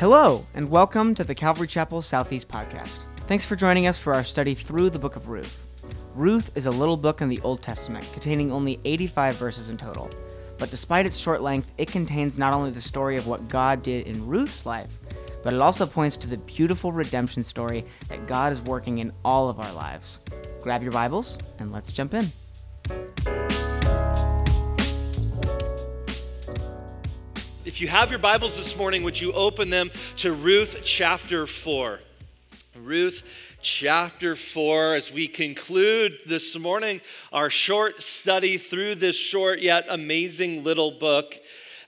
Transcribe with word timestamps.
Hello, 0.00 0.46
and 0.54 0.70
welcome 0.70 1.14
to 1.14 1.24
the 1.24 1.34
Calvary 1.34 1.66
Chapel 1.66 2.00
Southeast 2.00 2.48
podcast. 2.48 3.04
Thanks 3.26 3.44
for 3.44 3.54
joining 3.54 3.86
us 3.86 3.98
for 3.98 4.14
our 4.14 4.24
study 4.24 4.54
through 4.54 4.88
the 4.88 4.98
book 4.98 5.14
of 5.14 5.28
Ruth. 5.28 5.66
Ruth 6.14 6.50
is 6.56 6.64
a 6.64 6.70
little 6.70 6.96
book 6.96 7.20
in 7.20 7.28
the 7.28 7.38
Old 7.42 7.60
Testament 7.60 8.10
containing 8.14 8.50
only 8.50 8.80
85 8.86 9.36
verses 9.36 9.68
in 9.68 9.76
total. 9.76 10.08
But 10.56 10.70
despite 10.70 11.04
its 11.04 11.18
short 11.18 11.42
length, 11.42 11.70
it 11.76 11.92
contains 11.92 12.38
not 12.38 12.54
only 12.54 12.70
the 12.70 12.80
story 12.80 13.18
of 13.18 13.26
what 13.26 13.50
God 13.50 13.82
did 13.82 14.06
in 14.06 14.26
Ruth's 14.26 14.64
life, 14.64 14.88
but 15.42 15.52
it 15.52 15.60
also 15.60 15.84
points 15.84 16.16
to 16.16 16.28
the 16.28 16.38
beautiful 16.38 16.92
redemption 16.92 17.42
story 17.42 17.84
that 18.08 18.26
God 18.26 18.54
is 18.54 18.62
working 18.62 19.00
in 19.00 19.12
all 19.22 19.50
of 19.50 19.60
our 19.60 19.72
lives. 19.74 20.20
Grab 20.62 20.82
your 20.82 20.92
Bibles 20.92 21.36
and 21.58 21.72
let's 21.72 21.92
jump 21.92 22.14
in. 22.14 22.32
If 27.80 27.84
you 27.84 27.88
have 27.88 28.10
your 28.10 28.18
Bibles 28.18 28.58
this 28.58 28.76
morning, 28.76 29.04
would 29.04 29.18
you 29.18 29.32
open 29.32 29.70
them 29.70 29.90
to 30.16 30.32
Ruth 30.32 30.82
chapter 30.84 31.46
4? 31.46 31.98
Ruth 32.76 33.22
chapter 33.62 34.36
4, 34.36 34.96
as 34.96 35.10
we 35.10 35.26
conclude 35.26 36.18
this 36.26 36.58
morning 36.58 37.00
our 37.32 37.48
short 37.48 38.02
study 38.02 38.58
through 38.58 38.96
this 38.96 39.16
short 39.16 39.60
yet 39.60 39.86
amazing 39.88 40.62
little 40.62 40.90
book 40.90 41.34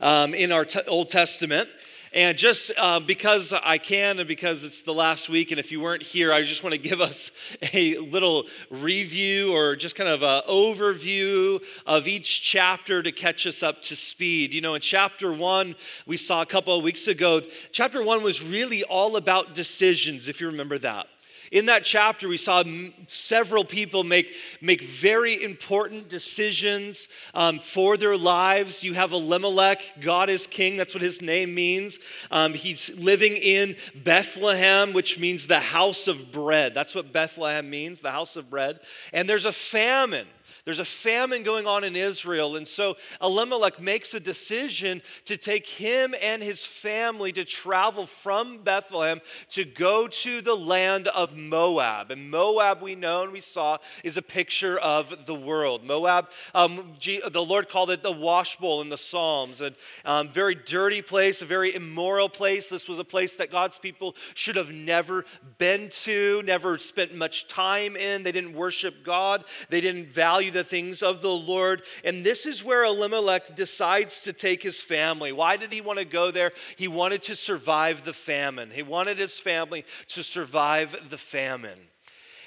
um, 0.00 0.32
in 0.32 0.50
our 0.50 0.64
t- 0.64 0.80
Old 0.88 1.10
Testament. 1.10 1.68
And 2.14 2.36
just 2.36 2.70
uh, 2.76 3.00
because 3.00 3.54
I 3.54 3.78
can 3.78 4.18
and 4.18 4.28
because 4.28 4.64
it's 4.64 4.82
the 4.82 4.92
last 4.92 5.30
week, 5.30 5.50
and 5.50 5.58
if 5.58 5.72
you 5.72 5.80
weren't 5.80 6.02
here, 6.02 6.30
I 6.30 6.42
just 6.42 6.62
want 6.62 6.74
to 6.74 6.78
give 6.78 7.00
us 7.00 7.30
a 7.72 7.96
little 7.96 8.44
review 8.70 9.54
or 9.54 9.76
just 9.76 9.94
kind 9.94 10.10
of 10.10 10.22
an 10.22 10.42
overview 10.46 11.62
of 11.86 12.06
each 12.06 12.42
chapter 12.42 13.02
to 13.02 13.12
catch 13.12 13.46
us 13.46 13.62
up 13.62 13.80
to 13.82 13.96
speed. 13.96 14.52
You 14.52 14.60
know, 14.60 14.74
in 14.74 14.82
chapter 14.82 15.32
one, 15.32 15.74
we 16.04 16.18
saw 16.18 16.42
a 16.42 16.46
couple 16.46 16.76
of 16.76 16.84
weeks 16.84 17.08
ago, 17.08 17.40
chapter 17.70 18.02
one 18.02 18.22
was 18.22 18.42
really 18.42 18.84
all 18.84 19.16
about 19.16 19.54
decisions, 19.54 20.28
if 20.28 20.38
you 20.38 20.48
remember 20.48 20.76
that. 20.78 21.06
In 21.52 21.66
that 21.66 21.84
chapter, 21.84 22.28
we 22.28 22.38
saw 22.38 22.60
m- 22.60 22.94
several 23.08 23.62
people 23.62 24.04
make, 24.04 24.34
make 24.62 24.82
very 24.82 25.42
important 25.42 26.08
decisions 26.08 27.08
um, 27.34 27.58
for 27.58 27.98
their 27.98 28.16
lives. 28.16 28.82
You 28.82 28.94
have 28.94 29.12
Elimelech, 29.12 29.82
God 30.00 30.30
is 30.30 30.46
king, 30.46 30.78
that's 30.78 30.94
what 30.94 31.02
his 31.02 31.20
name 31.20 31.54
means. 31.54 31.98
Um, 32.30 32.54
he's 32.54 32.88
living 32.96 33.36
in 33.36 33.76
Bethlehem, 33.94 34.94
which 34.94 35.18
means 35.18 35.46
the 35.46 35.60
house 35.60 36.08
of 36.08 36.32
bread. 36.32 36.72
That's 36.72 36.94
what 36.94 37.12
Bethlehem 37.12 37.68
means, 37.68 38.00
the 38.00 38.12
house 38.12 38.36
of 38.36 38.48
bread. 38.48 38.80
And 39.12 39.28
there's 39.28 39.44
a 39.44 39.52
famine. 39.52 40.28
There's 40.64 40.78
a 40.78 40.84
famine 40.84 41.42
going 41.42 41.66
on 41.66 41.82
in 41.82 41.96
Israel. 41.96 42.54
And 42.54 42.68
so 42.68 42.96
Elimelech 43.20 43.80
makes 43.80 44.14
a 44.14 44.20
decision 44.20 45.02
to 45.24 45.36
take 45.36 45.66
him 45.66 46.14
and 46.22 46.40
his 46.40 46.64
family 46.64 47.32
to 47.32 47.44
travel 47.44 48.06
from 48.06 48.62
Bethlehem 48.62 49.20
to 49.50 49.64
go 49.64 50.06
to 50.06 50.40
the 50.40 50.54
land 50.54 51.08
of 51.08 51.36
Moab. 51.36 52.12
And 52.12 52.30
Moab, 52.30 52.80
we 52.80 52.94
know 52.94 53.24
and 53.24 53.32
we 53.32 53.40
saw, 53.40 53.78
is 54.04 54.16
a 54.16 54.22
picture 54.22 54.78
of 54.78 55.26
the 55.26 55.34
world. 55.34 55.82
Moab, 55.82 56.28
um, 56.54 56.92
the 57.00 57.44
Lord 57.44 57.68
called 57.68 57.90
it 57.90 58.04
the 58.04 58.12
washbowl 58.12 58.82
in 58.82 58.88
the 58.88 58.98
Psalms. 58.98 59.60
A 59.60 59.74
um, 60.04 60.28
very 60.28 60.54
dirty 60.54 61.02
place, 61.02 61.42
a 61.42 61.46
very 61.46 61.74
immoral 61.74 62.28
place. 62.28 62.68
This 62.68 62.86
was 62.86 63.00
a 63.00 63.04
place 63.04 63.34
that 63.36 63.50
God's 63.50 63.78
people 63.78 64.14
should 64.34 64.54
have 64.54 64.70
never 64.70 65.24
been 65.58 65.88
to, 65.88 66.40
never 66.44 66.78
spent 66.78 67.16
much 67.16 67.48
time 67.48 67.96
in. 67.96 68.22
They 68.22 68.30
didn't 68.30 68.54
worship 68.54 69.02
God, 69.02 69.44
they 69.68 69.80
didn't 69.80 70.06
value 70.06 70.51
the 70.52 70.64
things 70.64 71.02
of 71.02 71.22
the 71.22 71.30
Lord. 71.30 71.82
And 72.04 72.24
this 72.24 72.46
is 72.46 72.62
where 72.62 72.84
Elimelech 72.84 73.56
decides 73.56 74.22
to 74.22 74.32
take 74.32 74.62
his 74.62 74.80
family. 74.80 75.32
Why 75.32 75.56
did 75.56 75.72
he 75.72 75.80
want 75.80 75.98
to 75.98 76.04
go 76.04 76.30
there? 76.30 76.52
He 76.76 76.88
wanted 76.88 77.22
to 77.22 77.36
survive 77.36 78.04
the 78.04 78.12
famine, 78.12 78.70
he 78.70 78.82
wanted 78.82 79.18
his 79.18 79.38
family 79.38 79.84
to 80.08 80.22
survive 80.22 81.10
the 81.10 81.18
famine. 81.18 81.78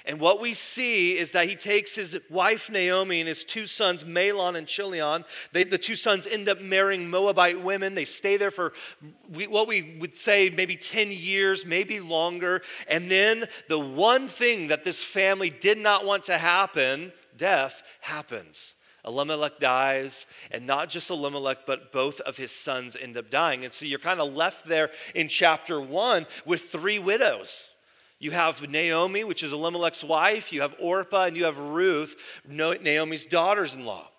And 0.08 0.20
what 0.20 0.40
we 0.40 0.54
see 0.54 1.18
is 1.18 1.32
that 1.32 1.50
he 1.50 1.56
takes 1.56 1.96
his 1.96 2.18
wife 2.30 2.70
Naomi 2.70 3.22
and 3.22 3.28
his 3.28 3.44
two 3.44 3.66
sons, 3.66 4.04
Mahlon 4.04 4.56
and 4.56 4.68
Chilion. 4.68 5.26
They, 5.52 5.64
the 5.64 5.80
two 5.80 5.96
sons 5.96 6.28
end 6.28 6.48
up 6.48 6.62
marrying 6.62 7.10
Moabite 7.10 7.64
women. 7.64 7.96
They 7.96 8.06
stay 8.06 8.38
there 8.38 8.52
for 8.52 8.74
what 9.50 9.68
we 9.68 9.98
would 10.00 10.16
say 10.16 10.52
maybe 10.52 10.78
10 10.78 11.12
years, 11.12 11.66
maybe 11.66 12.00
longer. 12.00 12.62
And 12.88 13.10
then 13.10 13.48
the 13.68 13.80
one 13.80 14.28
thing 14.28 14.68
that 14.68 14.84
this 14.84 15.04
family 15.04 15.50
did 15.50 15.80
not 15.80 16.06
want 16.06 16.26
to 16.26 16.38
happen 16.38 17.12
death 17.38 17.84
happens. 18.02 18.76
Elimelech 19.06 19.60
dies, 19.60 20.26
and 20.50 20.66
not 20.66 20.90
just 20.90 21.12
Elimelech, 21.12 21.60
but 21.68 21.92
both 21.92 22.20
of 22.22 22.38
his 22.38 22.52
sons 22.52 22.96
end 23.00 23.18
up 23.18 23.30
dying. 23.30 23.64
And 23.64 23.72
so 23.72 23.86
you're 23.86 24.00
kind 24.00 24.20
of 24.20 24.34
left 24.34 24.66
there 24.66 24.90
in 25.14 25.28
chapter 25.28 25.80
one 25.80 26.26
with 26.44 26.64
three 26.64 26.98
widows. 26.98 27.70
You 28.18 28.32
have 28.32 28.68
Naomi, 28.68 29.24
which 29.24 29.44
is 29.44 29.54
Elimelech's 29.54 30.04
wife, 30.04 30.52
you 30.52 30.62
have 30.62 30.74
Orpah, 30.80 31.26
and 31.26 31.38
you 31.38 31.46
have 31.46 31.60
Ruth, 31.60 32.16
Naomi's 32.48 33.26
daughters 33.26 33.76
in 33.76 33.86
law. 33.86 34.10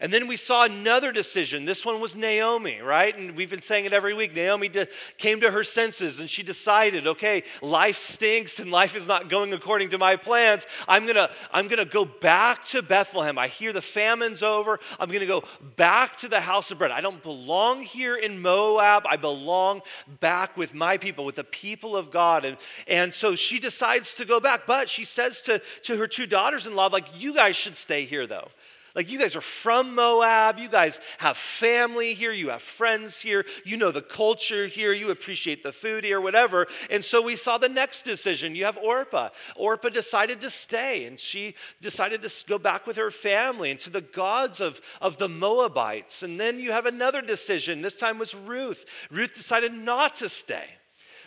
And 0.00 0.12
then 0.12 0.26
we 0.26 0.36
saw 0.36 0.64
another 0.64 1.12
decision. 1.12 1.64
This 1.64 1.84
one 1.84 2.00
was 2.00 2.16
Naomi, 2.16 2.80
right? 2.80 3.16
And 3.16 3.36
we've 3.36 3.50
been 3.50 3.60
saying 3.60 3.84
it 3.84 3.92
every 3.92 4.14
week. 4.14 4.34
Naomi 4.34 4.68
de- 4.68 4.88
came 5.18 5.40
to 5.40 5.50
her 5.50 5.64
senses 5.64 6.20
and 6.20 6.28
she 6.28 6.42
decided, 6.42 7.06
okay, 7.06 7.44
life 7.62 7.96
stinks 7.96 8.58
and 8.58 8.70
life 8.70 8.96
is 8.96 9.06
not 9.06 9.28
going 9.28 9.52
according 9.52 9.90
to 9.90 9.98
my 9.98 10.16
plans. 10.16 10.66
I'm 10.88 11.04
going 11.04 11.16
to 11.16 11.30
I'm 11.52 11.68
going 11.68 11.78
to 11.78 11.84
go 11.84 12.04
back 12.04 12.64
to 12.66 12.82
Bethlehem. 12.82 13.38
I 13.38 13.48
hear 13.48 13.72
the 13.72 13.82
famine's 13.82 14.42
over. 14.42 14.80
I'm 14.98 15.08
going 15.08 15.20
to 15.20 15.26
go 15.26 15.44
back 15.76 16.16
to 16.18 16.28
the 16.28 16.40
house 16.40 16.70
of 16.70 16.78
bread. 16.78 16.90
I 16.90 17.00
don't 17.00 17.22
belong 17.22 17.82
here 17.82 18.16
in 18.16 18.40
Moab. 18.40 19.04
I 19.06 19.16
belong 19.16 19.82
back 20.20 20.56
with 20.56 20.74
my 20.74 20.98
people, 20.98 21.24
with 21.24 21.36
the 21.36 21.44
people 21.44 21.96
of 21.96 22.10
God. 22.10 22.44
And, 22.44 22.56
and 22.86 23.14
so 23.14 23.34
she 23.34 23.58
decides 23.58 24.16
to 24.16 24.24
go 24.24 24.40
back. 24.40 24.66
But 24.66 24.88
she 24.88 25.04
says 25.04 25.42
to, 25.42 25.60
to 25.82 25.96
her 25.96 26.06
two 26.06 26.26
daughters 26.26 26.66
in 26.66 26.74
law, 26.74 26.86
like, 26.86 27.06
you 27.16 27.34
guys 27.34 27.56
should 27.56 27.76
stay 27.76 28.04
here 28.04 28.26
though. 28.26 28.48
Like, 28.94 29.10
you 29.10 29.18
guys 29.18 29.34
are 29.34 29.40
from 29.40 29.96
Moab. 29.96 30.58
You 30.58 30.68
guys 30.68 31.00
have 31.18 31.36
family 31.36 32.14
here. 32.14 32.30
You 32.30 32.50
have 32.50 32.62
friends 32.62 33.20
here. 33.20 33.44
You 33.64 33.76
know 33.76 33.90
the 33.90 34.00
culture 34.00 34.68
here. 34.68 34.92
You 34.92 35.10
appreciate 35.10 35.64
the 35.64 35.72
food 35.72 36.04
here, 36.04 36.20
whatever. 36.20 36.68
And 36.90 37.02
so 37.02 37.20
we 37.20 37.34
saw 37.34 37.58
the 37.58 37.68
next 37.68 38.02
decision. 38.02 38.54
You 38.54 38.66
have 38.66 38.78
Orpah. 38.78 39.30
Orpah 39.56 39.88
decided 39.88 40.40
to 40.42 40.50
stay, 40.50 41.06
and 41.06 41.18
she 41.18 41.56
decided 41.80 42.22
to 42.22 42.46
go 42.46 42.56
back 42.56 42.86
with 42.86 42.96
her 42.96 43.10
family 43.10 43.72
and 43.72 43.80
to 43.80 43.90
the 43.90 44.00
gods 44.00 44.60
of, 44.60 44.80
of 45.00 45.18
the 45.18 45.28
Moabites. 45.28 46.22
And 46.22 46.38
then 46.38 46.60
you 46.60 46.70
have 46.70 46.86
another 46.86 47.20
decision. 47.20 47.82
This 47.82 47.96
time 47.96 48.18
was 48.18 48.32
Ruth. 48.34 48.84
Ruth 49.10 49.34
decided 49.34 49.72
not 49.72 50.14
to 50.16 50.28
stay. 50.28 50.66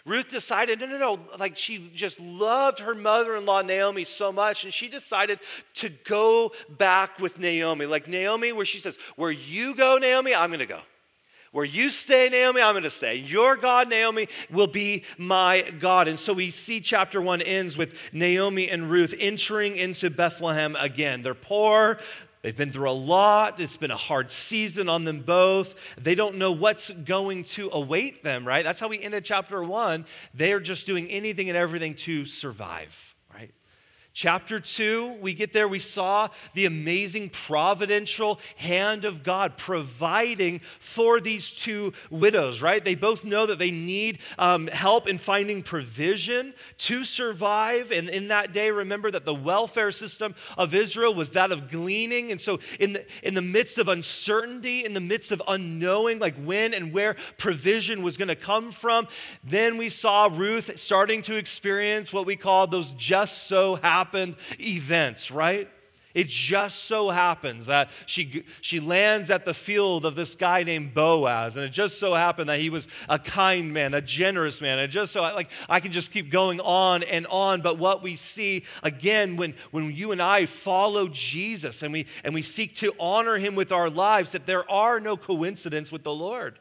Ruth 0.07 0.29
decided, 0.29 0.79
no, 0.79 0.85
no, 0.85 0.97
no, 0.97 1.19
like 1.37 1.57
she 1.57 1.91
just 1.93 2.17
loved 2.21 2.79
her 2.79 2.95
mother 2.95 3.35
in 3.35 3.45
law, 3.45 3.61
Naomi, 3.61 4.05
so 4.05 4.31
much, 4.31 4.63
and 4.63 4.73
she 4.73 4.87
decided 4.87 5.37
to 5.75 5.89
go 5.89 6.53
back 6.69 7.19
with 7.19 7.37
Naomi. 7.37 7.85
Like 7.85 8.07
Naomi, 8.07 8.53
where 8.53 8.65
she 8.65 8.79
says, 8.79 8.97
Where 9.17 9.31
you 9.31 9.75
go, 9.75 9.97
Naomi, 9.97 10.33
I'm 10.33 10.49
going 10.49 10.59
to 10.59 10.65
go. 10.65 10.79
Where 11.51 11.65
you 11.65 11.89
stay, 11.89 12.29
Naomi, 12.29 12.61
I'm 12.61 12.73
going 12.73 12.83
to 12.83 12.89
stay. 12.89 13.15
Your 13.15 13.57
God, 13.57 13.89
Naomi, 13.89 14.29
will 14.49 14.67
be 14.67 15.03
my 15.17 15.61
God. 15.79 16.07
And 16.07 16.19
so 16.19 16.31
we 16.31 16.51
see 16.51 16.79
chapter 16.79 17.21
one 17.21 17.41
ends 17.41 17.77
with 17.77 17.93
Naomi 18.13 18.69
and 18.69 18.89
Ruth 18.89 19.13
entering 19.17 19.75
into 19.75 20.09
Bethlehem 20.09 20.77
again. 20.77 21.21
They're 21.21 21.33
poor, 21.33 21.99
They've 22.41 22.55
been 22.55 22.71
through 22.71 22.89
a 22.89 22.91
lot. 22.91 23.59
It's 23.59 23.77
been 23.77 23.91
a 23.91 23.97
hard 23.97 24.31
season 24.31 24.89
on 24.89 25.03
them 25.03 25.21
both. 25.21 25.75
They 25.97 26.15
don't 26.15 26.35
know 26.35 26.51
what's 26.51 26.89
going 26.89 27.43
to 27.43 27.69
await 27.71 28.23
them, 28.23 28.47
right? 28.47 28.63
That's 28.63 28.79
how 28.79 28.87
we 28.87 29.01
ended 29.01 29.25
chapter 29.25 29.63
one. 29.63 30.05
They 30.33 30.53
are 30.53 30.59
just 30.59 30.85
doing 30.85 31.09
anything 31.09 31.49
and 31.49 31.57
everything 31.57 31.95
to 31.95 32.25
survive. 32.25 33.16
Chapter 34.17 34.59
2, 34.59 35.17
we 35.21 35.35
get 35.35 35.53
there, 35.53 35.67
we 35.67 35.77
saw 35.77 36.29
the 36.55 36.65
amazing 36.65 37.29
providential 37.29 38.39
hand 38.55 39.05
of 39.05 39.21
God 39.21 39.59
providing 39.59 40.61
for 40.79 41.19
these 41.19 41.51
two 41.51 41.93
widows, 42.09 42.59
right? 42.59 42.83
They 42.83 42.95
both 42.95 43.23
know 43.23 43.45
that 43.45 43.59
they 43.59 43.69
need 43.69 44.17
um, 44.39 44.65
help 44.69 45.07
in 45.07 45.19
finding 45.19 45.61
provision 45.61 46.55
to 46.79 47.03
survive. 47.03 47.91
And 47.91 48.09
in 48.09 48.29
that 48.29 48.53
day, 48.53 48.71
remember 48.71 49.11
that 49.11 49.23
the 49.23 49.35
welfare 49.35 49.91
system 49.91 50.33
of 50.57 50.73
Israel 50.73 51.13
was 51.13 51.29
that 51.31 51.51
of 51.51 51.69
gleaning. 51.69 52.31
And 52.31 52.41
so, 52.41 52.59
in 52.79 52.93
the, 52.93 53.05
in 53.21 53.35
the 53.35 53.43
midst 53.43 53.77
of 53.77 53.87
uncertainty, 53.87 54.83
in 54.83 54.95
the 54.95 54.99
midst 54.99 55.31
of 55.31 55.43
unknowing, 55.47 56.17
like 56.17 56.43
when 56.43 56.73
and 56.73 56.91
where 56.91 57.17
provision 57.37 58.01
was 58.01 58.17
going 58.17 58.29
to 58.29 58.35
come 58.35 58.71
from, 58.71 59.07
then 59.43 59.77
we 59.77 59.89
saw 59.89 60.27
Ruth 60.33 60.79
starting 60.79 61.21
to 61.21 61.35
experience 61.35 62.11
what 62.11 62.25
we 62.25 62.35
call 62.35 62.65
those 62.65 62.93
just 62.93 63.43
so 63.43 63.75
happen 63.75 64.06
happened 64.07 64.37
events, 64.59 65.31
right? 65.31 65.69
It 66.13 66.29
just 66.29 66.85
so 66.85 67.09
happens 67.09 67.67
that 67.67 67.89
she, 68.07 68.43
she 68.61 68.79
lands 68.79 69.29
at 69.29 69.45
the 69.45 69.53
field 69.53 70.03
of 70.03 70.15
this 70.15 70.33
guy 70.33 70.63
named 70.63 70.95
Boaz, 70.95 71.57
and 71.57 71.65
it 71.65 71.69
just 71.69 71.99
so 71.99 72.15
happened 72.15 72.49
that 72.49 72.59
he 72.59 72.71
was 72.71 72.87
a 73.07 73.19
kind 73.19 73.71
man, 73.71 73.93
a 73.93 74.01
generous 74.01 74.61
man. 74.61 74.79
And 74.79 74.91
just 74.91 75.11
so, 75.11 75.21
like, 75.21 75.49
I 75.69 75.79
can 75.79 75.91
just 75.91 76.11
keep 76.11 76.31
going 76.31 76.59
on 76.61 77.03
and 77.03 77.27
on. 77.27 77.61
But 77.61 77.77
what 77.77 78.01
we 78.01 78.15
see 78.15 78.63
again 78.81 79.35
when, 79.35 79.53
when 79.69 79.91
you 79.93 80.11
and 80.11 80.21
I 80.21 80.47
follow 80.47 81.07
Jesus 81.07 81.83
and 81.83 81.93
we, 81.93 82.07
and 82.23 82.33
we 82.33 82.41
seek 82.41 82.73
to 82.75 82.95
honor 82.99 83.37
him 83.37 83.53
with 83.53 83.71
our 83.71 83.89
lives, 83.89 84.31
that 84.31 84.47
there 84.47 84.69
are 84.71 84.99
no 84.99 85.17
coincidences 85.17 85.91
with 85.91 86.03
the 86.03 86.13
Lord. 86.13 86.57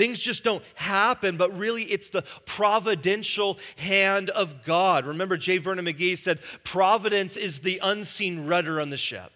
Things 0.00 0.18
just 0.18 0.42
don't 0.44 0.64
happen, 0.76 1.36
but 1.36 1.54
really 1.58 1.82
it's 1.82 2.08
the 2.08 2.24
providential 2.46 3.58
hand 3.76 4.30
of 4.30 4.64
God. 4.64 5.04
Remember, 5.04 5.36
J. 5.36 5.58
Vernon 5.58 5.84
McGee 5.84 6.16
said, 6.16 6.38
Providence 6.64 7.36
is 7.36 7.58
the 7.58 7.78
unseen 7.82 8.46
rudder 8.46 8.80
on 8.80 8.88
the 8.88 8.96
ship. 8.96 9.30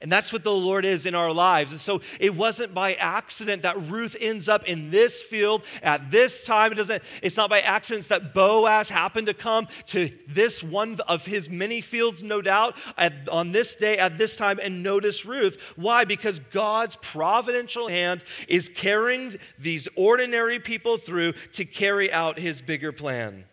And 0.00 0.12
that's 0.12 0.32
what 0.32 0.44
the 0.44 0.52
Lord 0.52 0.84
is 0.84 1.06
in 1.06 1.14
our 1.14 1.32
lives. 1.32 1.72
And 1.72 1.80
so 1.80 2.02
it 2.20 2.34
wasn't 2.34 2.74
by 2.74 2.94
accident 2.94 3.62
that 3.62 3.80
Ruth 3.88 4.14
ends 4.20 4.48
up 4.48 4.64
in 4.64 4.90
this 4.90 5.22
field 5.22 5.62
at 5.82 6.10
this 6.10 6.44
time. 6.44 6.72
It 6.72 6.74
doesn't, 6.74 7.02
it's 7.22 7.36
not 7.36 7.48
by 7.48 7.60
accident 7.60 8.06
that 8.08 8.34
Boaz 8.34 8.90
happened 8.90 9.26
to 9.28 9.34
come 9.34 9.68
to 9.86 10.10
this 10.28 10.62
one 10.62 11.00
of 11.08 11.24
his 11.24 11.48
many 11.48 11.80
fields, 11.80 12.22
no 12.22 12.42
doubt, 12.42 12.76
at, 12.98 13.28
on 13.30 13.52
this 13.52 13.76
day 13.76 13.96
at 13.96 14.18
this 14.18 14.36
time 14.36 14.60
and 14.62 14.82
notice 14.82 15.24
Ruth. 15.24 15.56
Why? 15.76 16.04
Because 16.04 16.40
God's 16.40 16.96
providential 16.96 17.88
hand 17.88 18.22
is 18.48 18.68
carrying 18.68 19.36
these 19.58 19.88
ordinary 19.96 20.60
people 20.60 20.98
through 20.98 21.32
to 21.52 21.64
carry 21.64 22.12
out 22.12 22.38
his 22.38 22.60
bigger 22.60 22.92
plan. 22.92 23.44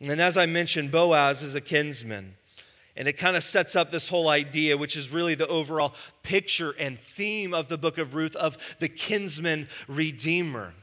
And 0.00 0.20
as 0.20 0.36
I 0.36 0.46
mentioned, 0.46 0.90
Boaz 0.90 1.42
is 1.42 1.54
a 1.54 1.60
kinsman. 1.60 2.34
And 2.96 3.08
it 3.08 3.14
kind 3.14 3.36
of 3.36 3.44
sets 3.44 3.74
up 3.74 3.90
this 3.90 4.08
whole 4.08 4.28
idea, 4.28 4.76
which 4.76 4.96
is 4.96 5.10
really 5.10 5.34
the 5.34 5.48
overall 5.48 5.94
picture 6.22 6.72
and 6.78 6.98
theme 6.98 7.54
of 7.54 7.68
the 7.68 7.78
book 7.78 7.96
of 7.98 8.14
Ruth 8.14 8.36
of 8.36 8.58
the 8.80 8.88
kinsman 8.88 9.68
redeemer. 9.88 10.74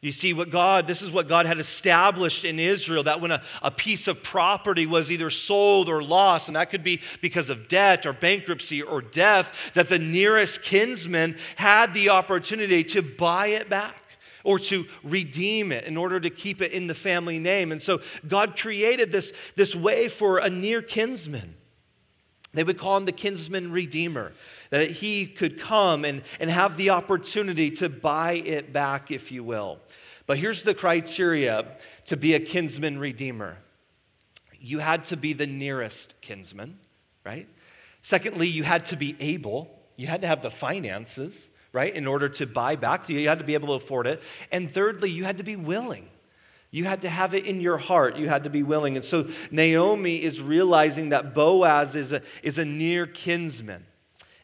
You 0.00 0.12
see, 0.12 0.32
what 0.32 0.50
God, 0.50 0.86
this 0.86 1.02
is 1.02 1.10
what 1.10 1.26
God 1.26 1.46
had 1.46 1.58
established 1.58 2.44
in 2.44 2.58
Israel 2.58 3.04
that 3.04 3.20
when 3.20 3.30
a, 3.30 3.42
a 3.62 3.70
piece 3.70 4.06
of 4.08 4.22
property 4.22 4.86
was 4.86 5.10
either 5.10 5.30
sold 5.30 5.88
or 5.88 6.02
lost, 6.02 6.48
and 6.48 6.56
that 6.56 6.70
could 6.70 6.84
be 6.84 7.00
because 7.22 7.48
of 7.48 7.66
debt 7.68 8.06
or 8.06 8.12
bankruptcy 8.12 8.82
or 8.82 9.00
death, 9.00 9.52
that 9.74 9.88
the 9.88 9.98
nearest 9.98 10.62
kinsman 10.62 11.36
had 11.56 11.94
the 11.94 12.10
opportunity 12.10 12.84
to 12.84 13.02
buy 13.02 13.48
it 13.48 13.68
back 13.68 14.02
or 14.46 14.60
to 14.60 14.86
redeem 15.02 15.72
it 15.72 15.84
in 15.84 15.96
order 15.96 16.20
to 16.20 16.30
keep 16.30 16.62
it 16.62 16.70
in 16.70 16.86
the 16.86 16.94
family 16.94 17.40
name. 17.40 17.72
And 17.72 17.82
so 17.82 18.00
God 18.26 18.56
created 18.56 19.10
this, 19.10 19.32
this 19.56 19.74
way 19.74 20.08
for 20.08 20.38
a 20.38 20.48
near 20.48 20.80
kinsman. 20.80 21.56
They 22.54 22.62
would 22.62 22.78
call 22.78 22.96
him 22.96 23.06
the 23.06 23.12
kinsman 23.12 23.72
redeemer, 23.72 24.32
that 24.70 24.90
he 24.90 25.26
could 25.26 25.58
come 25.58 26.04
and, 26.04 26.22
and 26.38 26.48
have 26.48 26.76
the 26.76 26.90
opportunity 26.90 27.72
to 27.72 27.88
buy 27.88 28.34
it 28.34 28.72
back, 28.72 29.10
if 29.10 29.32
you 29.32 29.42
will. 29.42 29.80
But 30.26 30.38
here's 30.38 30.62
the 30.62 30.74
criteria 30.74 31.66
to 32.06 32.16
be 32.16 32.34
a 32.34 32.40
kinsman 32.40 32.98
redeemer 32.98 33.58
you 34.58 34.78
had 34.78 35.04
to 35.04 35.16
be 35.16 35.32
the 35.32 35.46
nearest 35.46 36.14
kinsman, 36.22 36.78
right? 37.24 37.46
Secondly, 38.02 38.48
you 38.48 38.62
had 38.62 38.86
to 38.86 38.96
be 38.96 39.14
able, 39.20 39.70
you 39.96 40.06
had 40.06 40.22
to 40.22 40.26
have 40.26 40.42
the 40.42 40.50
finances 40.50 41.50
right, 41.76 41.94
in 41.94 42.06
order 42.06 42.26
to 42.30 42.46
buy 42.46 42.74
back. 42.74 43.06
You 43.06 43.28
had 43.28 43.38
to 43.38 43.44
be 43.44 43.52
able 43.52 43.68
to 43.68 43.74
afford 43.74 44.06
it. 44.06 44.22
And 44.50 44.72
thirdly, 44.72 45.10
you 45.10 45.24
had 45.24 45.36
to 45.36 45.44
be 45.44 45.56
willing. 45.56 46.08
You 46.70 46.84
had 46.84 47.02
to 47.02 47.10
have 47.10 47.34
it 47.34 47.44
in 47.44 47.60
your 47.60 47.76
heart. 47.76 48.16
You 48.16 48.28
had 48.28 48.44
to 48.44 48.50
be 48.50 48.62
willing. 48.62 48.96
And 48.96 49.04
so 49.04 49.28
Naomi 49.50 50.22
is 50.22 50.40
realizing 50.40 51.10
that 51.10 51.34
Boaz 51.34 51.94
is 51.94 52.12
a, 52.12 52.22
is 52.42 52.56
a 52.56 52.64
near 52.64 53.06
kinsman. 53.06 53.84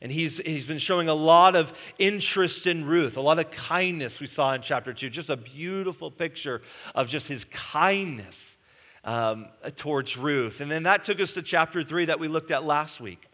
And 0.02 0.12
he's, 0.12 0.38
he's 0.38 0.66
been 0.66 0.76
showing 0.76 1.08
a 1.08 1.14
lot 1.14 1.56
of 1.56 1.72
interest 1.98 2.66
in 2.66 2.84
Ruth, 2.84 3.16
a 3.16 3.22
lot 3.22 3.38
of 3.38 3.50
kindness 3.50 4.20
we 4.20 4.26
saw 4.26 4.52
in 4.52 4.60
chapter 4.60 4.92
2. 4.92 5.08
Just 5.08 5.30
a 5.30 5.36
beautiful 5.36 6.10
picture 6.10 6.60
of 6.94 7.08
just 7.08 7.28
his 7.28 7.46
kindness 7.46 8.56
um, 9.04 9.46
towards 9.76 10.18
Ruth. 10.18 10.60
And 10.60 10.70
then 10.70 10.82
that 10.82 11.04
took 11.04 11.18
us 11.18 11.32
to 11.34 11.42
chapter 11.42 11.82
3 11.82 12.06
that 12.06 12.20
we 12.20 12.28
looked 12.28 12.50
at 12.50 12.62
last 12.62 13.00
week 13.00 13.26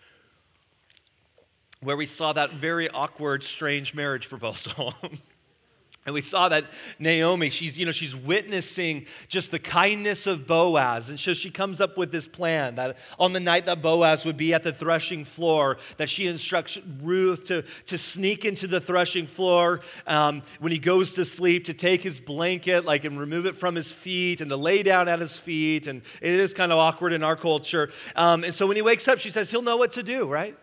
where 1.81 1.97
we 1.97 2.07
saw 2.07 2.33
that 2.33 2.53
very 2.53 2.89
awkward, 2.89 3.45
strange 3.45 3.95
marriage 3.95 4.29
proposal. 4.29 4.95
and 6.07 6.15
we 6.15 6.23
saw 6.23 6.49
that 6.49 6.65
Naomi, 6.99 7.51
she's, 7.51 7.79
you 7.79 7.87
know, 7.87 7.93
she's 7.93 8.17
witnessing 8.17 9.07
just 9.29 9.53
the 9.53 9.61
kindness 9.61 10.27
of 10.27 10.47
Boaz. 10.47 11.09
And 11.09 11.21
so 11.21 11.35
she 11.35 11.51
comes 11.51 11.81
up 11.81 11.97
with 11.97 12.11
this 12.11 12.27
plan 12.27 12.77
that 12.77 12.97
on 13.19 13.33
the 13.33 13.39
night 13.41 13.67
that 13.67 13.81
Boaz 13.81 14.25
would 14.25 14.37
be 14.37 14.55
at 14.55 14.65
the 14.65 14.73
threshing 14.73 15.25
floor, 15.25 15.79
that 15.99 16.09
she 16.11 16.27
instructs 16.27 16.79
Ruth 17.01 17.47
to, 17.47 17.63
to 17.87 17.97
sneak 17.97 18.45
into 18.45 18.67
the 18.67 18.81
threshing 18.81 19.29
floor 19.29 19.81
um, 20.07 20.43
when 20.59 20.73
he 20.73 20.79
goes 20.81 21.13
to 21.15 21.25
sleep, 21.25 21.67
to 21.67 21.75
take 21.75 22.03
his 22.03 22.19
blanket, 22.19 22.87
like, 22.87 23.05
and 23.05 23.21
remove 23.21 23.47
it 23.47 23.57
from 23.57 23.77
his 23.77 23.93
feet, 23.93 24.41
and 24.41 24.51
to 24.51 24.57
lay 24.57 24.83
down 24.83 25.09
at 25.09 25.21
his 25.21 25.39
feet. 25.39 25.87
And 25.87 26.03
it 26.21 26.33
is 26.33 26.55
kind 26.55 26.73
of 26.73 26.79
awkward 26.79 27.13
in 27.13 27.23
our 27.23 27.37
culture. 27.37 27.91
Um, 28.17 28.43
and 28.43 28.55
so 28.55 28.67
when 28.67 28.77
he 28.77 28.83
wakes 28.83 29.07
up, 29.07 29.21
she 29.21 29.31
says, 29.31 29.51
he'll 29.53 29.63
know 29.63 29.77
what 29.77 29.93
to 29.93 30.03
do, 30.03 30.27
right? 30.27 30.57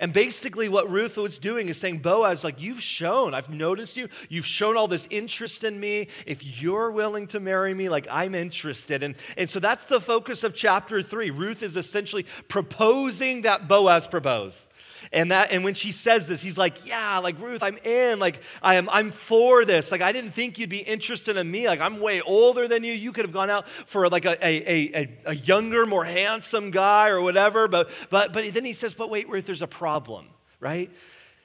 And 0.00 0.14
basically, 0.14 0.70
what 0.70 0.90
Ruth 0.90 1.18
was 1.18 1.38
doing 1.38 1.68
is 1.68 1.76
saying, 1.76 1.98
Boaz, 1.98 2.42
like, 2.42 2.60
you've 2.60 2.82
shown, 2.82 3.34
I've 3.34 3.50
noticed 3.50 3.98
you, 3.98 4.08
you've 4.30 4.46
shown 4.46 4.76
all 4.76 4.88
this 4.88 5.06
interest 5.10 5.62
in 5.62 5.78
me. 5.78 6.08
If 6.24 6.62
you're 6.62 6.90
willing 6.90 7.26
to 7.28 7.38
marry 7.38 7.74
me, 7.74 7.90
like, 7.90 8.06
I'm 8.10 8.34
interested. 8.34 9.02
And, 9.02 9.14
and 9.36 9.48
so 9.48 9.60
that's 9.60 9.84
the 9.84 10.00
focus 10.00 10.42
of 10.42 10.54
chapter 10.54 11.02
three. 11.02 11.30
Ruth 11.30 11.62
is 11.62 11.76
essentially 11.76 12.24
proposing 12.48 13.42
that 13.42 13.68
Boaz 13.68 14.06
propose. 14.06 14.66
And 15.12 15.32
that 15.32 15.50
and 15.50 15.64
when 15.64 15.74
she 15.74 15.90
says 15.90 16.28
this, 16.28 16.40
he's 16.40 16.56
like, 16.56 16.86
"Yeah, 16.86 17.18
like 17.18 17.40
Ruth, 17.40 17.64
I'm 17.64 17.78
in. 17.78 18.20
Like 18.20 18.40
I 18.62 18.76
am 18.76 18.88
I'm 18.90 19.10
for 19.10 19.64
this. 19.64 19.90
Like 19.90 20.02
I 20.02 20.12
didn't 20.12 20.30
think 20.30 20.58
you'd 20.58 20.70
be 20.70 20.78
interested 20.78 21.36
in 21.36 21.50
me. 21.50 21.66
Like 21.66 21.80
I'm 21.80 22.00
way 22.00 22.20
older 22.20 22.68
than 22.68 22.84
you. 22.84 22.92
You 22.92 23.12
could 23.12 23.24
have 23.24 23.32
gone 23.32 23.50
out 23.50 23.68
for 23.68 24.08
like 24.08 24.24
a, 24.24 24.38
a, 24.46 24.94
a, 24.94 25.18
a 25.26 25.34
younger, 25.34 25.84
more 25.84 26.04
handsome 26.04 26.70
guy 26.70 27.08
or 27.08 27.20
whatever. 27.20 27.66
But 27.66 27.90
but 28.08 28.32
but 28.32 28.54
then 28.54 28.64
he 28.64 28.72
says, 28.72 28.94
"But 28.94 29.10
wait, 29.10 29.28
Ruth, 29.28 29.46
there's 29.46 29.62
a 29.62 29.66
problem, 29.66 30.26
right? 30.60 30.90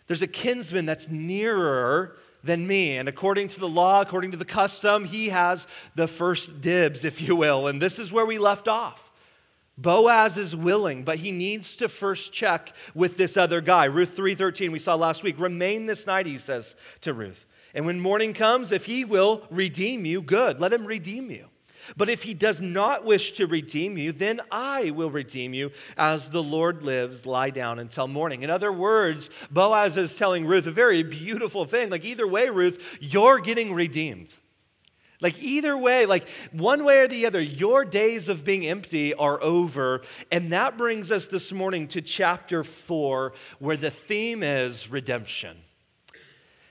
There's 0.05 0.21
a 0.21 0.27
kinsman 0.27 0.85
that's 0.85 1.09
nearer 1.09 2.17
than 2.43 2.67
me. 2.67 2.97
And 2.97 3.09
according 3.09 3.47
to 3.49 3.59
the 3.59 3.67
law, 3.67 4.01
according 4.01 4.31
to 4.31 4.37
the 4.37 4.45
custom, 4.45 5.05
he 5.05 5.29
has 5.29 5.65
the 5.95 6.07
first 6.07 6.61
dibs, 6.61 7.03
if 7.03 7.19
you 7.19 7.35
will. 7.35 7.67
And 7.67 7.81
this 7.81 7.97
is 7.99 8.11
where 8.11 8.25
we 8.25 8.37
left 8.37 8.67
off. 8.67 9.04
Boaz 9.77 10.37
is 10.37 10.55
willing, 10.55 11.03
but 11.03 11.17
he 11.17 11.31
needs 11.31 11.75
to 11.77 11.89
first 11.89 12.31
check 12.31 12.73
with 12.93 13.17
this 13.17 13.35
other 13.35 13.59
guy. 13.61 13.85
Ruth 13.85 14.15
3:13 14.15 14.71
we 14.71 14.79
saw 14.79 14.95
last 14.95 15.23
week. 15.23 15.37
Remain 15.37 15.85
this 15.85 16.07
night, 16.07 16.25
he 16.25 16.37
says 16.37 16.75
to 17.01 17.13
Ruth. 17.13 17.45
And 17.73 17.85
when 17.85 17.99
morning 17.99 18.33
comes, 18.33 18.71
if 18.71 18.85
he 18.85 19.03
will 19.03 19.45
redeem 19.49 20.05
you, 20.05 20.21
good. 20.21 20.61
Let 20.61 20.71
him 20.71 20.85
redeem 20.85 21.29
you. 21.29 21.49
But 21.97 22.09
if 22.09 22.23
he 22.23 22.33
does 22.33 22.61
not 22.61 23.05
wish 23.05 23.33
to 23.33 23.47
redeem 23.47 23.97
you, 23.97 24.11
then 24.11 24.41
I 24.49 24.91
will 24.91 25.11
redeem 25.11 25.53
you 25.53 25.71
as 25.97 26.29
the 26.29 26.41
Lord 26.41 26.83
lives. 26.83 27.25
Lie 27.25 27.51
down 27.51 27.77
until 27.77 28.07
morning. 28.07 28.43
In 28.43 28.49
other 28.49 28.71
words, 28.71 29.29
Boaz 29.51 29.97
is 29.97 30.15
telling 30.15 30.45
Ruth 30.45 30.65
a 30.67 30.71
very 30.71 31.03
beautiful 31.03 31.65
thing. 31.65 31.89
Like, 31.89 32.05
either 32.05 32.27
way, 32.27 32.49
Ruth, 32.49 32.81
you're 32.99 33.39
getting 33.39 33.73
redeemed. 33.73 34.33
Like, 35.25 35.41
either 35.41 35.75
way, 35.75 36.05
like 36.05 36.27
one 36.51 36.83
way 36.83 36.99
or 36.99 37.07
the 37.07 37.25
other, 37.25 37.41
your 37.41 37.83
days 37.83 38.29
of 38.29 38.45
being 38.45 38.63
empty 38.67 39.11
are 39.15 39.41
over. 39.41 40.03
And 40.31 40.51
that 40.51 40.77
brings 40.77 41.09
us 41.09 41.27
this 41.27 41.51
morning 41.51 41.87
to 41.87 42.01
chapter 42.03 42.63
four, 42.63 43.33
where 43.57 43.75
the 43.75 43.89
theme 43.89 44.43
is 44.43 44.87
redemption. 44.87 45.57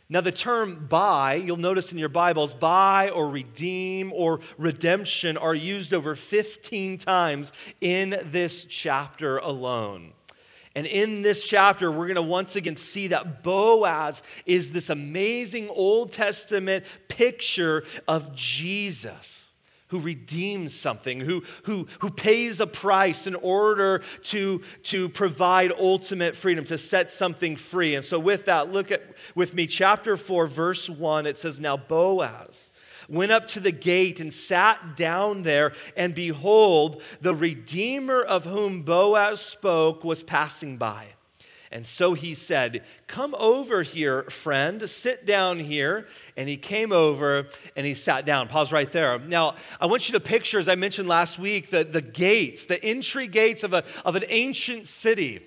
Now, 0.09 0.21
the 0.21 0.31
term 0.31 0.87
buy, 0.89 1.35
you'll 1.35 1.57
notice 1.57 1.91
in 1.91 1.99
your 1.99 2.09
Bibles, 2.09 2.55
buy 2.55 3.11
or 3.11 3.29
redeem 3.29 4.13
or 4.13 4.39
redemption 4.57 5.37
are 5.37 5.57
used 5.57 5.93
over 5.93 6.15
15 6.15 6.99
times 6.99 7.51
in 7.81 8.21
this 8.23 8.65
chapter 8.67 9.39
alone. 9.39 10.13
And 10.75 10.87
in 10.87 11.23
this 11.23 11.47
chapter, 11.47 11.91
we're 11.91 12.07
going 12.07 12.17
to 12.17 12.23
once 12.23 12.57
again 12.57 12.77
see 12.77 13.09
that 13.09 13.43
Boaz 13.43 14.23
is 14.45 14.73
this 14.73 14.91
amazing 14.91 15.69
Old 15.69 16.11
Testament 16.11 16.85
picture 17.09 17.85
of 18.09 18.35
Jesus 18.35 19.44
who 19.89 20.01
redeems 20.01 20.75
something, 20.75 21.21
who, 21.21 21.45
who, 21.65 21.87
who 22.01 22.11
pays 22.11 22.61
a 22.61 22.67
price 22.67 23.27
in 23.27 23.35
order 23.35 24.03
to, 24.23 24.63
to 24.83 25.09
provide 25.09 25.73
ultimate 25.79 26.37
freedom, 26.37 26.65
to 26.65 26.79
set 26.79 27.11
something 27.11 27.57
free. 27.57 27.95
And 27.95 28.05
so, 28.05 28.19
with 28.19 28.47
that, 28.47 28.73
look 28.73 28.91
at 28.91 29.03
with 29.35 29.55
me, 29.55 29.67
chapter 29.67 30.17
4, 30.17 30.47
verse 30.47 30.89
1. 30.89 31.27
It 31.27 31.37
says, 31.37 31.61
Now 31.61 31.77
Boaz 31.77 32.71
went 33.09 33.33
up 33.33 33.47
to 33.47 33.61
the 33.61 33.73
gate 33.73 34.21
and 34.21 34.33
sat 34.33 34.97
down 34.97 35.43
there, 35.43 35.73
and 35.97 36.15
behold, 36.15 37.03
the 37.21 37.35
Redeemer 37.35 38.21
of 38.21 38.45
whom 38.45 38.83
Boaz 38.83 39.41
spoke 39.41 40.05
was 40.05 40.23
passing 40.23 40.77
by. 40.77 41.09
And 41.75 41.85
so 41.85 42.15
he 42.15 42.35
said, 42.35 42.85
Come 43.09 43.35
over 43.37 43.83
here, 43.83 44.23
friend, 44.31 44.89
sit 44.89 45.27
down 45.27 45.59
here. 45.59 46.07
And 46.37 46.49
he 46.49 46.57
came 46.57 46.93
over 46.93 47.49
and 47.77 47.85
he 47.85 47.95
sat 47.95 48.25
down. 48.25 48.47
Pause 48.47 48.73
right 48.73 48.91
there. 48.91 49.19
Now, 49.19 49.57
I 49.81 49.87
want 49.87 50.09
you 50.09 50.13
to 50.13 50.21
picture, 50.21 50.61
as 50.61 50.69
I 50.69 50.77
mentioned 50.77 51.09
last 51.09 51.37
week, 51.37 51.71
the, 51.71 51.83
the 51.83 52.01
gates, 52.01 52.67
the 52.67 52.83
entry 52.83 53.27
gates 53.27 53.65
of, 53.65 53.73
a, 53.73 53.83
of 54.05 54.15
an 54.15 54.23
ancient 54.29 54.87
city. 54.87 55.43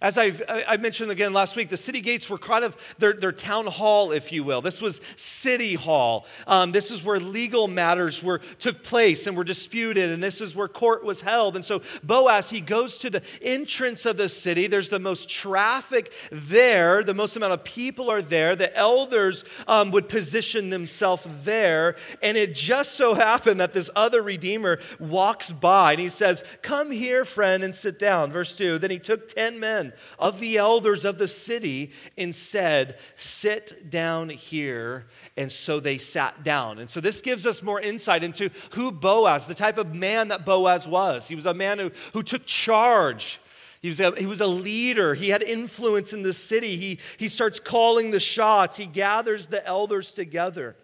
As 0.00 0.18
I've, 0.18 0.42
I 0.48 0.76
mentioned 0.76 1.10
again 1.10 1.32
last 1.32 1.56
week, 1.56 1.68
the 1.68 1.76
city 1.76 2.00
gates 2.00 2.28
were 2.28 2.38
kind 2.38 2.64
of 2.64 2.76
their, 2.98 3.12
their 3.12 3.32
town 3.32 3.66
hall, 3.66 4.12
if 4.12 4.32
you 4.32 4.44
will. 4.44 4.60
This 4.60 4.80
was 4.80 5.00
city 5.16 5.74
hall. 5.74 6.26
Um, 6.46 6.72
this 6.72 6.90
is 6.90 7.04
where 7.04 7.20
legal 7.20 7.68
matters 7.68 8.22
were 8.22 8.38
took 8.58 8.82
place 8.82 9.26
and 9.26 9.36
were 9.36 9.44
disputed, 9.44 10.10
and 10.10 10.22
this 10.22 10.40
is 10.40 10.54
where 10.54 10.68
court 10.68 11.04
was 11.04 11.20
held. 11.20 11.56
And 11.56 11.64
so 11.64 11.82
Boaz, 12.02 12.50
he 12.50 12.60
goes 12.60 12.98
to 12.98 13.10
the 13.10 13.22
entrance 13.40 14.06
of 14.06 14.16
the 14.16 14.28
city. 14.28 14.66
There's 14.66 14.90
the 14.90 14.98
most 14.98 15.28
traffic 15.28 16.12
there. 16.30 17.02
The 17.02 17.14
most 17.14 17.36
amount 17.36 17.52
of 17.52 17.64
people 17.64 18.10
are 18.10 18.22
there. 18.22 18.56
The 18.56 18.76
elders 18.76 19.44
um, 19.68 19.90
would 19.92 20.08
position 20.08 20.70
themselves 20.70 21.26
there, 21.44 21.96
and 22.22 22.36
it 22.36 22.54
just 22.54 22.94
so 22.94 23.14
happened 23.24 23.60
that 23.60 23.72
this 23.72 23.90
other 23.94 24.22
redeemer 24.22 24.78
walks 24.98 25.52
by, 25.52 25.92
and 25.92 26.00
he 26.00 26.08
says, 26.08 26.42
"Come 26.62 26.90
here, 26.90 27.24
friend, 27.24 27.62
and 27.62 27.74
sit 27.74 27.98
down." 27.98 28.30
Verse 28.30 28.56
two. 28.56 28.78
Then 28.78 28.90
he 28.90 28.98
took 28.98 29.28
ten 29.28 29.60
men 29.60 29.83
of 30.18 30.40
the 30.40 30.56
elders 30.56 31.04
of 31.04 31.18
the 31.18 31.28
city 31.28 31.92
and 32.16 32.34
said, 32.34 32.98
Sit 33.16 33.90
down 33.90 34.30
here. 34.30 35.06
And 35.36 35.50
so 35.50 35.80
they 35.80 35.98
sat 35.98 36.42
down. 36.42 36.78
And 36.78 36.88
so 36.88 37.00
this 37.00 37.20
gives 37.20 37.46
us 37.46 37.62
more 37.62 37.80
insight 37.80 38.24
into 38.24 38.50
who 38.70 38.92
Boaz, 38.92 39.46
the 39.46 39.54
type 39.54 39.78
of 39.78 39.94
man 39.94 40.28
that 40.28 40.46
Boaz 40.46 40.86
was. 40.86 41.28
He 41.28 41.34
was 41.34 41.46
a 41.46 41.54
man 41.54 41.78
who, 41.78 41.90
who 42.12 42.22
took 42.22 42.46
charge. 42.46 43.40
He 43.82 43.90
was, 43.90 44.00
a, 44.00 44.12
he 44.12 44.24
was 44.24 44.40
a 44.40 44.46
leader. 44.46 45.14
He 45.14 45.28
had 45.28 45.42
influence 45.42 46.14
in 46.14 46.22
the 46.22 46.32
city. 46.32 46.76
He, 46.76 47.00
he 47.18 47.28
starts 47.28 47.60
calling 47.60 48.12
the 48.12 48.20
shots. 48.20 48.76
He 48.76 48.86
gathers 48.86 49.48
the 49.48 49.66
elders 49.66 50.12
together. 50.12 50.74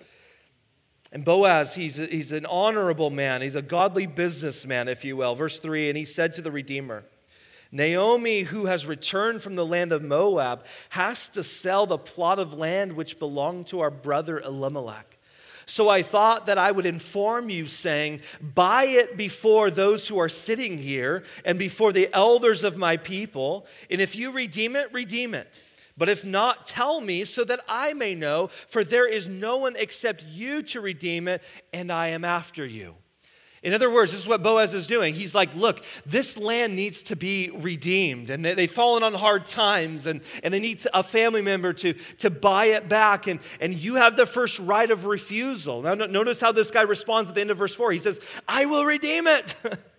And 1.12 1.24
Boaz, 1.24 1.74
he's, 1.74 1.98
a, 1.98 2.06
he's 2.06 2.30
an 2.30 2.46
honorable 2.46 3.10
man. 3.10 3.42
He's 3.42 3.56
a 3.56 3.62
godly 3.62 4.06
businessman, 4.06 4.86
if 4.86 5.04
you 5.04 5.16
will. 5.16 5.34
Verse 5.34 5.58
3 5.58 5.88
And 5.88 5.96
he 5.96 6.04
said 6.04 6.34
to 6.34 6.42
the 6.42 6.52
Redeemer, 6.52 7.04
Naomi, 7.72 8.40
who 8.40 8.66
has 8.66 8.86
returned 8.86 9.42
from 9.42 9.54
the 9.54 9.66
land 9.66 9.92
of 9.92 10.02
Moab, 10.02 10.64
has 10.90 11.28
to 11.30 11.44
sell 11.44 11.86
the 11.86 11.98
plot 11.98 12.38
of 12.38 12.54
land 12.54 12.94
which 12.94 13.18
belonged 13.18 13.68
to 13.68 13.80
our 13.80 13.90
brother 13.90 14.40
Elimelech. 14.40 15.18
So 15.66 15.88
I 15.88 16.02
thought 16.02 16.46
that 16.46 16.58
I 16.58 16.72
would 16.72 16.84
inform 16.84 17.48
you, 17.48 17.66
saying, 17.66 18.22
Buy 18.40 18.84
it 18.86 19.16
before 19.16 19.70
those 19.70 20.08
who 20.08 20.18
are 20.18 20.28
sitting 20.28 20.78
here 20.78 21.22
and 21.44 21.60
before 21.60 21.92
the 21.92 22.12
elders 22.12 22.64
of 22.64 22.76
my 22.76 22.96
people. 22.96 23.66
And 23.88 24.00
if 24.00 24.16
you 24.16 24.32
redeem 24.32 24.74
it, 24.74 24.92
redeem 24.92 25.32
it. 25.32 25.46
But 25.96 26.08
if 26.08 26.24
not, 26.24 26.66
tell 26.66 27.00
me 27.00 27.24
so 27.24 27.44
that 27.44 27.60
I 27.68 27.92
may 27.92 28.16
know, 28.16 28.48
for 28.66 28.82
there 28.82 29.06
is 29.06 29.28
no 29.28 29.58
one 29.58 29.76
except 29.76 30.24
you 30.24 30.62
to 30.64 30.80
redeem 30.80 31.28
it, 31.28 31.40
and 31.72 31.92
I 31.92 32.08
am 32.08 32.24
after 32.24 32.66
you. 32.66 32.96
In 33.62 33.74
other 33.74 33.90
words, 33.90 34.12
this 34.12 34.22
is 34.22 34.28
what 34.28 34.42
Boaz 34.42 34.72
is 34.72 34.86
doing. 34.86 35.12
He's 35.12 35.34
like, 35.34 35.54
look, 35.54 35.84
this 36.06 36.38
land 36.38 36.74
needs 36.74 37.02
to 37.04 37.16
be 37.16 37.50
redeemed. 37.52 38.30
And 38.30 38.42
they, 38.42 38.54
have 38.54 38.70
fallen 38.70 39.02
on 39.02 39.12
hard 39.12 39.44
times, 39.44 40.06
and, 40.06 40.22
and 40.42 40.54
they 40.54 40.60
need 40.60 40.82
a 40.94 41.02
family 41.02 41.42
member 41.42 41.74
to, 41.74 41.92
to 42.18 42.30
buy 42.30 42.66
it 42.66 42.88
back. 42.88 43.26
And, 43.26 43.38
and 43.60 43.74
you 43.74 43.96
have 43.96 44.16
the 44.16 44.24
first 44.24 44.58
right 44.60 44.90
of 44.90 45.04
refusal. 45.04 45.82
Now, 45.82 45.92
notice 45.92 46.40
how 46.40 46.52
this 46.52 46.70
guy 46.70 46.82
responds 46.82 47.28
at 47.28 47.34
the 47.34 47.42
end 47.42 47.50
of 47.50 47.58
verse 47.58 47.74
4. 47.74 47.92
He 47.92 47.98
says, 47.98 48.18
I 48.48 48.64
will 48.64 48.86
redeem 48.86 49.26
it. 49.26 49.54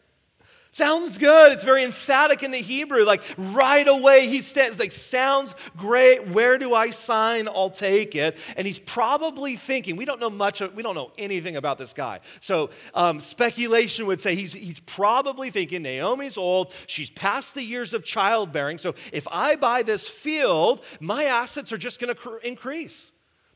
Sounds 0.74 1.18
good. 1.18 1.52
It's 1.52 1.66
very 1.66 1.84
emphatic 1.84 2.44
in 2.44 2.52
the 2.52 2.62
Hebrew. 2.62 3.04
Like 3.04 3.22
right 3.38 3.86
away, 3.86 4.28
he 4.28 4.42
stands, 4.42 4.80
like, 4.80 4.94
sounds 4.94 5.54
great. 5.76 6.30
Where 6.30 6.58
do 6.58 6.74
I 6.74 6.92
sign? 6.92 7.50
I'll 7.50 7.70
take 7.70 8.16
it. 8.16 8.38
And 8.56 8.66
he's 8.66 8.80
probably 8.80 9.58
thinking, 9.58 9.98
we 9.98 10.06
don't 10.06 10.22
know 10.22 10.30
much, 10.30 10.62
we 10.62 10.82
don't 10.82 10.96
know 10.96 11.12
anything 11.18 11.58
about 11.58 11.78
this 11.78 11.92
guy. 11.92 12.22
So 12.40 12.70
um, 12.94 13.20
speculation 13.20 14.06
would 14.06 14.22
say 14.22 14.34
he's, 14.34 14.54
he's 14.54 14.80
probably 14.80 15.52
thinking, 15.52 15.82
Naomi's 15.82 16.38
old, 16.38 16.74
she's 16.88 17.10
past 17.10 17.54
the 17.54 17.64
years 17.64 17.94
of 17.94 18.06
childbearing. 18.06 18.78
So 18.78 18.96
if 19.12 19.28
I 19.30 19.58
buy 19.58 19.82
this 19.82 20.08
field, 20.08 20.86
my 21.02 21.26
assets 21.26 21.74
are 21.74 21.78
just 21.78 22.00
going 22.00 22.08
to 22.08 22.16
cr- 22.16 22.38
increase. 22.38 23.11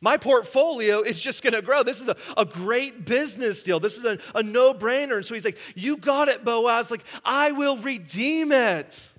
My 0.06 0.18
portfolio 0.18 1.02
is 1.02 1.20
just 1.20 1.42
going 1.42 1.54
to 1.54 1.64
grow. 1.64 1.82
This 1.82 2.00
is 2.00 2.08
a, 2.08 2.16
a 2.38 2.46
great 2.46 3.06
business 3.06 3.64
deal. 3.64 3.80
This 3.80 3.98
is 3.98 4.04
a, 4.04 4.20
a 4.36 4.44
no 4.44 4.72
brainer. 4.72 5.16
And 5.16 5.26
so 5.26 5.34
he's 5.34 5.44
like, 5.44 5.58
You 5.74 5.98
got 5.98 6.28
it, 6.28 6.46
Boaz. 6.46 6.92
Like, 6.92 7.04
I 7.26 7.54
will 7.54 7.78
redeem 7.78 8.52
it. 8.52 9.10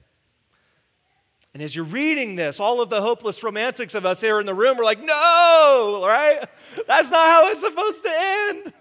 And 1.55 1.61
as 1.61 1.75
you're 1.75 1.85
reading 1.85 2.37
this, 2.37 2.61
all 2.61 2.81
of 2.81 2.89
the 2.89 3.03
hopeless 3.03 3.43
romantics 3.43 3.95
of 3.97 4.07
us 4.07 4.21
here 4.21 4.39
in 4.39 4.47
the 4.47 4.55
room 4.55 4.79
are 4.79 4.85
like, 4.85 5.03
No, 5.03 6.05
right? 6.07 6.49
That's 6.87 7.11
not 7.11 7.27
how 7.27 7.49
it's 7.49 7.63
supposed 7.63 8.05
to 8.05 8.13
end. 8.15 8.73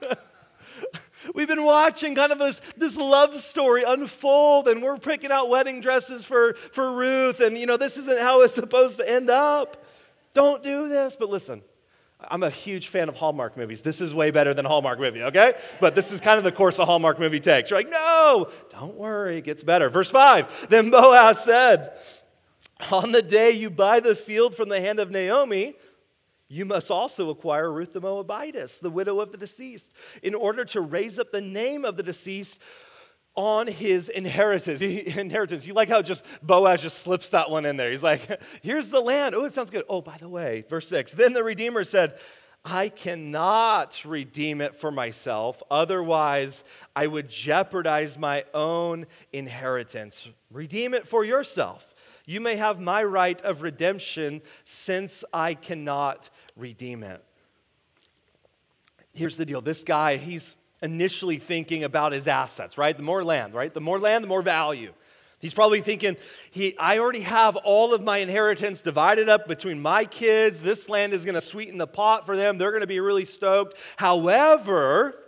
We've 1.34 1.48
been 1.48 1.64
watching 1.64 2.14
kind 2.14 2.32
of 2.32 2.38
this, 2.38 2.62
this 2.78 2.98
love 2.98 3.36
story 3.38 3.84
unfold, 3.84 4.68
and 4.68 4.84
we're 4.84 5.00
picking 5.00 5.32
out 5.32 5.50
wedding 5.50 5.82
dresses 5.82 6.24
for, 6.24 6.54
for 6.54 6.96
Ruth, 6.96 7.40
and 7.40 7.58
you 7.58 7.66
know, 7.66 7.78
this 7.78 7.98
isn't 7.98 8.20
how 8.20 8.44
it's 8.44 8.54
supposed 8.54 8.98
to 8.98 9.10
end 9.10 9.32
up. 9.32 9.84
Don't 10.36 10.62
do 10.62 10.88
this. 10.88 11.16
But 11.16 11.30
listen, 11.30 11.64
I'm 12.20 12.44
a 12.44 12.50
huge 12.50 12.88
fan 12.88 13.10
of 13.10 13.16
Hallmark 13.16 13.58
movies. 13.58 13.82
This 13.82 14.00
is 14.00 14.14
way 14.14 14.32
better 14.32 14.54
than 14.54 14.66
Hallmark 14.66 15.00
movie, 15.00 15.24
okay? 15.24 15.54
But 15.80 15.96
this 15.96 16.12
is 16.12 16.20
kind 16.20 16.38
of 16.38 16.44
the 16.44 16.52
course 16.52 16.80
a 16.80 16.86
Hallmark 16.86 17.20
movie 17.20 17.40
takes. 17.40 17.70
You're 17.70 17.80
like, 17.80 17.90
no, 17.90 18.50
don't 18.72 18.96
worry, 18.96 19.40
it 19.40 19.44
gets 19.44 19.64
better. 19.64 19.90
Verse 19.90 20.10
5 20.12 20.70
Then 20.70 20.92
Boaz 20.92 21.44
said, 21.44 21.98
On 22.92 23.12
the 23.12 23.22
day 23.22 23.52
you 23.52 23.70
buy 23.70 24.00
the 24.00 24.16
field 24.16 24.56
from 24.56 24.70
the 24.70 24.80
hand 24.80 25.00
of 25.00 25.12
Naomi, 25.12 25.76
you 26.48 26.64
must 26.64 26.92
also 26.92 27.30
acquire 27.30 27.72
Ruth 27.72 27.94
the 27.94 28.02
Moabitess, 28.02 28.80
the 28.80 28.90
widow 28.90 29.20
of 29.20 29.32
the 29.32 29.38
deceased, 29.38 29.94
in 30.22 30.36
order 30.36 30.64
to 30.66 30.82
raise 30.82 31.18
up 31.18 31.32
the 31.32 31.42
name 31.42 31.84
of 31.84 31.98
the 31.98 32.04
deceased 32.04 32.62
on 33.36 33.68
his 33.68 34.10
inheritance. 34.10 34.82
inheritance. 35.18 35.68
You 35.68 35.74
like 35.74 35.90
how 35.90 36.02
just 36.02 36.26
Boaz 36.42 36.82
just 36.82 37.00
slips 37.00 37.30
that 37.32 37.50
one 37.50 37.66
in 37.66 37.78
there. 37.78 37.92
He's 37.92 38.04
like, 38.04 38.42
here's 38.62 38.90
the 38.90 39.02
land. 39.02 39.36
Oh, 39.36 39.44
it 39.46 39.54
sounds 39.54 39.70
good. 39.70 39.84
Oh, 39.90 40.02
by 40.02 40.18
the 40.18 40.30
way, 40.30 40.64
verse 40.70 40.88
6. 40.88 41.14
Then 41.14 41.34
the 41.34 41.44
Redeemer 41.44 41.84
said, 41.84 42.18
I 42.64 42.90
cannot 42.90 44.04
redeem 44.06 44.60
it 44.60 44.76
for 44.76 44.90
myself. 44.90 45.62
Otherwise, 45.70 46.64
I 46.96 47.06
would 47.06 47.30
jeopardize 47.30 48.18
my 48.18 48.44
own 48.56 49.06
inheritance. 49.32 50.28
Redeem 50.50 50.96
it 50.96 51.08
for 51.08 51.24
yourself. 51.24 51.94
You 52.26 52.42
may 52.42 52.56
have 52.56 52.80
my 52.80 53.04
right 53.04 53.40
of 53.44 53.62
redemption 53.62 54.42
since 54.64 55.24
I 55.32 55.54
cannot 55.54 56.32
redeem 56.56 57.04
it. 57.04 57.24
Here's 59.14 59.38
the 59.38 59.46
deal 59.46 59.62
this 59.62 59.84
guy, 59.84 60.18
he's 60.18 60.56
initially 60.82 61.38
thinking 61.38 61.84
about 61.84 62.12
his 62.12 62.28
assets, 62.28 62.78
right? 62.78 62.96
The 62.96 63.04
more 63.04 63.24
land, 63.24 63.54
right? 63.54 63.74
The 63.74 63.82
more 63.82 64.00
land, 64.00 64.24
the 64.24 64.28
more 64.28 64.42
value. 64.42 64.94
He's 65.40 65.54
probably 65.54 65.82
thinking, 65.82 66.18
he, 66.50 66.78
I 66.78 66.98
already 66.98 67.22
have 67.22 67.56
all 67.58 67.94
of 67.94 68.02
my 68.02 68.18
inheritance 68.20 68.82
divided 68.82 69.30
up 69.30 69.48
between 69.48 69.80
my 69.80 70.06
kids. 70.06 70.62
This 70.62 70.90
land 70.90 71.14
is 71.14 71.24
going 71.26 71.36
to 71.36 71.42
sweeten 71.42 71.78
the 71.78 71.88
pot 71.88 72.26
for 72.26 72.36
them. 72.36 72.58
They're 72.58 72.72
going 72.72 72.82
to 72.82 72.88
be 72.88 73.00
really 73.00 73.26
stoked. 73.26 73.78
However, 73.98 75.20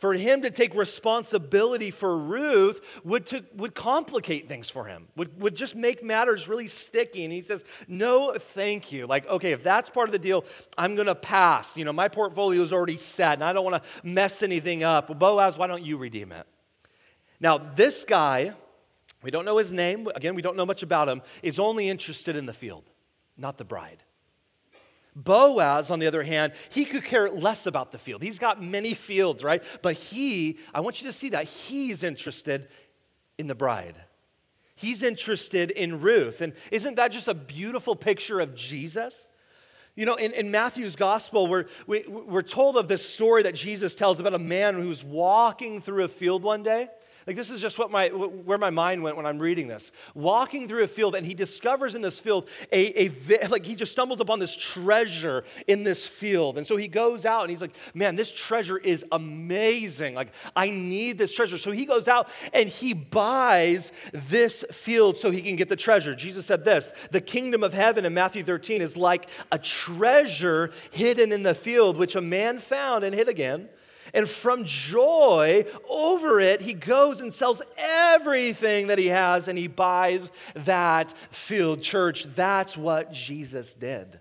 for 0.00 0.14
him 0.14 0.40
to 0.42 0.50
take 0.50 0.74
responsibility 0.74 1.90
for 1.90 2.16
Ruth 2.16 2.80
would, 3.04 3.26
to, 3.26 3.44
would 3.54 3.74
complicate 3.74 4.48
things 4.48 4.70
for 4.70 4.86
him, 4.86 5.08
would, 5.14 5.38
would 5.40 5.54
just 5.54 5.76
make 5.76 6.02
matters 6.02 6.48
really 6.48 6.68
sticky. 6.68 7.22
And 7.22 7.32
he 7.32 7.42
says, 7.42 7.62
No, 7.86 8.32
thank 8.32 8.92
you. 8.92 9.06
Like, 9.06 9.28
okay, 9.28 9.52
if 9.52 9.62
that's 9.62 9.90
part 9.90 10.08
of 10.08 10.12
the 10.12 10.18
deal, 10.18 10.46
I'm 10.78 10.94
going 10.94 11.06
to 11.06 11.14
pass. 11.14 11.76
You 11.76 11.84
know, 11.84 11.92
my 11.92 12.08
portfolio 12.08 12.62
is 12.62 12.72
already 12.72 12.96
set 12.96 13.34
and 13.34 13.44
I 13.44 13.52
don't 13.52 13.64
want 13.64 13.82
to 13.82 13.90
mess 14.02 14.42
anything 14.42 14.82
up. 14.82 15.10
Well, 15.10 15.18
Boaz, 15.18 15.58
why 15.58 15.66
don't 15.66 15.84
you 15.84 15.98
redeem 15.98 16.32
it? 16.32 16.46
Now, 17.38 17.58
this 17.58 18.06
guy, 18.06 18.54
we 19.22 19.30
don't 19.30 19.44
know 19.44 19.58
his 19.58 19.70
name. 19.70 20.08
Again, 20.14 20.34
we 20.34 20.40
don't 20.40 20.56
know 20.56 20.66
much 20.66 20.82
about 20.82 21.10
him, 21.10 21.20
is 21.42 21.58
only 21.58 21.90
interested 21.90 22.36
in 22.36 22.46
the 22.46 22.54
field, 22.54 22.84
not 23.36 23.58
the 23.58 23.64
bride. 23.66 24.02
Boaz, 25.16 25.90
on 25.90 25.98
the 25.98 26.06
other 26.06 26.22
hand, 26.22 26.52
he 26.70 26.84
could 26.84 27.04
care 27.04 27.30
less 27.30 27.66
about 27.66 27.92
the 27.92 27.98
field. 27.98 28.22
He's 28.22 28.38
got 28.38 28.62
many 28.62 28.94
fields, 28.94 29.42
right? 29.42 29.62
But 29.82 29.94
he, 29.94 30.58
I 30.72 30.80
want 30.80 31.02
you 31.02 31.08
to 31.08 31.12
see 31.12 31.30
that 31.30 31.44
he's 31.44 32.02
interested 32.02 32.68
in 33.38 33.46
the 33.46 33.54
bride. 33.54 33.96
He's 34.76 35.02
interested 35.02 35.70
in 35.70 36.00
Ruth. 36.00 36.40
And 36.40 36.52
isn't 36.70 36.94
that 36.94 37.12
just 37.12 37.28
a 37.28 37.34
beautiful 37.34 37.94
picture 37.96 38.40
of 38.40 38.54
Jesus? 38.54 39.28
You 39.94 40.06
know, 40.06 40.14
in, 40.14 40.32
in 40.32 40.50
Matthew's 40.50 40.96
gospel, 40.96 41.46
we're, 41.46 41.66
we, 41.86 42.04
we 42.08 42.38
are 42.38 42.42
told 42.42 42.76
of 42.76 42.88
this 42.88 43.06
story 43.06 43.42
that 43.42 43.54
Jesus 43.54 43.96
tells 43.96 44.20
about 44.20 44.34
a 44.34 44.38
man 44.38 44.80
who's 44.80 45.04
walking 45.04 45.80
through 45.80 46.04
a 46.04 46.08
field 46.08 46.42
one 46.42 46.62
day. 46.62 46.88
Like, 47.30 47.36
this 47.36 47.52
is 47.52 47.60
just 47.60 47.78
what 47.78 47.92
my, 47.92 48.08
where 48.08 48.58
my 48.58 48.70
mind 48.70 49.04
went 49.04 49.16
when 49.16 49.24
I'm 49.24 49.38
reading 49.38 49.68
this. 49.68 49.92
Walking 50.14 50.66
through 50.66 50.82
a 50.82 50.88
field, 50.88 51.14
and 51.14 51.24
he 51.24 51.32
discovers 51.32 51.94
in 51.94 52.02
this 52.02 52.18
field 52.18 52.48
a, 52.72 53.06
a, 53.06 53.46
like, 53.46 53.64
he 53.64 53.76
just 53.76 53.92
stumbles 53.92 54.18
upon 54.18 54.40
this 54.40 54.56
treasure 54.56 55.44
in 55.68 55.84
this 55.84 56.08
field. 56.08 56.58
And 56.58 56.66
so 56.66 56.76
he 56.76 56.88
goes 56.88 57.24
out 57.24 57.42
and 57.42 57.50
he's 57.50 57.60
like, 57.60 57.76
man, 57.94 58.16
this 58.16 58.32
treasure 58.32 58.78
is 58.78 59.04
amazing. 59.12 60.16
Like, 60.16 60.32
I 60.56 60.70
need 60.70 61.18
this 61.18 61.32
treasure. 61.32 61.56
So 61.56 61.70
he 61.70 61.86
goes 61.86 62.08
out 62.08 62.28
and 62.52 62.68
he 62.68 62.94
buys 62.94 63.92
this 64.12 64.64
field 64.72 65.16
so 65.16 65.30
he 65.30 65.40
can 65.40 65.54
get 65.54 65.68
the 65.68 65.76
treasure. 65.76 66.16
Jesus 66.16 66.46
said 66.46 66.64
this 66.64 66.90
the 67.12 67.20
kingdom 67.20 67.62
of 67.62 67.72
heaven 67.72 68.04
in 68.04 68.12
Matthew 68.12 68.42
13 68.42 68.82
is 68.82 68.96
like 68.96 69.28
a 69.52 69.58
treasure 69.60 70.72
hidden 70.90 71.30
in 71.30 71.44
the 71.44 71.54
field, 71.54 71.96
which 71.96 72.16
a 72.16 72.20
man 72.20 72.58
found 72.58 73.04
and 73.04 73.14
hid 73.14 73.28
again. 73.28 73.68
And 74.14 74.28
from 74.28 74.64
joy 74.64 75.66
over 75.88 76.40
it, 76.40 76.62
he 76.62 76.74
goes 76.74 77.20
and 77.20 77.32
sells 77.32 77.62
everything 77.78 78.88
that 78.88 78.98
he 78.98 79.06
has 79.06 79.48
and 79.48 79.58
he 79.58 79.68
buys 79.68 80.30
that 80.54 81.12
field. 81.30 81.82
Church, 81.82 82.24
that's 82.24 82.76
what 82.76 83.12
Jesus 83.12 83.74
did. 83.74 84.20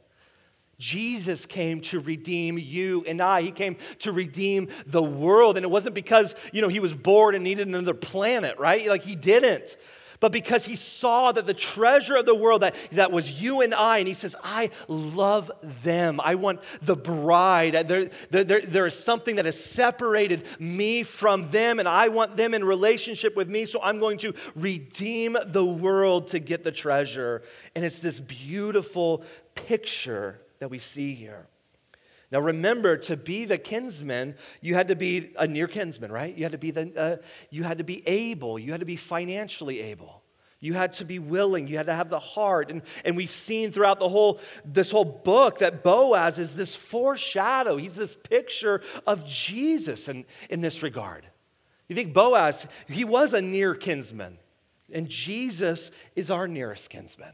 Jesus 0.77 1.45
came 1.45 1.81
to 1.81 1.99
redeem 1.99 2.57
you 2.57 3.03
and 3.05 3.21
I. 3.21 3.41
He 3.41 3.51
came 3.51 3.75
to 3.99 4.13
redeem 4.13 4.69
the 4.87 5.03
world. 5.03 5.57
And 5.57 5.65
it 5.65 5.69
wasn't 5.69 5.93
because, 5.93 6.33
you 6.53 6.61
know, 6.61 6.69
he 6.69 6.79
was 6.79 6.93
bored 6.93 7.35
and 7.35 7.43
needed 7.43 7.67
another 7.67 7.93
planet, 7.93 8.57
right? 8.57 8.87
Like 8.87 9.03
he 9.03 9.15
didn't. 9.15 9.75
But 10.19 10.33
because 10.33 10.65
he 10.65 10.75
saw 10.75 11.31
that 11.31 11.45
the 11.45 11.53
treasure 11.53 12.15
of 12.17 12.25
the 12.25 12.35
world 12.35 12.61
that, 12.61 12.75
that 12.91 13.11
was 13.11 13.41
you 13.41 13.61
and 13.61 13.73
I, 13.73 13.99
and 13.99 14.07
he 14.07 14.13
says, 14.13 14.35
I 14.43 14.69
love 14.89 15.49
them. 15.83 16.19
I 16.21 16.35
want 16.35 16.59
the 16.81 16.97
bride. 16.97 17.87
There, 17.87 18.09
there, 18.29 18.61
there 18.61 18.85
is 18.85 19.01
something 19.01 19.37
that 19.37 19.45
has 19.45 19.63
separated 19.63 20.45
me 20.59 21.03
from 21.03 21.49
them, 21.51 21.79
and 21.79 21.87
I 21.87 22.09
want 22.09 22.35
them 22.35 22.53
in 22.53 22.65
relationship 22.65 23.35
with 23.37 23.47
me, 23.47 23.65
so 23.65 23.79
I'm 23.81 23.99
going 23.99 24.17
to 24.19 24.33
redeem 24.55 25.37
the 25.45 25.65
world 25.65 26.27
to 26.29 26.39
get 26.39 26.65
the 26.65 26.71
treasure. 26.71 27.41
And 27.73 27.85
it's 27.85 28.01
this 28.01 28.19
beautiful 28.19 29.23
picture 29.55 30.41
that 30.59 30.69
we 30.69 30.79
see 30.79 31.13
here. 31.13 31.47
Now 32.31 32.39
remember, 32.39 32.95
to 32.97 33.17
be 33.17 33.45
the 33.45 33.57
kinsman, 33.57 34.35
you 34.61 34.75
had 34.75 34.89
to 34.89 34.95
be 34.95 35.31
a 35.37 35.47
near 35.47 35.67
kinsman, 35.67 36.11
right? 36.11 36.35
You 36.35 36.43
had 36.43 36.51
to 36.51 36.57
be 36.59 36.71
the, 36.71 36.93
uh, 36.95 37.17
you 37.49 37.63
had 37.63 37.79
to 37.79 37.83
be 37.83 38.07
able. 38.07 38.59
You 38.59 38.71
had 38.71 38.81
to 38.81 38.85
be 38.85 38.95
financially 38.95 39.81
able. 39.81 40.21
You 40.59 40.73
had 40.73 40.91
to 40.93 41.05
be 41.05 41.19
willing. 41.19 41.67
You 41.67 41.77
had 41.77 41.87
to 41.87 41.93
have 41.93 42.09
the 42.09 42.19
heart. 42.19 42.69
And, 42.69 42.81
and 43.05 43.15
we've 43.15 43.29
seen 43.29 43.71
throughout 43.71 43.99
the 43.99 44.09
whole, 44.09 44.39
this 44.65 44.91
whole 44.91 45.05
book 45.05 45.59
that 45.59 45.83
Boaz 45.83 46.37
is 46.37 46.55
this 46.55 46.75
foreshadow. 46.75 47.77
He's 47.77 47.95
this 47.95 48.15
picture 48.15 48.81
of 49.07 49.25
Jesus 49.25 50.07
in, 50.07 50.25
in 50.49 50.61
this 50.61 50.83
regard. 50.83 51.25
You 51.87 51.95
think 51.95 52.13
Boaz, 52.13 52.67
he 52.87 53.05
was 53.05 53.33
a 53.33 53.41
near 53.41 53.73
kinsman. 53.73 54.37
And 54.91 55.07
Jesus 55.07 55.91
is 56.15 56.29
our 56.29 56.47
nearest 56.47 56.89
kinsman. 56.89 57.33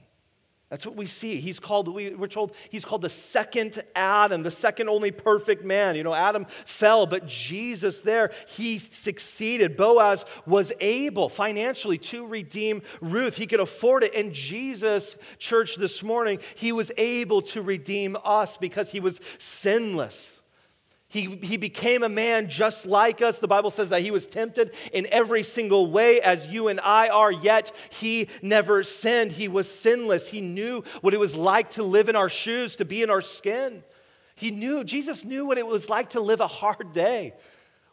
That's 0.69 0.83
what 0.85 0.95
we 0.95 1.05
see. 1.05 1.39
He's 1.39 1.59
called, 1.59 1.87
we, 1.87 2.13
are 2.13 2.27
told 2.27 2.55
he's 2.69 2.83
called 2.83 3.03
the 3.03 3.09
second 3.09 3.83
Adam, 3.95 4.41
the 4.41 4.49
second 4.49 4.89
only 4.89 5.11
perfect 5.11 5.63
man. 5.63 5.95
You 5.95 6.03
know, 6.03 6.13
Adam 6.13 6.45
fell, 6.65 7.05
but 7.05 7.27
Jesus 7.27 8.01
there, 8.01 8.31
he 8.47 8.79
succeeded. 8.79 9.77
Boaz 9.77 10.25
was 10.47 10.71
able 10.79 11.29
financially 11.29 11.99
to 11.99 12.25
redeem 12.25 12.81
Ruth. 12.99 13.37
He 13.37 13.45
could 13.45 13.59
afford 13.59 14.03
it. 14.03 14.15
And 14.15 14.33
Jesus, 14.33 15.17
church, 15.37 15.75
this 15.75 16.01
morning, 16.01 16.39
he 16.55 16.71
was 16.71 16.91
able 16.97 17.43
to 17.43 17.61
redeem 17.61 18.17
us 18.23 18.57
because 18.57 18.89
he 18.89 18.99
was 18.99 19.19
sinless. 19.37 20.34
He, 21.07 21.37
he 21.37 21.57
became 21.57 22.03
a 22.03 22.09
man 22.09 22.49
just 22.49 22.85
like 22.85 23.21
us. 23.21 23.39
The 23.39 23.47
Bible 23.47 23.71
says 23.71 23.89
that 23.89 24.01
he 24.01 24.11
was 24.11 24.25
tempted 24.27 24.73
in 24.91 25.07
every 25.11 25.43
single 25.43 25.89
way 25.89 26.19
as 26.19 26.47
you 26.47 26.67
and 26.67 26.79
I 26.79 27.09
are, 27.09 27.31
yet 27.31 27.71
he 27.89 28.27
never 28.41 28.83
sinned. 28.83 29.33
He 29.33 29.47
was 29.47 29.71
sinless. 29.71 30.29
He 30.29 30.41
knew 30.41 30.83
what 31.01 31.13
it 31.13 31.19
was 31.19 31.35
like 31.35 31.69
to 31.71 31.83
live 31.83 32.09
in 32.09 32.15
our 32.15 32.29
shoes, 32.29 32.75
to 32.77 32.85
be 32.85 33.03
in 33.03 33.09
our 33.09 33.21
skin. 33.21 33.83
He 34.35 34.51
knew, 34.51 34.83
Jesus 34.83 35.23
knew 35.23 35.45
what 35.45 35.57
it 35.57 35.67
was 35.67 35.89
like 35.89 36.09
to 36.09 36.19
live 36.19 36.41
a 36.41 36.47
hard 36.47 36.91
day, 36.91 37.35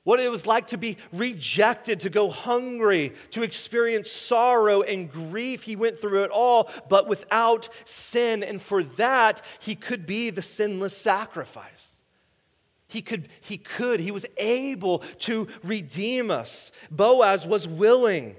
what 0.05 0.19
it 0.19 0.31
was 0.31 0.47
like 0.47 0.69
to 0.69 0.79
be 0.79 0.97
rejected, 1.13 2.01
to 2.01 2.11
go 2.11 2.31
hungry, 2.31 3.13
to 3.31 3.45
experience 3.45 4.11
sorrow 4.11 4.83
and 4.83 5.13
grief. 5.13 5.63
He 5.63 5.77
went 5.77 6.01
through 6.01 6.25
it 6.25 6.31
all, 6.31 6.71
but 6.89 7.07
without 7.07 7.69
sin. 7.85 8.43
And 8.43 8.61
for 8.61 8.83
that, 8.83 9.43
he 9.61 9.77
could 9.77 10.07
be 10.07 10.31
the 10.31 10.43
sinless 10.43 10.97
sacrifice. 10.97 11.92
He 12.93 13.01
could, 13.01 13.31
he 13.41 13.57
could, 13.57 14.01
he 14.01 14.11
was 14.11 14.27
able 14.37 14.99
to 15.21 15.49
redeem 15.63 16.31
us. 16.31 16.71
Boaz 16.91 17.47
was 17.47 17.67
willing. 17.67 18.37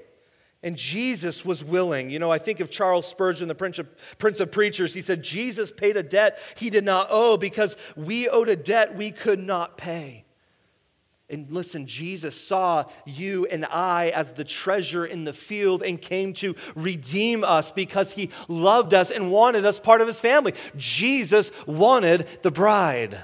And 0.62 0.78
Jesus 0.78 1.44
was 1.44 1.64
willing. 1.64 2.12
You 2.12 2.20
know, 2.20 2.32
I 2.32 2.38
think 2.38 2.60
of 2.60 2.70
Charles 2.70 3.08
Spurgeon, 3.08 3.48
the 3.48 3.56
Prince 3.56 3.80
of, 3.80 3.88
Prince 4.20 4.40
of 4.40 4.52
Preachers. 4.52 4.94
He 4.94 5.02
said, 5.02 5.24
Jesus 5.24 5.72
paid 5.72 5.98
a 5.98 6.04
debt 6.04 6.38
he 6.56 6.70
did 6.70 6.86
not 6.86 7.08
owe 7.10 7.36
because 7.36 7.76
we 7.96 8.30
owed 8.30 8.48
a 8.48 8.56
debt 8.56 8.96
we 8.96 9.12
could 9.12 9.40
not 9.40 9.76
pay. 9.76 10.24
And 11.28 11.50
listen, 11.50 11.88
Jesus 11.88 12.40
saw 12.40 12.86
you 13.08 13.48
and 13.48 13.66
I 13.66 14.10
as 14.10 14.34
the 14.34 14.44
treasure 14.44 15.04
in 15.04 15.24
the 15.24 15.34
field 15.34 15.82
and 15.82 16.00
came 16.00 16.32
to 16.34 16.56
redeem 16.76 17.44
us 17.44 17.72
because 17.72 18.12
he 18.12 18.30
loved 18.48 18.94
us 18.94 19.10
and 19.10 19.32
wanted 19.32 19.66
us 19.66 19.80
part 19.80 20.02
of 20.02 20.06
his 20.06 20.20
family. 20.20 20.54
Jesus 20.78 21.52
wanted 21.66 22.28
the 22.44 22.52
bride. 22.52 23.20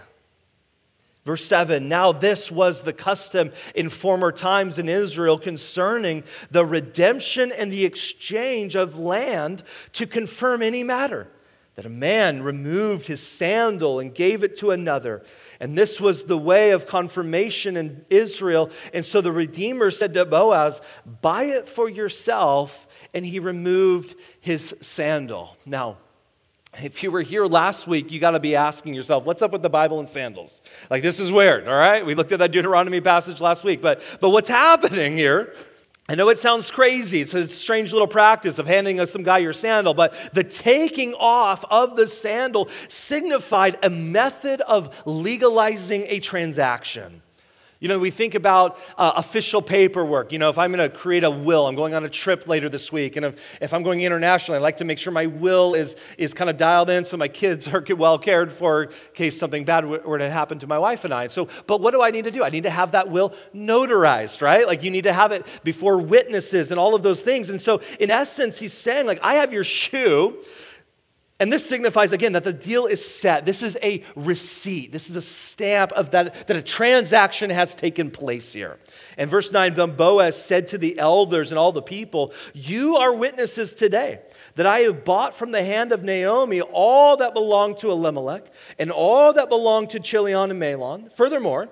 Verse 1.29 1.45
7 1.45 1.87
Now 1.87 2.11
this 2.11 2.49
was 2.49 2.81
the 2.81 2.91
custom 2.91 3.51
in 3.75 3.89
former 3.89 4.31
times 4.31 4.79
in 4.79 4.89
Israel 4.89 5.37
concerning 5.37 6.23
the 6.49 6.65
redemption 6.65 7.51
and 7.51 7.71
the 7.71 7.85
exchange 7.85 8.75
of 8.75 8.97
land 8.97 9.61
to 9.91 10.07
confirm 10.07 10.63
any 10.63 10.83
matter. 10.83 11.27
That 11.75 11.85
a 11.85 11.89
man 11.89 12.41
removed 12.41 13.05
his 13.05 13.21
sandal 13.21 13.99
and 13.99 14.11
gave 14.11 14.43
it 14.43 14.55
to 14.55 14.71
another. 14.71 15.23
And 15.59 15.77
this 15.77 16.01
was 16.01 16.23
the 16.23 16.35
way 16.35 16.71
of 16.71 16.87
confirmation 16.87 17.77
in 17.77 18.05
Israel. 18.09 18.71
And 18.91 19.05
so 19.05 19.21
the 19.21 19.31
Redeemer 19.31 19.91
said 19.91 20.15
to 20.15 20.25
Boaz, 20.25 20.81
Buy 21.21 21.43
it 21.43 21.69
for 21.69 21.87
yourself. 21.87 22.87
And 23.13 23.23
he 23.23 23.37
removed 23.37 24.15
his 24.39 24.73
sandal. 24.81 25.57
Now, 25.63 25.97
if 26.77 27.03
you 27.03 27.11
were 27.11 27.21
here 27.21 27.45
last 27.45 27.87
week, 27.87 28.11
you 28.11 28.19
got 28.19 28.31
to 28.31 28.39
be 28.39 28.55
asking 28.55 28.93
yourself, 28.93 29.25
what's 29.25 29.41
up 29.41 29.51
with 29.51 29.61
the 29.61 29.69
Bible 29.69 29.99
and 29.99 30.07
sandals? 30.07 30.61
Like, 30.89 31.03
this 31.03 31.19
is 31.19 31.31
weird, 31.31 31.67
all 31.67 31.75
right? 31.75 32.05
We 32.05 32.15
looked 32.15 32.31
at 32.31 32.39
that 32.39 32.51
Deuteronomy 32.51 33.01
passage 33.01 33.41
last 33.41 33.63
week, 33.63 33.81
but, 33.81 34.01
but 34.19 34.29
what's 34.29 34.49
happening 34.49 35.17
here? 35.17 35.53
I 36.07 36.15
know 36.15 36.29
it 36.29 36.39
sounds 36.39 36.71
crazy. 36.71 37.21
It's 37.21 37.35
a 37.35 37.47
strange 37.47 37.91
little 37.91 38.07
practice 38.07 38.57
of 38.57 38.65
handing 38.65 39.05
some 39.05 39.21
guy 39.21 39.39
your 39.39 39.53
sandal, 39.53 39.93
but 39.93 40.15
the 40.33 40.43
taking 40.43 41.13
off 41.13 41.63
of 41.69 41.95
the 41.95 42.07
sandal 42.07 42.69
signified 42.87 43.77
a 43.83 43.91
method 43.91 44.61
of 44.61 45.03
legalizing 45.05 46.05
a 46.07 46.19
transaction. 46.19 47.21
You 47.81 47.87
know, 47.87 47.97
we 47.97 48.11
think 48.11 48.35
about 48.35 48.77
uh, 48.97 49.13
official 49.15 49.61
paperwork. 49.61 50.33
You 50.33 50.39
know, 50.39 50.49
if 50.49 50.57
I'm 50.57 50.73
going 50.73 50.91
to 50.91 50.95
create 50.95 51.23
a 51.23 51.31
will, 51.31 51.65
I'm 51.65 51.75
going 51.75 51.93
on 51.93 52.03
a 52.03 52.09
trip 52.09 52.45
later 52.45 52.67
this 52.67 52.91
week, 52.91 53.15
and 53.15 53.25
if, 53.25 53.41
if 53.61 53.73
I'm 53.73 53.83
going 53.83 54.01
internationally, 54.01 54.57
I 54.57 54.61
like 54.61 54.77
to 54.77 54.85
make 54.85 54.97
sure 54.97 55.13
my 55.13 55.27
will 55.27 55.75
is, 55.75 55.95
is 56.17 56.33
kind 56.33 56.49
of 56.49 56.57
dialed 56.57 56.89
in 56.89 57.05
so 57.05 57.15
my 57.15 57.29
kids 57.29 57.69
are 57.69 57.81
well 57.95 58.19
cared 58.19 58.51
for 58.51 58.83
in 58.83 58.89
case 59.13 59.39
something 59.39 59.63
bad 59.63 59.85
were 59.85 60.17
to 60.17 60.29
happen 60.29 60.59
to 60.59 60.67
my 60.67 60.77
wife 60.77 61.05
and 61.05 61.13
I. 61.13 61.27
So, 61.27 61.47
but 61.67 61.79
what 61.79 61.91
do 61.91 62.01
I 62.01 62.11
need 62.11 62.25
to 62.25 62.31
do? 62.31 62.43
I 62.43 62.49
need 62.49 62.63
to 62.63 62.69
have 62.69 62.91
that 62.91 63.09
will 63.09 63.33
notarized, 63.55 64.41
right? 64.41 64.67
Like 64.67 64.83
you 64.83 64.91
need 64.91 65.03
to 65.03 65.13
have 65.13 65.31
it 65.31 65.45
before 65.63 65.99
witnesses 65.99 66.71
and 66.71 66.79
all 66.79 66.95
of 66.95 67.03
those 67.03 67.21
things. 67.21 67.49
And 67.49 67.61
so, 67.61 67.81
in 67.97 68.11
essence, 68.11 68.59
he's 68.59 68.73
saying, 68.73 69.07
like, 69.07 69.19
I 69.23 69.35
have 69.35 69.53
your 69.53 69.63
shoe. 69.63 70.37
And 71.41 71.53
this 71.53 71.65
signifies, 71.65 72.11
again, 72.11 72.33
that 72.33 72.43
the 72.43 72.51
deal 72.51 72.85
is 72.85 73.03
set. 73.03 73.45
This 73.45 73.63
is 73.63 73.77
a 73.81 74.03
receipt. 74.13 74.91
This 74.91 75.09
is 75.09 75.15
a 75.15 75.21
stamp 75.21 75.93
of 75.93 76.11
that, 76.11 76.47
that 76.47 76.57
a 76.57 76.61
transaction 76.61 77.49
has 77.49 77.75
taken 77.75 78.11
place 78.11 78.51
here. 78.51 78.77
And 79.17 79.29
verse 79.29 79.53
9, 79.53 79.73
then 79.73 79.95
Boaz 79.95 80.41
said 80.41 80.67
to 80.67 80.77
the 80.77 80.99
elders 80.99 81.53
and 81.53 81.57
all 81.57 81.71
the 81.71 81.81
people, 81.81 82.33
You 82.53 82.97
are 82.97 83.15
witnesses 83.15 83.73
today 83.73 84.19
that 84.55 84.65
I 84.65 84.79
have 84.79 85.05
bought 85.05 85.33
from 85.33 85.51
the 85.51 85.63
hand 85.63 85.93
of 85.93 86.03
Naomi 86.03 86.59
all 86.59 87.15
that 87.15 87.33
belonged 87.33 87.77
to 87.77 87.89
Elimelech 87.89 88.51
and 88.77 88.91
all 88.91 89.31
that 89.31 89.47
belonged 89.47 89.91
to 89.91 90.01
Chilion 90.01 90.51
and 90.51 90.61
Mahlon. 90.61 91.09
Furthermore, 91.13 91.69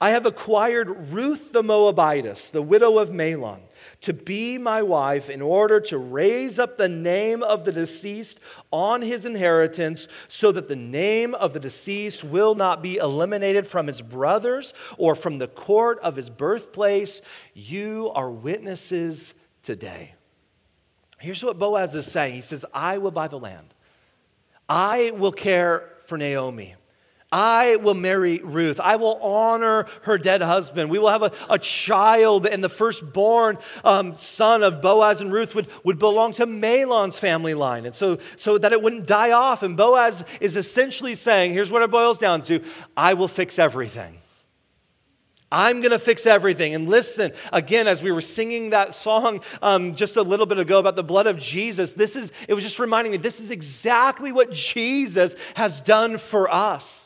I 0.00 0.10
have 0.10 0.26
acquired 0.26 1.10
Ruth 1.12 1.52
the 1.52 1.62
Moabitess, 1.62 2.50
the 2.50 2.62
widow 2.62 2.98
of 2.98 3.10
Mahlon 3.10 3.60
to 4.02 4.12
be 4.12 4.58
my 4.58 4.82
wife 4.82 5.30
in 5.30 5.40
order 5.40 5.80
to 5.80 5.98
raise 5.98 6.58
up 6.58 6.76
the 6.76 6.88
name 6.88 7.42
of 7.42 7.64
the 7.64 7.72
deceased 7.72 8.40
on 8.70 9.02
his 9.02 9.24
inheritance 9.24 10.08
so 10.28 10.52
that 10.52 10.68
the 10.68 10.76
name 10.76 11.34
of 11.34 11.52
the 11.52 11.60
deceased 11.60 12.24
will 12.24 12.54
not 12.54 12.82
be 12.82 12.96
eliminated 12.96 13.66
from 13.66 13.86
his 13.86 14.02
brothers 14.02 14.74
or 14.98 15.14
from 15.14 15.38
the 15.38 15.48
court 15.48 15.98
of 16.00 16.16
his 16.16 16.30
birthplace. 16.30 17.20
You 17.54 18.10
are 18.14 18.30
witnesses 18.30 19.34
today. 19.62 20.14
Here's 21.18 21.42
what 21.42 21.58
Boaz 21.58 21.94
is 21.94 22.10
saying 22.10 22.34
He 22.34 22.40
says, 22.42 22.64
I 22.74 22.98
will 22.98 23.10
buy 23.10 23.28
the 23.28 23.38
land, 23.38 23.74
I 24.68 25.12
will 25.12 25.32
care 25.32 25.90
for 26.02 26.18
Naomi. 26.18 26.74
I 27.32 27.76
will 27.76 27.94
marry 27.94 28.38
Ruth. 28.38 28.78
I 28.78 28.96
will 28.96 29.16
honor 29.16 29.86
her 30.02 30.16
dead 30.16 30.42
husband. 30.42 30.90
We 30.90 30.98
will 30.98 31.08
have 31.08 31.24
a, 31.24 31.32
a 31.50 31.58
child, 31.58 32.46
and 32.46 32.62
the 32.62 32.68
firstborn 32.68 33.58
um, 33.84 34.14
son 34.14 34.62
of 34.62 34.80
Boaz 34.80 35.20
and 35.20 35.32
Ruth 35.32 35.54
would, 35.56 35.66
would 35.82 35.98
belong 35.98 36.32
to 36.34 36.46
Mahlon's 36.46 37.18
family 37.18 37.54
line. 37.54 37.84
And 37.84 37.94
so, 37.94 38.18
so 38.36 38.58
that 38.58 38.72
it 38.72 38.80
wouldn't 38.80 39.08
die 39.08 39.32
off. 39.32 39.64
And 39.64 39.76
Boaz 39.76 40.24
is 40.40 40.56
essentially 40.56 41.16
saying 41.16 41.52
here's 41.52 41.72
what 41.72 41.82
it 41.82 41.90
boils 41.90 42.18
down 42.18 42.42
to 42.42 42.62
I 42.96 43.14
will 43.14 43.28
fix 43.28 43.58
everything. 43.58 44.18
I'm 45.50 45.80
going 45.80 45.92
to 45.92 45.98
fix 45.98 46.26
everything. 46.26 46.74
And 46.74 46.88
listen, 46.88 47.32
again, 47.52 47.86
as 47.86 48.02
we 48.02 48.10
were 48.10 48.20
singing 48.20 48.70
that 48.70 48.94
song 48.94 49.42
um, 49.62 49.94
just 49.94 50.16
a 50.16 50.22
little 50.22 50.46
bit 50.46 50.58
ago 50.58 50.78
about 50.78 50.96
the 50.96 51.04
blood 51.04 51.26
of 51.26 51.38
Jesus, 51.38 51.92
this 51.92 52.16
is, 52.16 52.32
it 52.48 52.54
was 52.54 52.64
just 52.64 52.78
reminding 52.78 53.12
me 53.12 53.18
this 53.18 53.38
is 53.40 53.50
exactly 53.50 54.32
what 54.32 54.50
Jesus 54.52 55.36
has 55.54 55.82
done 55.82 56.18
for 56.18 56.52
us. 56.52 57.05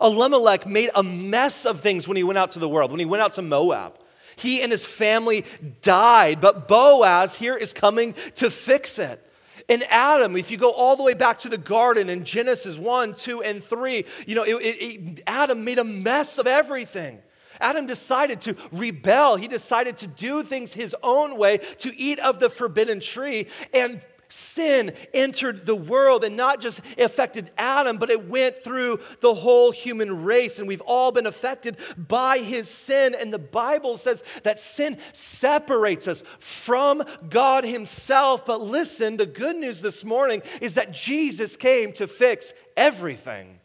Elimelech 0.00 0.66
made 0.66 0.90
a 0.94 1.02
mess 1.02 1.66
of 1.66 1.80
things 1.80 2.06
when 2.06 2.16
he 2.16 2.22
went 2.22 2.38
out 2.38 2.52
to 2.52 2.58
the 2.58 2.68
world, 2.68 2.90
when 2.90 3.00
he 3.00 3.06
went 3.06 3.22
out 3.22 3.34
to 3.34 3.42
Moab. 3.42 3.98
He 4.36 4.62
and 4.62 4.70
his 4.70 4.86
family 4.86 5.44
died, 5.82 6.40
but 6.40 6.68
Boaz 6.68 7.34
here 7.34 7.56
is 7.56 7.72
coming 7.72 8.14
to 8.36 8.50
fix 8.50 8.98
it. 8.98 9.24
And 9.68 9.84
Adam, 9.90 10.36
if 10.36 10.50
you 10.50 10.56
go 10.56 10.70
all 10.70 10.96
the 10.96 11.02
way 11.02 11.14
back 11.14 11.40
to 11.40 11.48
the 11.48 11.58
garden 11.58 12.08
in 12.08 12.24
Genesis 12.24 12.78
1, 12.78 13.14
2, 13.14 13.42
and 13.42 13.62
3, 13.62 14.04
you 14.26 14.34
know, 14.34 14.44
it, 14.44 14.54
it, 14.54 14.76
it, 14.80 15.22
Adam 15.26 15.64
made 15.64 15.78
a 15.78 15.84
mess 15.84 16.38
of 16.38 16.46
everything. 16.46 17.20
Adam 17.60 17.86
decided 17.86 18.40
to 18.42 18.56
rebel. 18.72 19.36
He 19.36 19.48
decided 19.48 19.96
to 19.98 20.06
do 20.06 20.42
things 20.42 20.72
his 20.72 20.94
own 21.02 21.36
way, 21.36 21.58
to 21.78 21.94
eat 21.98 22.18
of 22.20 22.38
the 22.38 22.48
forbidden 22.48 23.00
tree. 23.00 23.48
And 23.74 24.00
sin 24.28 24.92
entered 25.14 25.64
the 25.64 25.74
world 25.74 26.24
and 26.24 26.36
not 26.36 26.60
just 26.60 26.80
affected 26.98 27.50
Adam, 27.56 27.98
but 27.98 28.10
it 28.10 28.28
went 28.28 28.58
through 28.58 29.00
the 29.20 29.34
whole 29.34 29.70
human 29.70 30.24
race. 30.24 30.58
And 30.58 30.68
we've 30.68 30.80
all 30.82 31.12
been 31.12 31.26
affected 31.26 31.76
by 31.96 32.38
his 32.38 32.68
sin. 32.68 33.14
And 33.18 33.32
the 33.32 33.38
Bible 33.38 33.96
says 33.96 34.22
that 34.42 34.60
sin 34.60 34.98
separates 35.12 36.06
us 36.06 36.22
from 36.38 37.02
God 37.28 37.64
himself. 37.64 38.44
But 38.44 38.60
listen, 38.60 39.16
the 39.16 39.26
good 39.26 39.56
news 39.56 39.80
this 39.80 40.04
morning 40.04 40.42
is 40.60 40.74
that 40.74 40.92
Jesus 40.92 41.56
came 41.56 41.92
to 41.94 42.06
fix 42.06 42.52
everything. 42.76 43.60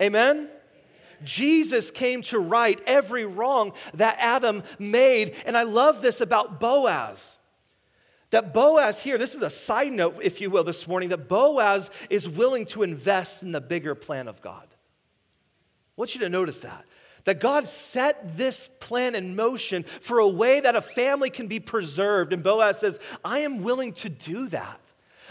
Amen? 0.00 0.48
Jesus 1.22 1.90
came 1.90 2.22
to 2.22 2.38
right 2.38 2.80
every 2.86 3.26
wrong 3.26 3.72
that 3.94 4.16
Adam 4.18 4.62
made. 4.78 5.34
And 5.44 5.56
I 5.56 5.64
love 5.64 6.00
this 6.00 6.20
about 6.20 6.60
Boaz. 6.60 7.38
That 8.30 8.54
Boaz 8.54 9.02
here, 9.02 9.18
this 9.18 9.34
is 9.34 9.42
a 9.42 9.50
side 9.50 9.92
note, 9.92 10.18
if 10.22 10.40
you 10.40 10.50
will, 10.50 10.64
this 10.64 10.86
morning, 10.86 11.08
that 11.08 11.28
Boaz 11.28 11.90
is 12.08 12.28
willing 12.28 12.64
to 12.66 12.82
invest 12.82 13.42
in 13.42 13.52
the 13.52 13.60
bigger 13.60 13.94
plan 13.94 14.28
of 14.28 14.40
God. 14.40 14.66
I 14.70 14.76
want 15.96 16.14
you 16.14 16.20
to 16.20 16.28
notice 16.28 16.60
that. 16.60 16.84
That 17.24 17.40
God 17.40 17.68
set 17.68 18.36
this 18.36 18.70
plan 18.80 19.14
in 19.14 19.36
motion 19.36 19.82
for 20.00 20.20
a 20.20 20.28
way 20.28 20.60
that 20.60 20.76
a 20.76 20.80
family 20.80 21.28
can 21.28 21.48
be 21.48 21.60
preserved. 21.60 22.32
And 22.32 22.42
Boaz 22.42 22.78
says, 22.78 22.98
I 23.24 23.40
am 23.40 23.62
willing 23.62 23.92
to 23.94 24.08
do 24.08 24.48
that. 24.48 24.80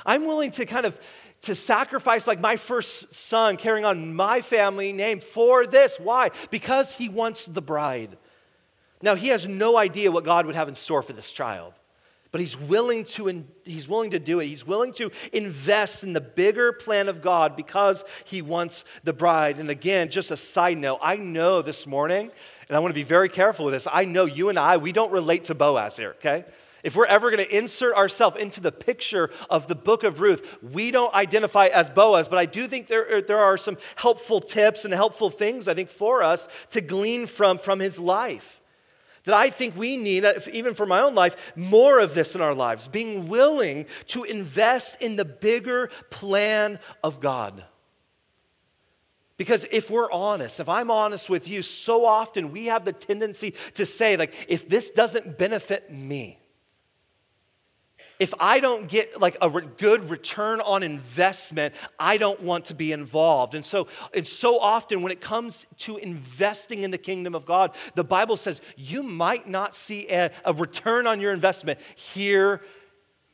I'm 0.06 0.26
willing 0.26 0.52
to 0.52 0.66
kind 0.66 0.86
of 0.86 1.00
to 1.42 1.56
sacrifice 1.56 2.28
like 2.28 2.42
my 2.42 2.58
first 2.58 3.14
son 3.14 3.56
carrying 3.56 3.86
on 3.86 4.14
my 4.14 4.42
family 4.42 4.92
name 4.92 5.22
for 5.22 5.66
this. 5.66 5.98
Why? 5.98 6.32
Because 6.50 6.98
he 6.98 7.08
wants 7.08 7.46
the 7.46 7.62
bride. 7.62 8.18
Now 9.02 9.16
he 9.16 9.30
has 9.30 9.48
no 9.48 9.78
idea 9.78 10.12
what 10.12 10.26
God 10.26 10.46
would 10.46 10.56
have 10.56 10.68
in 10.68 10.76
store 10.76 11.02
for 11.02 11.14
this 11.14 11.32
child. 11.32 11.74
But 12.32 12.42
he's 12.42 12.58
willing 12.58 13.06
to 13.06 13.44
he's 13.66 13.88
willing 13.88 14.12
to 14.12 14.20
do 14.20 14.40
it. 14.40 14.46
He's 14.46 14.66
willing 14.66 14.94
to 14.94 15.12
invest 15.34 16.04
in 16.04 16.14
the 16.14 16.22
bigger 16.22 16.72
plan 16.72 17.08
of 17.08 17.22
God 17.24 17.56
because 17.56 18.04
he 18.24 18.44
wants 18.44 18.86
the 19.04 19.14
bride. 19.14 19.58
And 19.58 19.70
again, 19.70 20.10
just 20.10 20.30
a 20.30 20.38
side 20.38 20.78
note, 20.78 21.00
I 21.02 21.16
know 21.16 21.64
this 21.64 21.88
morning, 21.88 22.30
and 22.68 22.78
I 22.78 22.80
want 22.80 22.92
to 22.92 23.00
be 23.00 23.04
very 23.04 23.30
careful 23.30 23.66
with 23.66 23.74
this. 23.74 23.88
I 23.92 24.06
know 24.06 24.26
you 24.26 24.50
and 24.50 24.60
I, 24.60 24.78
we 24.78 24.92
don't 24.92 25.12
relate 25.12 25.46
to 25.46 25.56
Boaz 25.56 25.98
here, 25.98 26.12
okay? 26.20 26.46
If 26.84 26.96
we're 26.96 27.08
ever 27.08 27.32
going 27.32 27.44
to 27.44 27.58
insert 27.58 27.96
ourselves 27.96 28.38
into 28.38 28.62
the 28.62 28.72
picture 28.72 29.32
of 29.50 29.68
the 29.68 29.76
book 29.76 30.04
of 30.04 30.22
Ruth, 30.22 30.60
we 30.62 30.92
don't 30.92 31.14
identify 31.14 31.66
as 31.66 31.90
Boaz, 31.90 32.30
but 32.30 32.38
I 32.38 32.46
do 32.46 32.68
think 32.68 32.88
there, 32.88 33.18
er, 33.18 33.22
there 33.22 33.40
are 33.40 33.58
some 33.58 33.78
helpful 33.96 34.40
tips 34.40 34.86
and 34.86 34.94
helpful 34.94 35.30
things, 35.30 35.68
I 35.68 35.74
think, 35.74 35.90
for 35.90 36.24
us 36.24 36.48
to 36.70 36.80
glean 36.80 37.26
from 37.26 37.58
from 37.58 37.80
his 37.80 38.00
life 38.00 38.62
that 39.26 39.36
I 39.36 39.50
think 39.50 39.76
we 39.76 39.98
need, 39.98 40.26
uh, 40.26 40.34
even 40.52 40.74
for 40.74 40.86
my 40.86 41.02
own 41.02 41.16
life, 41.16 41.36
more 41.56 42.00
of 42.00 42.14
this 42.14 42.36
in 42.36 42.42
our 42.42 42.54
lives, 42.56 42.88
being 42.88 43.28
willing 43.28 43.86
to 44.08 44.24
invest 44.24 45.02
in 45.02 45.16
the 45.16 45.26
bigger 45.26 45.90
plan 46.10 46.80
of 47.04 47.20
God. 47.20 47.64
Because 49.38 49.66
if 49.72 49.90
we're 49.90 50.12
honest, 50.12 50.60
if 50.60 50.68
I'm 50.68 50.92
honest 50.92 51.30
with 51.30 51.48
you, 51.48 51.62
so 51.62 52.06
often 52.06 52.52
we 52.52 52.66
have 52.66 52.84
the 52.84 52.92
tendency 52.92 53.54
to 53.76 53.86
say, 53.86 54.18
like, 54.18 54.34
if 54.50 54.68
this 54.68 54.92
doesn't 54.92 55.38
benefit 55.38 55.92
me, 55.92 56.39
if 58.20 58.34
I 58.40 58.60
don't 58.60 58.88
get 58.88 59.20
like 59.20 59.38
a 59.42 59.50
re- 59.50 59.64
good 59.78 60.10
return 60.10 60.60
on 60.60 60.84
investment, 60.84 61.74
I 61.98 62.18
don't 62.18 62.42
want 62.42 62.66
to 62.66 62.76
be 62.76 62.92
involved. 62.92 63.56
And 63.56 63.64
so, 63.64 63.88
and 64.14 64.28
so 64.28 64.60
often 64.60 65.02
when 65.02 65.14
it 65.14 65.22
comes 65.22 65.66
to 65.78 65.98
investing 65.98 66.84
in 66.84 66.92
the 66.92 66.98
kingdom 66.98 67.34
of 67.34 67.46
God, 67.46 67.76
the 67.96 68.04
Bible 68.04 68.36
says 68.36 68.62
you 68.76 69.04
might 69.04 69.48
not 69.48 69.74
see 69.74 70.08
a, 70.10 70.32
a 70.44 70.54
return 70.54 71.08
on 71.08 71.22
your 71.22 71.32
investment 71.32 71.80
here 71.96 72.62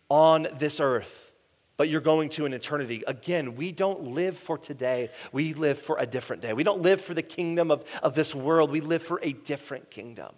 on 0.07 0.47
this 0.59 0.79
earth, 0.79 1.31
but 1.77 1.89
you're 1.89 1.99
going 1.99 2.29
to 2.29 2.45
an 2.45 2.53
eternity. 2.53 3.03
Again, 3.07 3.55
we 3.55 3.71
don't 3.71 4.03
live 4.13 4.37
for 4.37 4.55
today, 4.55 5.09
we 5.31 5.55
live 5.55 5.79
for 5.79 5.97
a 5.97 6.05
different 6.05 6.43
day. 6.43 6.53
We 6.53 6.63
don't 6.63 6.81
live 6.81 7.01
for 7.01 7.15
the 7.15 7.23
kingdom 7.23 7.71
of, 7.71 7.83
of 8.03 8.13
this 8.13 8.35
world, 8.35 8.69
we 8.69 8.81
live 8.81 9.01
for 9.01 9.19
a 9.23 9.33
different 9.33 9.89
kingdom. 9.89 10.35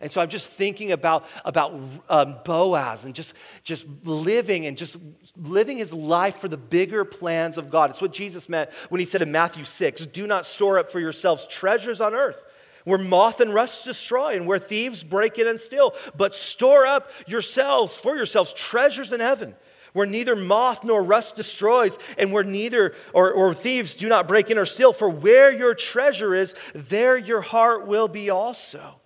And 0.00 0.10
so 0.10 0.22
I'm 0.22 0.28
just 0.28 0.48
thinking 0.48 0.92
about, 0.92 1.26
about 1.44 1.78
um, 2.08 2.36
Boaz 2.44 3.04
and 3.04 3.14
just, 3.14 3.34
just 3.64 3.86
living 4.04 4.64
and 4.64 4.76
just 4.76 4.96
living 5.36 5.76
his 5.76 5.92
life 5.92 6.38
for 6.38 6.48
the 6.48 6.56
bigger 6.56 7.04
plans 7.04 7.58
of 7.58 7.70
God. 7.70 7.90
It's 7.90 8.00
what 8.00 8.12
Jesus 8.12 8.48
meant 8.48 8.70
when 8.88 8.98
he 8.98 9.04
said 9.04 9.20
in 9.20 9.30
Matthew 9.30 9.64
6 9.64 10.06
Do 10.06 10.26
not 10.26 10.46
store 10.46 10.78
up 10.78 10.90
for 10.90 11.00
yourselves 11.00 11.46
treasures 11.46 12.00
on 12.00 12.14
earth 12.14 12.44
where 12.84 12.98
moth 12.98 13.40
and 13.40 13.52
rust 13.52 13.84
destroy 13.84 14.34
and 14.34 14.46
where 14.46 14.58
thieves 14.58 15.04
break 15.04 15.38
in 15.38 15.46
and 15.46 15.60
steal, 15.60 15.94
but 16.16 16.34
store 16.34 16.86
up 16.86 17.10
yourselves 17.26 17.94
for 17.94 18.16
yourselves 18.16 18.54
treasures 18.54 19.12
in 19.12 19.20
heaven 19.20 19.54
where 19.92 20.06
neither 20.06 20.36
moth 20.36 20.84
nor 20.84 21.02
rust 21.02 21.36
destroys, 21.36 21.98
and 22.16 22.32
where 22.32 22.44
neither 22.44 22.94
or, 23.12 23.32
or 23.32 23.52
thieves 23.52 23.96
do 23.96 24.08
not 24.08 24.28
break 24.28 24.50
in 24.50 24.58
or 24.58 24.64
steal. 24.64 24.92
For 24.92 25.10
where 25.10 25.50
your 25.50 25.74
treasure 25.74 26.34
is, 26.34 26.54
there 26.74 27.16
your 27.16 27.40
heart 27.40 27.88
will 27.88 28.08
be 28.08 28.30
also. 28.30 28.99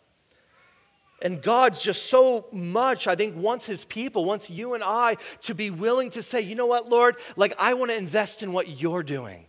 And 1.24 1.40
God's 1.40 1.82
just 1.82 2.04
so 2.10 2.44
much, 2.52 3.08
I 3.08 3.16
think, 3.16 3.34
wants 3.34 3.64
his 3.64 3.86
people, 3.86 4.26
wants 4.26 4.50
you 4.50 4.74
and 4.74 4.84
I 4.84 5.16
to 5.40 5.54
be 5.54 5.70
willing 5.70 6.10
to 6.10 6.22
say, 6.22 6.42
you 6.42 6.54
know 6.54 6.66
what, 6.66 6.90
Lord, 6.90 7.16
like 7.34 7.54
I 7.58 7.72
want 7.72 7.90
to 7.90 7.96
invest 7.96 8.42
in 8.42 8.52
what 8.52 8.80
you're 8.80 9.02
doing. 9.02 9.46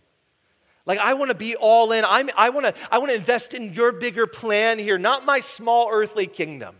Like 0.86 0.98
I 0.98 1.12
want 1.12 1.30
to 1.30 1.36
be 1.36 1.54
all 1.54 1.92
in. 1.92 2.02
I'm, 2.06 2.30
I 2.34 2.48
want 2.48 2.64
to 2.64 2.74
I 2.90 2.96
want 2.96 3.10
to 3.10 3.14
invest 3.16 3.52
in 3.52 3.74
your 3.74 3.92
bigger 3.92 4.26
plan 4.26 4.78
here, 4.78 4.96
not 4.96 5.26
my 5.26 5.40
small 5.40 5.88
earthly 5.92 6.26
kingdom. 6.26 6.76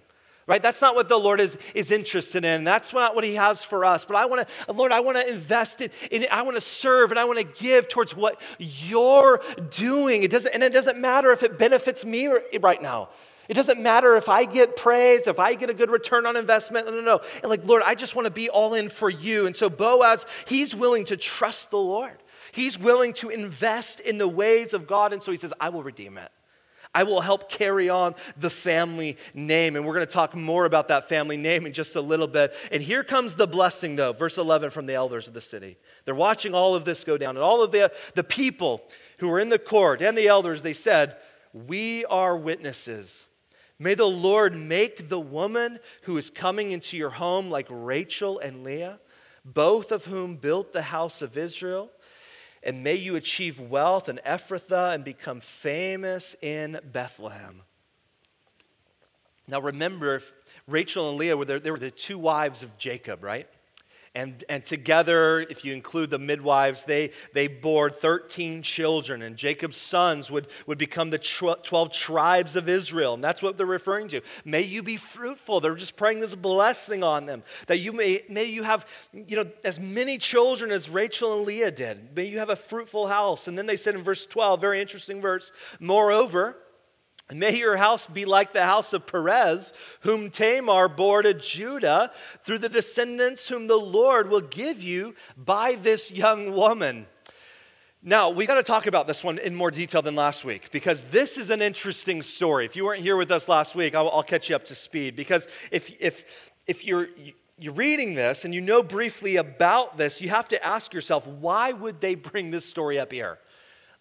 Right? 0.46 0.62
That's 0.62 0.80
not 0.80 0.94
what 0.94 1.08
the 1.08 1.18
Lord 1.18 1.40
is, 1.40 1.58
is 1.74 1.90
interested 1.90 2.44
in. 2.44 2.62
That's 2.62 2.92
not 2.92 3.16
what 3.16 3.24
He 3.24 3.34
has 3.34 3.64
for 3.64 3.84
us. 3.84 4.04
But 4.04 4.14
I 4.14 4.26
want 4.26 4.48
to, 4.48 4.72
Lord, 4.72 4.92
I 4.92 5.00
want 5.00 5.18
to 5.18 5.28
invest 5.28 5.80
in, 5.80 5.90
in 6.10 6.24
I 6.30 6.42
want 6.42 6.56
to 6.56 6.60
serve 6.60 7.10
and 7.10 7.18
I 7.18 7.24
want 7.24 7.40
to 7.40 7.62
give 7.62 7.88
towards 7.88 8.14
what 8.14 8.40
you're 8.58 9.42
doing. 9.70 10.22
It 10.22 10.30
doesn't, 10.30 10.54
and 10.54 10.62
it 10.62 10.72
doesn't 10.72 10.98
matter 10.98 11.32
if 11.32 11.42
it 11.42 11.58
benefits 11.58 12.04
me 12.04 12.28
right 12.60 12.80
now. 12.80 13.08
It 13.48 13.54
doesn't 13.54 13.80
matter 13.80 14.16
if 14.16 14.28
I 14.28 14.44
get 14.44 14.76
praise, 14.76 15.26
if 15.26 15.38
I 15.38 15.54
get 15.54 15.70
a 15.70 15.74
good 15.74 15.90
return 15.90 16.26
on 16.26 16.36
investment. 16.36 16.86
No, 16.86 16.92
no, 16.92 17.00
no. 17.00 17.20
And 17.42 17.50
like, 17.50 17.64
Lord, 17.64 17.82
I 17.84 17.94
just 17.94 18.16
want 18.16 18.26
to 18.26 18.32
be 18.32 18.48
all 18.48 18.74
in 18.74 18.88
for 18.88 19.08
you. 19.08 19.46
And 19.46 19.54
so 19.54 19.70
Boaz, 19.70 20.26
he's 20.46 20.74
willing 20.74 21.04
to 21.06 21.16
trust 21.16 21.70
the 21.70 21.78
Lord. 21.78 22.16
He's 22.52 22.78
willing 22.78 23.12
to 23.14 23.28
invest 23.28 24.00
in 24.00 24.18
the 24.18 24.28
ways 24.28 24.72
of 24.72 24.86
God. 24.86 25.12
And 25.12 25.22
so 25.22 25.30
he 25.30 25.38
says, 25.38 25.52
I 25.60 25.68
will 25.68 25.82
redeem 25.82 26.18
it. 26.18 26.30
I 26.94 27.02
will 27.02 27.20
help 27.20 27.50
carry 27.50 27.90
on 27.90 28.14
the 28.38 28.48
family 28.48 29.18
name. 29.34 29.76
And 29.76 29.84
we're 29.84 29.92
going 29.92 30.06
to 30.06 30.12
talk 30.12 30.34
more 30.34 30.64
about 30.64 30.88
that 30.88 31.08
family 31.08 31.36
name 31.36 31.66
in 31.66 31.74
just 31.74 31.94
a 31.94 32.00
little 32.00 32.26
bit. 32.26 32.54
And 32.72 32.82
here 32.82 33.04
comes 33.04 33.36
the 33.36 33.46
blessing, 33.46 33.96
though, 33.96 34.14
verse 34.14 34.38
11 34.38 34.70
from 34.70 34.86
the 34.86 34.94
elders 34.94 35.28
of 35.28 35.34
the 35.34 35.42
city. 35.42 35.76
They're 36.06 36.14
watching 36.14 36.54
all 36.54 36.74
of 36.74 36.86
this 36.86 37.04
go 37.04 37.18
down. 37.18 37.36
And 37.36 37.44
all 37.44 37.62
of 37.62 37.70
the, 37.70 37.92
the 38.14 38.24
people 38.24 38.82
who 39.18 39.28
were 39.28 39.38
in 39.38 39.50
the 39.50 39.58
court 39.58 40.00
and 40.00 40.16
the 40.16 40.28
elders, 40.28 40.62
they 40.62 40.72
said, 40.72 41.16
We 41.52 42.06
are 42.06 42.34
witnesses 42.34 43.26
May 43.78 43.94
the 43.94 44.06
Lord 44.06 44.56
make 44.56 45.08
the 45.08 45.20
woman 45.20 45.78
who 46.02 46.16
is 46.16 46.30
coming 46.30 46.72
into 46.72 46.96
your 46.96 47.10
home 47.10 47.50
like 47.50 47.66
Rachel 47.68 48.38
and 48.38 48.64
Leah, 48.64 49.00
both 49.44 49.92
of 49.92 50.06
whom 50.06 50.36
built 50.36 50.72
the 50.72 50.82
house 50.82 51.20
of 51.20 51.36
Israel. 51.36 51.90
And 52.62 52.82
may 52.82 52.94
you 52.94 53.16
achieve 53.16 53.60
wealth 53.60 54.08
in 54.08 54.18
Ephrathah 54.26 54.94
and 54.94 55.04
become 55.04 55.40
famous 55.40 56.34
in 56.40 56.80
Bethlehem. 56.90 57.62
Now 59.46 59.60
remember, 59.60 60.20
Rachel 60.66 61.10
and 61.10 61.18
Leah 61.18 61.36
were, 61.36 61.44
they 61.44 61.70
were 61.70 61.78
the 61.78 61.90
two 61.90 62.18
wives 62.18 62.62
of 62.62 62.76
Jacob, 62.78 63.22
right? 63.22 63.46
And, 64.16 64.44
and 64.48 64.64
together, 64.64 65.40
if 65.40 65.62
you 65.62 65.74
include 65.74 66.08
the 66.08 66.18
midwives, 66.18 66.84
they, 66.84 67.10
they 67.34 67.48
bore 67.48 67.90
13 67.90 68.62
children. 68.62 69.20
And 69.20 69.36
Jacob's 69.36 69.76
sons 69.76 70.30
would, 70.30 70.46
would 70.66 70.78
become 70.78 71.10
the 71.10 71.18
12 71.18 71.92
tribes 71.92 72.56
of 72.56 72.66
Israel. 72.66 73.12
And 73.12 73.22
that's 73.22 73.42
what 73.42 73.58
they're 73.58 73.66
referring 73.66 74.08
to. 74.08 74.22
May 74.42 74.62
you 74.62 74.82
be 74.82 74.96
fruitful. 74.96 75.60
They're 75.60 75.74
just 75.74 75.96
praying 75.96 76.20
this 76.20 76.34
blessing 76.34 77.04
on 77.04 77.26
them. 77.26 77.42
That 77.66 77.80
you 77.80 77.92
may, 77.92 78.22
may 78.30 78.44
you 78.44 78.62
have 78.62 78.86
you 79.12 79.36
know, 79.36 79.50
as 79.62 79.78
many 79.78 80.16
children 80.16 80.70
as 80.70 80.88
Rachel 80.88 81.36
and 81.36 81.46
Leah 81.46 81.70
did. 81.70 82.16
May 82.16 82.24
you 82.24 82.38
have 82.38 82.48
a 82.48 82.56
fruitful 82.56 83.08
house. 83.08 83.46
And 83.46 83.58
then 83.58 83.66
they 83.66 83.76
said 83.76 83.94
in 83.94 84.02
verse 84.02 84.24
12, 84.24 84.62
very 84.62 84.80
interesting 84.80 85.20
verse, 85.20 85.52
moreover, 85.78 86.56
May 87.32 87.58
your 87.58 87.76
house 87.76 88.06
be 88.06 88.24
like 88.24 88.52
the 88.52 88.64
house 88.64 88.92
of 88.92 89.06
Perez, 89.06 89.72
whom 90.00 90.30
Tamar 90.30 90.88
bore 90.88 91.22
to 91.22 91.34
Judah, 91.34 92.12
through 92.42 92.58
the 92.58 92.68
descendants 92.68 93.48
whom 93.48 93.66
the 93.66 93.76
Lord 93.76 94.30
will 94.30 94.40
give 94.40 94.80
you 94.80 95.16
by 95.36 95.74
this 95.74 96.12
young 96.12 96.52
woman. 96.52 97.06
Now, 98.00 98.30
we 98.30 98.46
got 98.46 98.54
to 98.54 98.62
talk 98.62 98.86
about 98.86 99.08
this 99.08 99.24
one 99.24 99.38
in 99.38 99.56
more 99.56 99.72
detail 99.72 100.02
than 100.02 100.14
last 100.14 100.44
week 100.44 100.70
because 100.70 101.02
this 101.04 101.36
is 101.36 101.50
an 101.50 101.60
interesting 101.60 102.22
story. 102.22 102.64
If 102.64 102.76
you 102.76 102.84
weren't 102.84 103.02
here 103.02 103.16
with 103.16 103.32
us 103.32 103.48
last 103.48 103.74
week, 103.74 103.96
I'll, 103.96 104.22
catch 104.22 104.48
you 104.48 104.54
up 104.54 104.64
to 104.66 104.76
speed. 104.76 105.16
Because 105.16 105.48
if, 105.72 105.90
if, 106.00 106.52
if 106.68 106.86
you're, 106.86 107.08
you're 107.58 107.72
reading 107.72 108.14
this 108.14 108.44
and 108.44 108.54
you 108.54 108.60
know 108.60 108.84
briefly 108.84 109.34
about 109.34 109.96
this, 109.96 110.22
you 110.22 110.28
have 110.28 110.46
to 110.50 110.64
ask 110.64 110.94
yourself, 110.94 111.26
why 111.26 111.72
would 111.72 112.00
they 112.00 112.14
bring 112.14 112.52
this 112.52 112.64
story 112.64 113.00
up 113.00 113.10
here? 113.10 113.40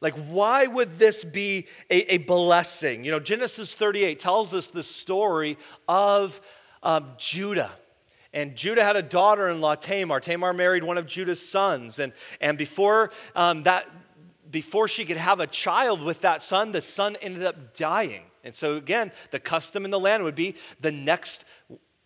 Like, 0.06 0.28
why 0.28 0.68
would 0.68 1.00
this 1.00 1.24
be 1.24 1.65
a, 1.89 2.13
a 2.13 2.18
blessing? 2.20 3.04
You 3.04 3.10
know, 3.10 3.20
Genesis 3.20 3.74
38 3.74 4.20
tells 4.20 4.54
us 4.54 4.70
the 4.70 4.84
story 4.84 5.58
of 5.88 6.39
um, 6.84 7.13
Judah. 7.18 7.72
And 8.32 8.56
Judah 8.56 8.84
had 8.84 8.98
a 8.98 9.02
daughter 9.02 9.50
in 9.50 9.62
law, 9.62 9.74
Tamar. 9.74 10.20
Tamar 10.20 10.54
married 10.54 10.84
one 10.84 11.00
of 11.00 11.08
Judah's 11.08 11.41
sons. 11.41 11.98
And, 11.98 12.13
and 12.39 12.56
before, 12.56 13.10
um, 13.36 13.63
that, 13.63 13.89
before 14.52 14.88
she 14.88 15.06
could 15.06 15.18
have 15.18 15.39
a 15.39 15.48
child 15.48 16.04
with 16.04 16.22
that 16.22 16.44
son, 16.44 16.72
the 16.72 16.84
son 16.84 17.18
ended 17.20 17.44
up 17.44 17.76
dying. 17.76 18.26
And 18.44 18.54
so, 18.54 18.76
again, 18.76 19.12
the 19.32 19.39
custom 19.39 19.86
in 19.86 19.89
the 19.89 20.00
land 20.00 20.24
would 20.24 20.36
be 20.36 20.54
the 20.80 20.91
next 20.91 21.46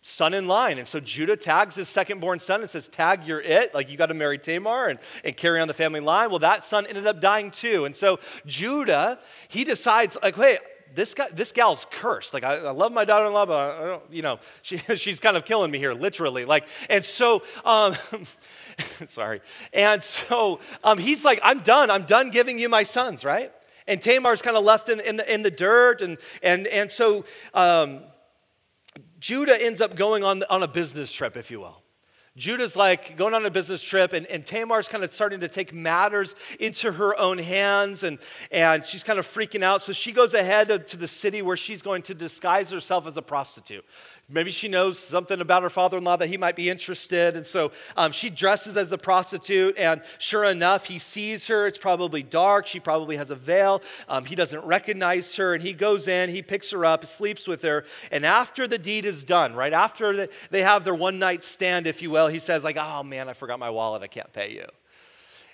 son 0.02 0.34
in 0.34 0.46
line. 0.46 0.78
And 0.78 0.88
so 0.88 0.98
Judah 1.00 1.36
tags 1.36 1.74
his 1.74 1.88
second 1.88 2.20
born 2.20 2.40
son 2.40 2.60
and 2.60 2.70
says, 2.70 2.88
Tag, 2.88 3.26
you're 3.26 3.40
it. 3.40 3.74
Like, 3.74 3.90
you 3.90 3.96
got 3.96 4.06
to 4.06 4.14
marry 4.14 4.38
Tamar 4.38 4.88
and, 4.88 4.98
and 5.24 5.36
carry 5.36 5.60
on 5.60 5.68
the 5.68 5.74
family 5.74 6.00
line. 6.00 6.30
Well, 6.30 6.38
that 6.38 6.64
son 6.64 6.86
ended 6.86 7.06
up 7.06 7.20
dying 7.20 7.50
too. 7.50 7.84
And 7.84 7.94
so 7.94 8.18
Judah, 8.46 9.18
he 9.48 9.64
decides, 9.64 10.16
like, 10.22 10.36
hey, 10.36 10.58
this 10.94 11.14
guy, 11.14 11.28
this 11.32 11.52
gal's 11.52 11.86
cursed. 11.90 12.34
Like, 12.34 12.44
I, 12.44 12.56
I 12.56 12.70
love 12.70 12.92
my 12.92 13.04
daughter-in-law, 13.04 13.46
but 13.46 13.58
I, 13.58 13.86
don't, 13.86 14.02
you 14.10 14.22
know, 14.22 14.38
she, 14.62 14.78
she's 14.96 15.20
kind 15.20 15.36
of 15.36 15.44
killing 15.44 15.70
me 15.70 15.78
here, 15.78 15.92
literally. 15.92 16.44
Like, 16.44 16.66
and 16.88 17.04
so, 17.04 17.42
um, 17.64 17.94
sorry. 19.06 19.40
And 19.72 20.02
so 20.02 20.60
um, 20.82 20.98
he's 20.98 21.24
like, 21.24 21.40
I'm 21.42 21.60
done. 21.60 21.90
I'm 21.90 22.04
done 22.04 22.30
giving 22.30 22.58
you 22.58 22.68
my 22.68 22.82
sons, 22.82 23.24
right? 23.24 23.52
And 23.86 24.00
Tamar's 24.00 24.40
kind 24.40 24.56
of 24.56 24.64
left 24.64 24.88
in, 24.88 25.00
in, 25.00 25.16
the, 25.16 25.32
in 25.32 25.42
the 25.42 25.50
dirt. 25.50 26.00
And, 26.00 26.18
and, 26.42 26.66
and 26.68 26.90
so 26.90 27.24
um, 27.54 28.00
Judah 29.20 29.62
ends 29.62 29.80
up 29.80 29.94
going 29.94 30.24
on, 30.24 30.42
on 30.50 30.62
a 30.62 30.68
business 30.68 31.12
trip, 31.12 31.36
if 31.36 31.50
you 31.50 31.60
will. 31.60 31.82
Judah's 32.36 32.74
like 32.74 33.16
going 33.16 33.34
on 33.34 33.44
a 33.44 33.50
business 33.50 33.82
trip, 33.82 34.12
and, 34.14 34.24
and 34.26 34.46
Tamar's 34.46 34.88
kind 34.88 35.04
of 35.04 35.10
starting 35.10 35.40
to 35.40 35.48
take 35.48 35.74
matters 35.74 36.34
into 36.58 36.92
her 36.92 37.18
own 37.18 37.38
hands, 37.38 38.02
and, 38.02 38.18
and 38.50 38.84
she's 38.84 39.02
kind 39.02 39.18
of 39.18 39.26
freaking 39.26 39.62
out. 39.62 39.82
So 39.82 39.92
she 39.92 40.10
goes 40.10 40.32
ahead 40.32 40.86
to 40.86 40.96
the 40.96 41.08
city 41.08 41.42
where 41.42 41.56
she's 41.56 41.82
going 41.82 42.02
to 42.02 42.14
disguise 42.14 42.70
herself 42.70 43.06
as 43.06 43.16
a 43.16 43.22
prostitute. 43.22 43.84
Maybe 44.32 44.52
she 44.52 44.68
knows 44.68 44.98
something 44.98 45.40
about 45.40 45.64
her 45.64 45.70
father 45.70 45.98
in 45.98 46.04
law 46.04 46.16
that 46.16 46.28
he 46.28 46.36
might 46.36 46.54
be 46.54 46.70
interested. 46.70 47.34
And 47.34 47.44
so 47.44 47.72
um, 47.96 48.12
she 48.12 48.30
dresses 48.30 48.76
as 48.76 48.92
a 48.92 48.98
prostitute, 48.98 49.76
and 49.76 50.02
sure 50.18 50.44
enough, 50.44 50.86
he 50.86 51.00
sees 51.00 51.48
her. 51.48 51.66
It's 51.66 51.78
probably 51.78 52.22
dark. 52.22 52.66
She 52.68 52.78
probably 52.78 53.16
has 53.16 53.30
a 53.30 53.34
veil. 53.34 53.82
Um, 54.08 54.24
he 54.24 54.36
doesn't 54.36 54.64
recognize 54.64 55.34
her, 55.36 55.54
and 55.54 55.62
he 55.62 55.72
goes 55.72 56.06
in, 56.06 56.30
he 56.30 56.42
picks 56.42 56.70
her 56.70 56.84
up, 56.84 57.04
sleeps 57.06 57.48
with 57.48 57.62
her. 57.62 57.84
And 58.12 58.24
after 58.24 58.68
the 58.68 58.78
deed 58.78 59.04
is 59.04 59.24
done, 59.24 59.54
right 59.54 59.72
after 59.72 60.28
they 60.50 60.62
have 60.62 60.84
their 60.84 60.94
one 60.94 61.18
night 61.18 61.42
stand, 61.42 61.86
if 61.86 62.00
you 62.00 62.10
will, 62.10 62.28
he 62.28 62.38
says, 62.38 62.62
like, 62.62 62.76
oh 62.76 63.02
man, 63.02 63.28
I 63.28 63.32
forgot 63.32 63.58
my 63.58 63.70
wallet. 63.70 64.02
I 64.02 64.06
can't 64.06 64.32
pay 64.32 64.52
you. 64.52 64.66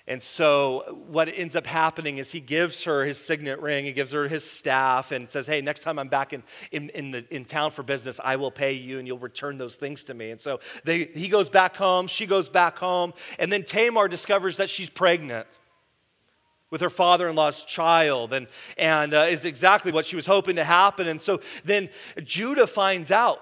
And 0.09 0.23
so, 0.23 1.03
what 1.07 1.27
ends 1.27 1.53
up 1.53 1.67
happening 1.67 2.17
is 2.17 2.31
he 2.31 2.39
gives 2.39 2.85
her 2.85 3.03
his 3.03 3.17
signet 3.17 3.59
ring, 3.59 3.83
he 3.83 3.91
gives 3.91 4.13
her 4.13 4.29
his 4.29 4.49
staff, 4.49 5.11
and 5.11 5.27
says, 5.27 5.47
Hey, 5.47 5.59
next 5.59 5.81
time 5.81 5.99
I'm 5.99 6.07
back 6.07 6.31
in, 6.31 6.43
in, 6.71 6.89
in, 6.91 7.11
the, 7.11 7.25
in 7.29 7.43
town 7.43 7.71
for 7.71 7.83
business, 7.83 8.17
I 8.23 8.37
will 8.37 8.49
pay 8.49 8.71
you 8.71 8.99
and 8.99 9.07
you'll 9.07 9.19
return 9.19 9.57
those 9.57 9.75
things 9.75 10.05
to 10.05 10.13
me. 10.13 10.31
And 10.31 10.39
so, 10.39 10.61
they, 10.85 11.09
he 11.13 11.27
goes 11.27 11.49
back 11.49 11.75
home, 11.75 12.07
she 12.07 12.25
goes 12.25 12.47
back 12.47 12.77
home, 12.77 13.13
and 13.37 13.51
then 13.51 13.63
Tamar 13.63 14.07
discovers 14.07 14.55
that 14.57 14.69
she's 14.69 14.89
pregnant 14.89 15.47
with 16.69 16.79
her 16.79 16.89
father 16.89 17.27
in 17.27 17.35
law's 17.35 17.65
child, 17.65 18.31
and, 18.31 18.47
and 18.77 19.13
uh, 19.13 19.27
is 19.29 19.43
exactly 19.43 19.91
what 19.91 20.05
she 20.05 20.15
was 20.15 20.25
hoping 20.25 20.55
to 20.55 20.63
happen. 20.63 21.09
And 21.09 21.21
so, 21.21 21.41
then 21.65 21.89
Judah 22.23 22.67
finds 22.67 23.11
out 23.11 23.41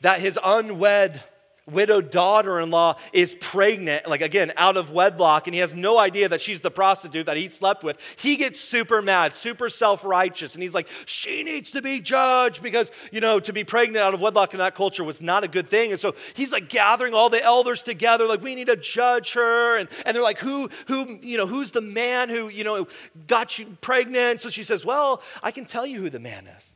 that 0.00 0.20
his 0.20 0.38
unwed 0.42 1.22
widowed 1.70 2.10
daughter 2.10 2.60
in 2.60 2.70
law 2.70 2.96
is 3.12 3.34
pregnant, 3.34 4.08
like 4.08 4.20
again, 4.20 4.52
out 4.56 4.76
of 4.76 4.90
wedlock, 4.90 5.46
and 5.46 5.54
he 5.54 5.60
has 5.60 5.74
no 5.74 5.98
idea 5.98 6.28
that 6.28 6.40
she's 6.40 6.60
the 6.60 6.70
prostitute 6.70 7.26
that 7.26 7.36
he 7.36 7.48
slept 7.48 7.84
with, 7.84 7.98
he 8.16 8.36
gets 8.36 8.58
super 8.58 9.00
mad, 9.00 9.32
super 9.32 9.68
self 9.68 10.04
righteous. 10.04 10.54
And 10.54 10.62
he's 10.62 10.74
like, 10.74 10.88
she 11.06 11.42
needs 11.42 11.70
to 11.72 11.82
be 11.82 12.00
judged 12.00 12.62
because, 12.62 12.90
you 13.10 13.20
know, 13.20 13.38
to 13.40 13.52
be 13.52 13.64
pregnant 13.64 13.98
out 13.98 14.14
of 14.14 14.20
wedlock 14.20 14.52
in 14.52 14.58
that 14.58 14.74
culture 14.74 15.04
was 15.04 15.20
not 15.20 15.44
a 15.44 15.48
good 15.48 15.68
thing. 15.68 15.92
And 15.92 16.00
so 16.00 16.14
he's 16.34 16.52
like 16.52 16.68
gathering 16.68 17.14
all 17.14 17.30
the 17.30 17.42
elders 17.42 17.82
together, 17.82 18.26
like, 18.26 18.42
we 18.42 18.54
need 18.54 18.66
to 18.66 18.76
judge 18.76 19.34
her. 19.34 19.78
And, 19.78 19.88
and 20.04 20.14
they're 20.14 20.22
like, 20.22 20.38
who, 20.38 20.68
who, 20.88 21.18
you 21.22 21.36
know, 21.36 21.46
who's 21.46 21.72
the 21.72 21.80
man 21.80 22.28
who, 22.28 22.48
you 22.48 22.64
know, 22.64 22.88
got 23.26 23.58
you 23.58 23.76
pregnant? 23.80 24.40
So 24.40 24.48
she 24.48 24.62
says, 24.62 24.84
well, 24.84 25.22
I 25.42 25.50
can 25.50 25.64
tell 25.64 25.86
you 25.86 26.00
who 26.00 26.10
the 26.10 26.18
man 26.18 26.46
is. 26.46 26.74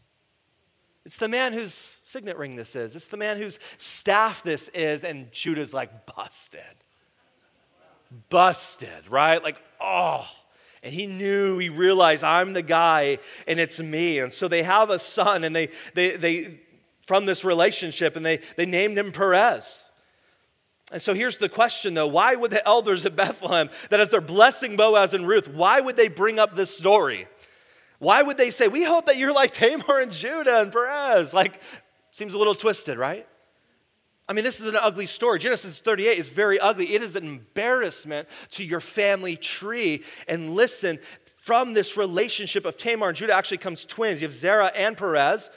It's 1.05 1.19
the 1.19 1.29
man 1.29 1.53
whose 1.53 1.96
signet 2.17 2.39
ring 2.39 2.57
this 2.57 2.75
is. 2.75 2.97
It's 2.97 3.09
the 3.09 3.19
man 3.19 3.37
whose 3.37 3.59
staff 3.77 4.43
this 4.43 4.69
is. 4.69 5.05
And 5.05 5.31
Judah's 5.33 5.75
like, 5.75 6.07
busted. 6.07 6.61
Busted, 8.31 9.11
right? 9.11 9.43
Like, 9.43 9.61
oh. 9.81 10.27
And 10.83 10.95
he 10.95 11.07
knew, 11.07 11.59
he 11.59 11.69
realized, 11.69 12.25
I'm 12.25 12.55
the 12.55 12.63
guy 12.63 13.19
and 13.47 13.61
it's 13.61 13.81
me. 13.81 14.21
And 14.21 14.33
so 14.33 14.49
they 14.49 14.63
have 14.63 14.89
a 14.89 14.99
son 14.99 15.45
and 15.45 15.55
they, 15.55 15.69
they, 15.95 16.17
they 16.17 16.61
from 17.07 17.25
this 17.25 17.45
relationship, 17.45 18.17
and 18.17 18.27
they, 18.27 18.41
they 18.57 18.67
named 18.67 18.99
him 18.99 19.13
Perez. 19.13 19.91
And 20.91 21.01
so 21.01 21.15
here's 21.15 21.39
the 21.39 21.49
question 21.49 21.95
though 21.95 22.09
why 22.09 22.35
would 22.35 22.51
the 22.51 22.67
elders 22.67 23.07
at 23.07 23.15
Bethlehem, 23.15 23.71
that 23.91 24.01
as 24.01 24.11
they're 24.11 24.21
blessing 24.21 24.77
Boaz 24.77 25.15
and 25.15 25.29
Ruth, 25.29 25.49
why 25.49 25.81
would 25.81 25.97
they 25.97 26.09
bring 26.09 26.39
up 26.39 26.57
this 26.57 26.77
story? 26.77 27.29
Why 27.99 28.23
would 28.23 28.37
they 28.37 28.51
say, 28.51 28.69
We 28.69 28.85
hope 28.85 29.07
that 29.07 29.17
you're 29.17 29.33
like 29.33 29.53
Tamar 29.53 30.01
and 30.01 30.13
Judah 30.13 30.61
and 30.61 30.73
Perez? 30.73 31.33
Like, 31.33 31.61
seems 32.17 32.33
a 32.33 32.39
little 32.39 32.55
twisted, 32.55 32.97
right? 32.97 33.29
I 34.27 34.33
mean, 34.33 34.43
this 34.43 34.59
is 34.59 34.67
an 34.67 34.77
ugly 34.77 35.05
story. 35.05 35.39
Genesis 35.39 35.79
38 35.79 36.17
is 36.17 36.31
very 36.31 36.59
ugly. 36.59 36.95
It 36.95 37.03
is 37.03 37.15
an 37.15 37.27
embarrassment 37.27 38.27
to 38.53 38.65
your 38.65 38.81
family 38.81 39.37
tree. 39.37 40.03
And 40.27 40.55
listen, 40.55 40.99
from 41.37 41.75
this 41.75 41.95
relationship 41.95 42.65
of 42.65 42.79
Tamar 42.79 43.09
and 43.09 43.17
Judah 43.19 43.35
actually 43.35 43.59
comes 43.59 43.85
twins. 43.85 44.23
You 44.23 44.29
have 44.29 44.35
Zerah 44.35 44.73
and 44.75 44.97
Perez. 44.97 45.51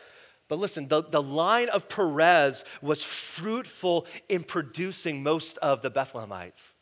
But 0.49 0.59
listen, 0.59 0.89
the, 0.89 1.01
the 1.01 1.23
line 1.23 1.69
of 1.69 1.87
Perez 1.87 2.65
was 2.81 3.05
fruitful 3.05 4.05
in 4.27 4.43
producing 4.43 5.23
most 5.23 5.57
of 5.59 5.81
the 5.81 5.89
Bethlehemites. 5.89 6.73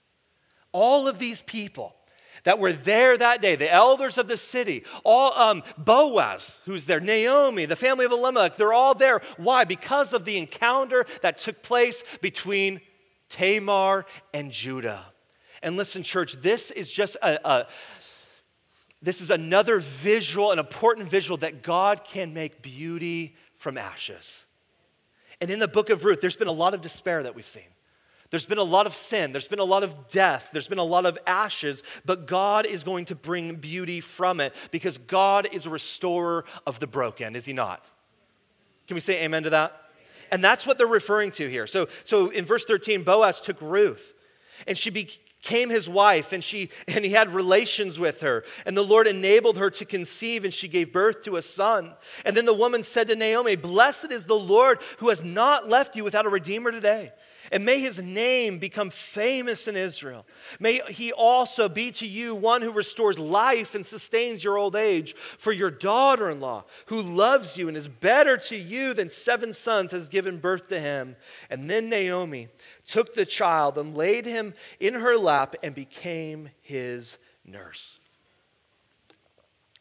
All 0.71 1.07
of 1.07 1.19
these 1.19 1.43
people 1.43 1.96
that 2.43 2.59
were 2.59 2.73
there 2.73 3.17
that 3.17 3.41
day, 3.41 3.55
the 3.55 3.71
elders 3.71 4.17
of 4.17 4.27
the 4.27 4.37
city, 4.37 4.83
all 5.03 5.33
um, 5.33 5.63
Boaz, 5.77 6.61
who's 6.65 6.85
there, 6.85 6.99
Naomi, 6.99 7.65
the 7.65 7.75
family 7.75 8.05
of 8.05 8.11
Elimelech, 8.11 8.55
they're 8.55 8.73
all 8.73 8.93
there. 8.93 9.21
Why? 9.37 9.63
Because 9.63 10.13
of 10.13 10.25
the 10.25 10.37
encounter 10.37 11.05
that 11.21 11.37
took 11.37 11.61
place 11.61 12.03
between 12.21 12.81
Tamar 13.29 14.05
and 14.33 14.51
Judah. 14.51 15.05
And 15.61 15.75
listen, 15.75 16.03
church, 16.03 16.33
this 16.41 16.71
is 16.71 16.91
just 16.91 17.15
a, 17.21 17.49
a 17.49 17.67
this 19.01 19.21
is 19.21 19.29
another 19.29 19.79
visual, 19.79 20.51
an 20.51 20.59
important 20.59 21.07
visual 21.07 21.37
that 21.37 21.61
God 21.61 22.03
can 22.03 22.33
make 22.33 22.61
beauty 22.61 23.35
from 23.53 23.77
ashes. 23.77 24.45
And 25.39 25.51
in 25.51 25.59
the 25.59 25.67
book 25.67 25.89
of 25.89 26.03
Ruth, 26.03 26.19
there's 26.19 26.35
been 26.35 26.47
a 26.47 26.51
lot 26.51 26.73
of 26.73 26.81
despair 26.81 27.21
that 27.23 27.35
we've 27.35 27.45
seen. 27.45 27.63
There's 28.29 28.45
been 28.45 28.57
a 28.57 28.63
lot 28.63 28.85
of 28.85 28.93
sin, 28.93 29.31
there's 29.31 29.47
been 29.47 29.59
a 29.59 29.63
lot 29.63 29.83
of 29.83 30.07
death, 30.09 30.49
there's 30.51 30.67
been 30.67 30.79
a 30.79 30.83
lot 30.83 31.05
of 31.05 31.17
ashes, 31.25 31.81
but 32.05 32.27
God 32.27 32.65
is 32.65 32.83
going 32.83 33.05
to 33.05 33.15
bring 33.15 33.55
beauty 33.55 34.01
from 34.01 34.41
it 34.41 34.53
because 34.71 34.97
God 34.97 35.47
is 35.53 35.65
a 35.65 35.69
restorer 35.69 36.43
of 36.65 36.79
the 36.79 36.87
broken, 36.87 37.35
is 37.35 37.45
He 37.45 37.53
not? 37.53 37.89
Can 38.87 38.95
we 38.95 39.01
say 39.01 39.23
amen 39.23 39.43
to 39.43 39.49
that? 39.51 39.81
And 40.29 40.43
that's 40.43 40.67
what 40.67 40.77
they're 40.77 40.87
referring 40.87 41.31
to 41.31 41.49
here. 41.49 41.67
So, 41.67 41.87
so 42.03 42.29
in 42.29 42.45
verse 42.45 42.65
13, 42.65 43.03
Boaz 43.03 43.39
took 43.39 43.61
Ruth 43.61 44.13
and 44.65 44.77
she 44.77 44.89
became 44.89 45.69
his 45.69 45.87
wife 45.87 46.33
and 46.33 46.43
she 46.43 46.69
and 46.87 47.05
he 47.05 47.11
had 47.11 47.33
relations 47.33 47.99
with 47.99 48.21
her 48.21 48.43
and 48.65 48.75
the 48.75 48.83
lord 48.83 49.05
enabled 49.07 49.57
her 49.57 49.69
to 49.69 49.85
conceive 49.85 50.43
and 50.43 50.53
she 50.53 50.67
gave 50.67 50.91
birth 50.91 51.23
to 51.23 51.35
a 51.35 51.41
son 51.41 51.93
and 52.25 52.35
then 52.35 52.45
the 52.45 52.53
woman 52.53 52.81
said 52.81 53.07
to 53.07 53.15
naomi 53.15 53.55
blessed 53.55 54.11
is 54.11 54.25
the 54.25 54.33
lord 54.33 54.79
who 54.97 55.09
has 55.09 55.23
not 55.23 55.69
left 55.69 55.95
you 55.95 56.03
without 56.03 56.25
a 56.25 56.29
redeemer 56.29 56.71
today 56.71 57.11
and 57.51 57.65
may 57.65 57.79
his 57.79 58.01
name 58.01 58.59
become 58.59 58.89
famous 58.89 59.67
in 59.67 59.75
Israel. 59.75 60.25
May 60.59 60.81
he 60.89 61.11
also 61.11 61.69
be 61.69 61.91
to 61.91 62.07
you 62.07 62.35
one 62.35 62.61
who 62.61 62.71
restores 62.71 63.17
life 63.17 63.75
and 63.75 63.85
sustains 63.85 64.43
your 64.43 64.57
old 64.57 64.75
age. 64.75 65.15
For 65.37 65.51
your 65.51 65.71
daughter 65.71 66.29
in 66.29 66.39
law, 66.39 66.65
who 66.87 67.01
loves 67.01 67.57
you 67.57 67.67
and 67.67 67.77
is 67.77 67.87
better 67.87 68.37
to 68.37 68.55
you 68.55 68.93
than 68.93 69.09
seven 69.09 69.53
sons, 69.53 69.91
has 69.91 70.09
given 70.09 70.39
birth 70.39 70.67
to 70.69 70.79
him. 70.79 71.15
And 71.49 71.69
then 71.69 71.89
Naomi 71.89 72.49
took 72.85 73.13
the 73.13 73.25
child 73.25 73.77
and 73.77 73.95
laid 73.95 74.25
him 74.25 74.53
in 74.79 74.95
her 74.95 75.17
lap 75.17 75.55
and 75.63 75.73
became 75.73 76.49
his 76.61 77.17
nurse. 77.45 77.99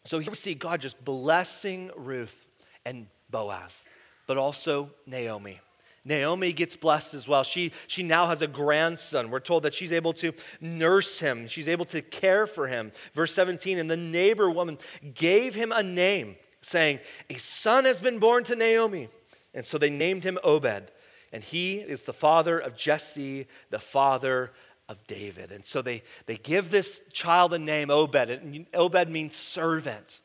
So 0.04 0.20
here 0.20 0.30
we 0.30 0.36
see 0.36 0.54
God 0.54 0.80
just 0.80 1.04
blessing 1.04 1.90
Ruth 1.96 2.46
and 2.84 3.08
Boaz, 3.28 3.84
but 4.28 4.38
also 4.38 4.90
Naomi. 5.04 5.60
Naomi 6.06 6.52
gets 6.52 6.76
blessed 6.76 7.14
as 7.14 7.26
well. 7.26 7.42
She, 7.42 7.72
she 7.88 8.04
now 8.04 8.28
has 8.28 8.40
a 8.40 8.46
grandson. 8.46 9.28
We're 9.28 9.40
told 9.40 9.64
that 9.64 9.74
she's 9.74 9.90
able 9.90 10.12
to 10.14 10.32
nurse 10.60 11.18
him, 11.18 11.48
she's 11.48 11.68
able 11.68 11.84
to 11.86 12.00
care 12.00 12.46
for 12.46 12.68
him. 12.68 12.92
Verse 13.12 13.34
17, 13.34 13.78
and 13.78 13.90
the 13.90 13.96
neighbor 13.96 14.48
woman 14.48 14.78
gave 15.14 15.56
him 15.56 15.72
a 15.72 15.82
name, 15.82 16.36
saying, 16.62 17.00
A 17.28 17.34
son 17.34 17.84
has 17.84 18.00
been 18.00 18.20
born 18.20 18.44
to 18.44 18.54
Naomi. 18.54 19.08
And 19.52 19.66
so 19.66 19.78
they 19.78 19.90
named 19.90 20.22
him 20.22 20.38
Obed. 20.44 20.92
And 21.32 21.42
he 21.42 21.78
is 21.78 22.04
the 22.04 22.12
father 22.12 22.58
of 22.58 22.76
Jesse, 22.76 23.48
the 23.70 23.80
father 23.80 24.52
of 24.88 25.04
David. 25.08 25.50
And 25.50 25.64
so 25.64 25.82
they, 25.82 26.04
they 26.26 26.36
give 26.36 26.70
this 26.70 27.02
child 27.12 27.52
a 27.52 27.58
name, 27.58 27.90
Obed. 27.90 28.30
And 28.30 28.66
Obed 28.74 29.08
means 29.08 29.34
servant. 29.34 30.20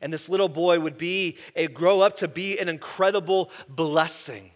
And 0.00 0.12
this 0.12 0.28
little 0.28 0.48
boy 0.48 0.78
would 0.78 0.96
be, 0.96 1.38
a, 1.56 1.66
grow 1.66 2.02
up 2.02 2.14
to 2.16 2.28
be 2.28 2.58
an 2.58 2.68
incredible 2.68 3.50
blessing. 3.68 4.52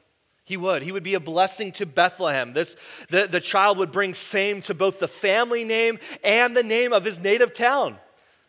He 0.49 0.57
would. 0.57 0.83
He 0.83 0.93
would 0.93 1.03
be 1.03 1.13
a 1.13 1.21
blessing 1.21 1.73
to 1.73 1.85
Bethlehem. 1.85 2.55
This, 2.55 2.75
the, 3.11 3.27
the 3.27 3.39
child 3.39 3.77
would 3.77 3.93
bring 3.93 4.15
fame 4.15 4.63
to 4.63 4.73
both 4.73 4.99
the 4.99 5.07
family 5.07 5.63
name 5.63 5.99
and 6.25 6.57
the 6.57 6.63
name 6.63 6.95
of 6.95 7.05
his 7.05 7.21
native 7.21 7.53
town, 7.53 7.99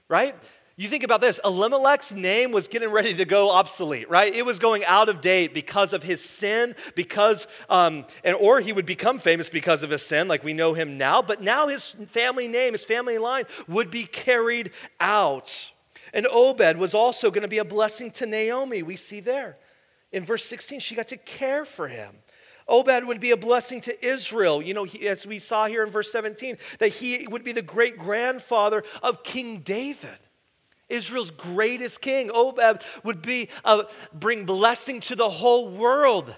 right? 0.07 0.33
You 0.77 0.88
think 0.88 1.03
about 1.03 1.19
this 1.19 1.41
Elimelech's 1.43 2.13
name 2.13 2.53
was 2.53 2.69
getting 2.69 2.89
ready 2.89 3.13
to 3.15 3.25
go 3.25 3.51
obsolete, 3.51 4.09
right? 4.09 4.33
It 4.33 4.45
was 4.45 4.59
going 4.59 4.85
out 4.85 5.09
of 5.09 5.19
date 5.19 5.53
because 5.53 5.91
of 5.91 6.03
his 6.03 6.23
sin, 6.23 6.73
because, 6.95 7.47
um, 7.69 8.05
and, 8.23 8.38
or 8.38 8.62
he 8.62 8.71
would 8.71 8.85
become 8.85 9.19
famous 9.19 9.49
because 9.49 9.83
of 9.83 9.89
his 9.89 10.01
sin, 10.01 10.29
like 10.29 10.41
we 10.41 10.53
know 10.53 10.73
him 10.73 10.97
now, 10.97 11.21
but 11.21 11.41
now 11.41 11.67
his 11.67 11.97
family 12.07 12.47
name, 12.47 12.71
his 12.71 12.85
family 12.85 13.17
line 13.17 13.43
would 13.67 13.91
be 13.91 14.05
carried 14.05 14.71
out. 15.01 15.73
And 16.13 16.25
Obed 16.31 16.77
was 16.77 16.93
also 16.93 17.29
going 17.29 17.41
to 17.41 17.49
be 17.49 17.57
a 17.57 17.65
blessing 17.65 18.09
to 18.12 18.25
Naomi, 18.25 18.83
we 18.83 18.95
see 18.95 19.19
there. 19.19 19.57
In 20.12 20.24
verse 20.24 20.45
16, 20.45 20.80
she 20.80 20.95
got 20.95 21.08
to 21.10 21.17
care 21.17 21.65
for 21.65 21.88
him. 21.88 22.15
Obed 22.67 23.06
would 23.06 23.19
be 23.19 23.32
a 23.32 23.38
blessing 23.38 23.82
to 23.82 24.06
Israel. 24.06 24.62
You 24.62 24.74
know, 24.74 24.84
he, 24.84 25.08
as 25.08 25.26
we 25.26 25.39
saw 25.39 25.65
here 25.65 25.84
in 25.84 25.89
verse 25.89 26.12
17, 26.12 26.58
that 26.80 26.89
he 26.89 27.28
would 27.28 27.43
be 27.43 27.52
the 27.52 27.62
great 27.62 27.98
grandfather 27.98 28.84
of 29.02 29.24
King 29.24 29.60
David. 29.60 30.17
Israel's 30.88 31.32
greatest 31.32 32.02
king, 32.02 32.32
Obed, 32.34 32.84
would 33.04 33.22
be 33.22 33.50
bring 34.13 34.45
blessing 34.45 35.00
to 35.02 35.15
the 35.15 35.30
whole 35.30 35.69
world. 35.69 36.34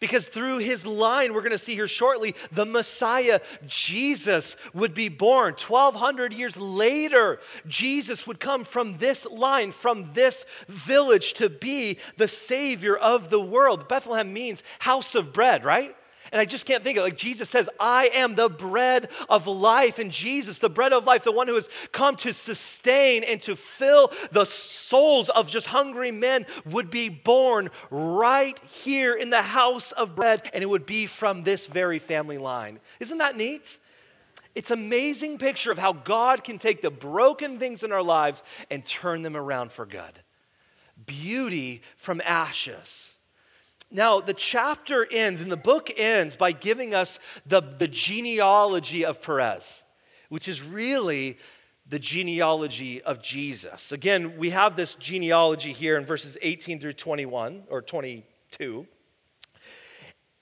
Because 0.00 0.28
through 0.28 0.58
his 0.58 0.86
line, 0.86 1.34
we're 1.34 1.42
going 1.42 1.52
to 1.52 1.58
see 1.58 1.74
here 1.74 1.86
shortly, 1.86 2.34
the 2.50 2.64
Messiah, 2.64 3.40
Jesus, 3.66 4.56
would 4.72 4.94
be 4.94 5.10
born. 5.10 5.54
1,200 5.54 6.32
years 6.32 6.56
later, 6.56 7.38
Jesus 7.68 8.26
would 8.26 8.40
come 8.40 8.64
from 8.64 8.96
this 8.96 9.26
line, 9.26 9.72
from 9.72 10.14
this 10.14 10.46
village 10.68 11.34
to 11.34 11.50
be 11.50 11.98
the 12.16 12.28
Savior 12.28 12.96
of 12.96 13.28
the 13.28 13.40
world. 13.40 13.88
Bethlehem 13.88 14.32
means 14.32 14.62
house 14.78 15.14
of 15.14 15.34
bread, 15.34 15.64
right? 15.64 15.94
And 16.32 16.40
I 16.40 16.44
just 16.44 16.66
can't 16.66 16.84
think 16.84 16.96
of 16.96 17.02
it. 17.02 17.04
Like 17.04 17.16
Jesus 17.16 17.50
says, 17.50 17.68
I 17.78 18.10
am 18.14 18.34
the 18.34 18.48
bread 18.48 19.08
of 19.28 19.46
life. 19.46 19.98
And 19.98 20.10
Jesus, 20.10 20.58
the 20.58 20.70
bread 20.70 20.92
of 20.92 21.06
life, 21.06 21.24
the 21.24 21.32
one 21.32 21.48
who 21.48 21.56
has 21.56 21.68
come 21.92 22.16
to 22.16 22.32
sustain 22.32 23.24
and 23.24 23.40
to 23.42 23.56
fill 23.56 24.12
the 24.30 24.44
souls 24.46 25.28
of 25.28 25.50
just 25.50 25.68
hungry 25.68 26.10
men, 26.10 26.46
would 26.64 26.90
be 26.90 27.08
born 27.08 27.70
right 27.90 28.58
here 28.64 29.14
in 29.14 29.30
the 29.30 29.42
house 29.42 29.92
of 29.92 30.14
bread. 30.14 30.48
And 30.54 30.62
it 30.62 30.68
would 30.68 30.86
be 30.86 31.06
from 31.06 31.42
this 31.42 31.66
very 31.66 31.98
family 31.98 32.38
line. 32.38 32.80
Isn't 33.00 33.18
that 33.18 33.36
neat? 33.36 33.78
It's 34.54 34.70
an 34.70 34.80
amazing 34.80 35.38
picture 35.38 35.70
of 35.70 35.78
how 35.78 35.92
God 35.92 36.42
can 36.44 36.58
take 36.58 36.82
the 36.82 36.90
broken 36.90 37.58
things 37.58 37.82
in 37.82 37.92
our 37.92 38.02
lives 38.02 38.42
and 38.70 38.84
turn 38.84 39.22
them 39.22 39.36
around 39.36 39.72
for 39.72 39.86
good. 39.86 40.22
Beauty 41.06 41.82
from 41.96 42.20
ashes. 42.24 43.14
Now, 43.90 44.20
the 44.20 44.34
chapter 44.34 45.06
ends 45.10 45.40
and 45.40 45.50
the 45.50 45.56
book 45.56 45.90
ends 45.96 46.36
by 46.36 46.52
giving 46.52 46.94
us 46.94 47.18
the, 47.44 47.60
the 47.60 47.88
genealogy 47.88 49.04
of 49.04 49.20
Perez, 49.20 49.82
which 50.28 50.46
is 50.46 50.62
really 50.62 51.38
the 51.88 51.98
genealogy 51.98 53.02
of 53.02 53.20
Jesus. 53.20 53.90
Again, 53.90 54.38
we 54.38 54.50
have 54.50 54.76
this 54.76 54.94
genealogy 54.94 55.72
here 55.72 55.96
in 55.96 56.04
verses 56.04 56.38
18 56.40 56.78
through 56.78 56.92
21 56.92 57.64
or 57.68 57.82
22 57.82 58.86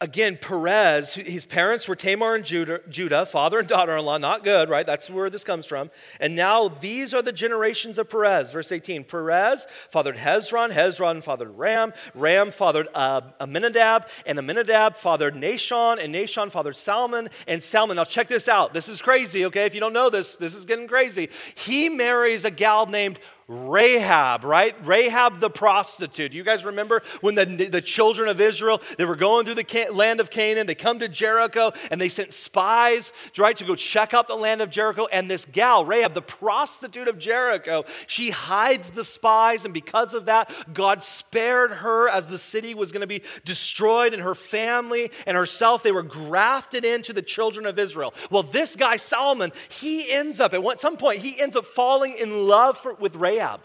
again, 0.01 0.39
Perez, 0.41 1.15
his 1.15 1.45
parents 1.45 1.89
were 1.89 1.97
Tamar 1.97 2.37
and 2.37 2.45
Judah, 2.45 2.81
Judah 2.89 3.27
father 3.27 3.59
and 3.59 3.67
daughter 3.69 3.97
in 3.97 4.05
law. 4.05 4.17
Not 4.17 4.45
good, 4.45 4.69
right? 4.69 4.87
That's 4.87 5.11
where 5.11 5.29
this 5.29 5.43
comes 5.43 5.67
from. 5.67 5.91
And 6.21 6.37
now 6.37 6.69
these 6.69 7.13
are 7.13 7.23
the 7.23 7.33
generations 7.33 7.99
of 7.99 8.09
Perez. 8.09 8.53
Verse 8.53 8.71
18 8.71 9.05
Perez 9.05 9.67
fathered 9.91 10.17
Hezron, 10.17 10.71
Hezron 10.71 11.23
fathered 11.23 11.57
Ram, 11.59 11.93
Ram 12.15 12.51
fathered 12.51 12.89
uh, 12.95 13.23
Amminadab, 13.41 14.09
and 14.25 14.39
Amminadab 14.39 14.97
fathered 14.97 15.35
Nahshon, 15.35 16.03
and 16.03 16.15
Nahshon 16.15 16.51
fathered 16.51 16.77
Salmon, 16.77 17.29
and 17.47 17.63
Salmon. 17.63 17.97
Now 17.97 18.05
check 18.05 18.29
this 18.29 18.49
out. 18.49 18.73
This 18.73 18.89
is 18.89 19.03
crazy, 19.03 19.47
okay? 19.47 19.67
If 19.67 19.75
you 19.75 19.81
don't 19.81 19.93
know 19.93 20.11
this, 20.11 20.37
this 20.37 20.55
is 20.55 20.65
getting 20.65 20.87
crazy. 20.87 21.29
He 21.55 21.89
marries 21.89 22.45
a 22.45 22.51
gal 22.51 22.87
named 22.87 23.19
Rahab, 23.49 24.45
right? 24.45 24.77
Rahab 24.87 25.41
the 25.41 25.49
prostitute. 25.49 26.35
You 26.35 26.45
guys 26.45 26.67
remember 26.67 27.03
when 27.23 27.35
the, 27.35 27.47
the 27.47 27.81
children 27.81 28.29
of 28.29 28.43
Israel, 28.43 28.83
they 28.99 29.07
were 29.07 29.17
going 29.17 29.47
through 29.47 29.55
the 29.55 29.89
land 29.91 30.21
of 30.21 30.29
Canaan, 30.29 30.67
they 30.67 30.75
come 30.75 30.99
to 30.99 31.09
Jericho 31.09 31.73
and 31.91 31.99
they 31.99 32.11
sent 32.11 32.35
spies, 32.35 33.11
right, 33.39 33.57
to 33.57 33.65
go 33.65 33.75
check 33.75 34.13
out 34.13 34.29
the 34.29 34.35
land 34.35 34.61
of 34.61 34.69
Jericho. 34.69 35.07
And 35.11 35.31
this 35.31 35.47
gal, 35.47 35.87
Rahab, 35.87 36.13
the 36.13 36.21
prostitute 36.21 37.09
of 37.09 37.19
Jericho, 37.19 37.87
she 38.07 38.31
hides 38.31 38.91
the 38.91 39.05
spies. 39.05 39.65
And 39.65 39.73
because 39.73 40.13
of 40.13 40.27
that, 40.27 40.53
God 40.75 41.03
spared 41.03 41.71
her 41.71 42.07
as 42.07 42.29
the 42.29 42.37
city 42.37 42.75
was 42.75 42.93
going 42.93 43.01
to 43.01 43.07
be 43.07 43.23
destroyed 43.47 44.13
and 44.13 44.23
her 44.23 44.35
family 44.35 45.11
and 45.27 45.39
herself, 45.39 45.83
they 45.83 45.93
were 45.93 46.03
grafted 46.03 46.85
into 46.85 47.15
the 47.15 47.23
children 47.23 47.65
of 47.65 47.79
Israel. 47.79 48.13
Well, 48.31 48.43
this 48.43 48.77
guy, 48.77 48.99
Solomon, 48.99 49.53
he 49.71 50.13
ends 50.13 50.39
up, 50.39 50.53
at 50.53 50.81
some 50.81 50.99
point, 50.99 51.21
he 51.21 51.41
ends 51.41 51.57
up 51.57 51.65
falling 51.65 52.15
in 52.19 52.47
love 52.47 52.77
for, 52.77 52.93
with 52.93 53.17
Rahab. 53.17 53.38
Rahab, 53.38 53.61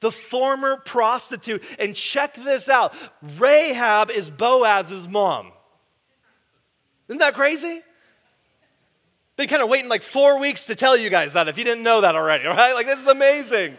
the 0.00 0.10
former 0.10 0.76
prostitute. 0.76 1.62
And 1.78 1.94
check 1.94 2.34
this 2.34 2.68
out 2.68 2.94
Rahab 3.38 4.10
is 4.10 4.30
Boaz's 4.30 5.08
mom. 5.08 5.52
Isn't 7.08 7.18
that 7.18 7.34
crazy? 7.34 7.80
Been 9.36 9.48
kind 9.48 9.62
of 9.62 9.68
waiting 9.68 9.88
like 9.88 10.02
four 10.02 10.38
weeks 10.38 10.66
to 10.66 10.74
tell 10.74 10.96
you 10.96 11.08
guys 11.08 11.32
that 11.32 11.48
if 11.48 11.56
you 11.56 11.64
didn't 11.64 11.82
know 11.82 12.02
that 12.02 12.14
already, 12.14 12.44
right? 12.46 12.74
Like, 12.74 12.86
this 12.86 12.98
is 12.98 13.06
amazing. 13.06 13.78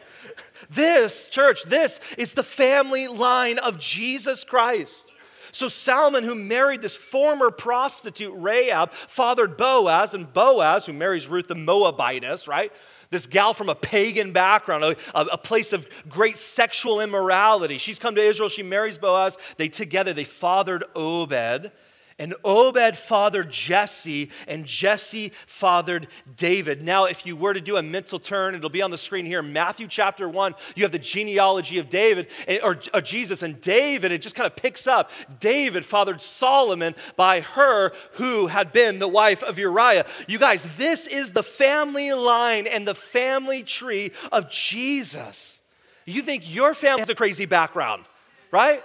This, 0.69 1.27
church, 1.27 1.63
this 1.63 1.99
is 2.17 2.33
the 2.33 2.43
family 2.43 3.07
line 3.07 3.59
of 3.59 3.77
Jesus 3.79 4.43
Christ. 4.43 5.07
So 5.51 5.67
Salmon, 5.67 6.23
who 6.23 6.33
married 6.33 6.81
this 6.81 6.95
former 6.95 7.51
prostitute 7.51 8.33
Rahab, 8.35 8.91
fathered 8.91 9.55
Boaz, 9.55 10.15
and 10.15 10.33
Boaz, 10.33 10.87
who 10.87 10.93
marries 10.93 11.27
Ruth 11.27 11.47
the 11.47 11.55
Moabitess, 11.55 12.47
right? 12.47 12.71
This 13.13 13.25
gal 13.25 13.53
from 13.53 13.69
a 13.69 13.75
pagan 13.75 14.33
background, 14.33 14.83
a, 14.83 14.95
a, 15.15 15.37
place 15.37 15.71
of 15.71 15.87
great 16.09 16.37
sexual 16.37 16.99
immorality. 16.99 17.77
She's 17.77 17.99
come 17.99 18.15
to 18.15 18.21
Israel, 18.21 18.49
she 18.49 18.63
marries 18.63 18.97
Boaz. 18.97 19.37
They 19.57 19.69
together, 19.69 20.13
they 20.13 20.23
fathered 20.23 20.83
Obed. 20.95 21.71
And 22.19 22.35
Obed 22.43 22.95
fathered 22.95 23.49
Jesse, 23.49 24.29
and 24.47 24.65
Jesse 24.65 25.31
fathered 25.45 26.07
David. 26.35 26.81
Now, 26.83 27.05
if 27.05 27.25
you 27.25 27.35
were 27.35 27.53
to 27.53 27.61
do 27.61 27.77
a 27.77 27.81
mental 27.81 28.19
turn, 28.19 28.55
it'll 28.55 28.69
be 28.69 28.81
on 28.81 28.91
the 28.91 28.97
screen 28.97 29.25
here. 29.25 29.41
Matthew 29.41 29.87
chapter 29.87 30.29
1, 30.29 30.55
you 30.75 30.83
have 30.83 30.91
the 30.91 30.99
genealogy 30.99 31.79
of 31.79 31.89
David, 31.89 32.27
eh, 32.47 32.59
or, 32.63 32.79
or 32.93 33.01
Jesus, 33.01 33.41
and 33.41 33.59
David, 33.61 34.11
it 34.11 34.21
just 34.21 34.35
kind 34.35 34.45
of 34.45 34.55
picks 34.55 34.85
up. 34.85 35.11
David 35.39 35.85
fathered 35.85 36.21
Solomon 36.21 36.95
by 37.15 37.41
her 37.41 37.91
who 38.13 38.47
had 38.47 38.71
been 38.71 38.99
the 38.99 39.07
wife 39.07 39.43
of 39.43 39.57
Uriah. 39.57 40.05
You 40.27 40.39
guys, 40.39 40.77
this 40.77 41.07
is 41.07 41.31
the 41.31 41.43
family 41.43 42.11
line 42.11 42.67
and 42.67 42.87
the 42.87 42.95
family 42.95 43.63
tree 43.63 44.11
of 44.31 44.49
Jesus. 44.49 45.59
You 46.05 46.21
think 46.21 46.53
your 46.53 46.73
family 46.73 47.01
has 47.01 47.09
a 47.09 47.15
crazy 47.15 47.45
background, 47.45 48.05
right? 48.51 48.83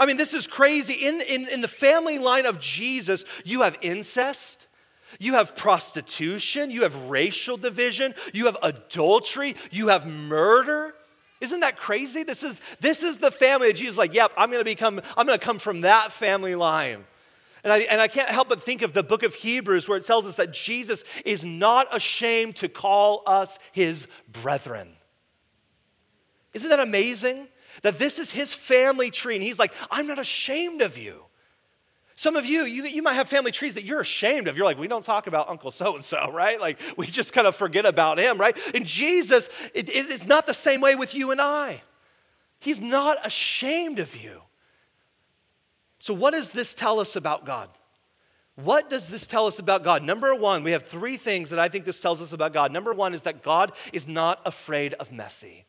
I 0.00 0.06
mean, 0.06 0.16
this 0.16 0.34
is 0.34 0.46
crazy. 0.46 0.94
In, 0.94 1.20
in, 1.20 1.46
in 1.46 1.60
the 1.60 1.68
family 1.68 2.18
line 2.18 2.46
of 2.46 2.58
Jesus, 2.58 3.24
you 3.44 3.62
have 3.62 3.76
incest. 3.82 4.66
You 5.18 5.34
have 5.34 5.56
prostitution, 5.56 6.70
you 6.70 6.82
have 6.82 6.94
racial 7.10 7.56
division, 7.56 8.14
you 8.32 8.46
have 8.46 8.56
adultery, 8.62 9.56
you 9.72 9.88
have 9.88 10.06
murder. 10.06 10.94
Isn't 11.40 11.60
that 11.60 11.76
crazy? 11.76 12.22
This 12.22 12.44
is, 12.44 12.60
this 12.80 13.02
is 13.02 13.18
the 13.18 13.32
family 13.32 13.68
that 13.68 13.76
Jesus 13.76 13.98
like, 13.98 14.14
yep, 14.14 14.30
I'm 14.36 14.52
gonna 14.52 14.62
become, 14.62 15.00
I'm 15.16 15.26
gonna 15.26 15.38
come 15.38 15.58
from 15.58 15.80
that 15.80 16.12
family 16.12 16.54
line. 16.54 17.04
And 17.64 17.72
I, 17.72 17.78
and 17.80 18.00
I 18.00 18.08
can't 18.08 18.28
help 18.28 18.48
but 18.48 18.62
think 18.62 18.82
of 18.82 18.92
the 18.92 19.02
book 19.02 19.22
of 19.22 19.34
Hebrews 19.34 19.88
where 19.88 19.98
it 19.98 20.06
tells 20.06 20.26
us 20.26 20.36
that 20.36 20.52
Jesus 20.52 21.02
is 21.24 21.44
not 21.44 21.88
ashamed 21.94 22.56
to 22.56 22.68
call 22.68 23.22
us 23.26 23.58
his 23.72 24.06
brethren. 24.30 24.90
Isn't 26.54 26.70
that 26.70 26.80
amazing? 26.80 27.48
That 27.82 27.98
this 27.98 28.18
is 28.18 28.32
his 28.32 28.52
family 28.52 29.10
tree. 29.10 29.36
And 29.36 29.44
he's 29.44 29.58
like, 29.58 29.72
I'm 29.90 30.06
not 30.06 30.18
ashamed 30.18 30.82
of 30.82 30.98
you. 30.98 31.24
Some 32.20 32.36
of 32.36 32.44
you, 32.44 32.64
you, 32.64 32.84
you 32.84 33.02
might 33.02 33.14
have 33.14 33.28
family 33.28 33.50
trees 33.50 33.74
that 33.76 33.84
you're 33.84 34.00
ashamed 34.00 34.46
of. 34.46 34.56
You're 34.56 34.66
like, 34.66 34.78
we 34.78 34.88
don't 34.88 35.02
talk 35.02 35.26
about 35.26 35.48
Uncle 35.48 35.70
so 35.70 35.94
and 35.94 36.04
so, 36.04 36.30
right? 36.30 36.60
Like, 36.60 36.78
we 36.98 37.06
just 37.06 37.32
kind 37.32 37.46
of 37.46 37.56
forget 37.56 37.86
about 37.86 38.18
him, 38.18 38.38
right? 38.38 38.54
And 38.74 38.84
Jesus, 38.84 39.48
it, 39.72 39.88
it, 39.88 40.10
it's 40.10 40.26
not 40.26 40.44
the 40.44 40.52
same 40.52 40.82
way 40.82 40.96
with 40.96 41.14
you 41.14 41.30
and 41.30 41.40
I. 41.40 41.82
He's 42.58 42.78
not 42.78 43.24
ashamed 43.24 43.98
of 43.98 44.22
you. 44.22 44.42
So, 45.98 46.12
what 46.12 46.32
does 46.32 46.50
this 46.50 46.74
tell 46.74 47.00
us 47.00 47.16
about 47.16 47.46
God? 47.46 47.70
What 48.56 48.90
does 48.90 49.08
this 49.08 49.26
tell 49.26 49.46
us 49.46 49.58
about 49.58 49.84
God? 49.84 50.02
Number 50.02 50.34
one, 50.34 50.62
we 50.62 50.72
have 50.72 50.82
three 50.82 51.16
things 51.16 51.48
that 51.50 51.58
I 51.58 51.68
think 51.68 51.86
this 51.86 52.00
tells 52.00 52.20
us 52.20 52.32
about 52.32 52.52
God. 52.52 52.72
Number 52.72 52.92
one 52.92 53.14
is 53.14 53.22
that 53.22 53.42
God 53.42 53.72
is 53.92 54.06
not 54.06 54.40
afraid 54.44 54.92
of 54.94 55.10
messy. 55.10 55.64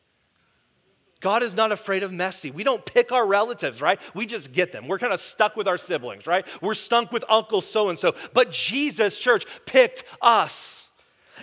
God 1.22 1.44
is 1.44 1.56
not 1.56 1.70
afraid 1.70 2.02
of 2.02 2.12
messy. 2.12 2.50
We 2.50 2.64
don't 2.64 2.84
pick 2.84 3.12
our 3.12 3.26
relatives, 3.26 3.80
right? 3.80 3.98
We 4.12 4.26
just 4.26 4.52
get 4.52 4.72
them. 4.72 4.88
We're 4.88 4.98
kind 4.98 5.12
of 5.12 5.20
stuck 5.20 5.56
with 5.56 5.68
our 5.68 5.78
siblings, 5.78 6.26
right? 6.26 6.44
We're 6.60 6.74
stuck 6.74 7.12
with 7.12 7.24
Uncle 7.28 7.62
so 7.62 7.88
and 7.88 7.98
so. 7.98 8.14
But 8.34 8.50
Jesus, 8.50 9.16
church, 9.16 9.46
picked 9.64 10.04
us. 10.20 10.90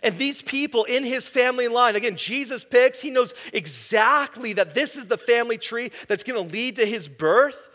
And 0.04 0.18
these 0.18 0.42
people 0.42 0.84
in 0.84 1.06
his 1.06 1.30
family 1.30 1.70
line, 1.70 1.96
again, 1.96 2.18
Jesus 2.18 2.64
picks, 2.64 3.02
he 3.02 3.10
knows 3.10 3.34
exactly 3.54 4.54
that 4.54 4.74
this 4.74 4.98
is 4.98 5.08
the 5.08 5.18
family 5.18 5.58
tree 5.58 5.92
that's 6.08 6.24
going 6.24 6.46
to 6.46 6.54
lead 6.54 6.76
to 6.76 6.86
his 6.86 7.08
birth. 7.08 7.70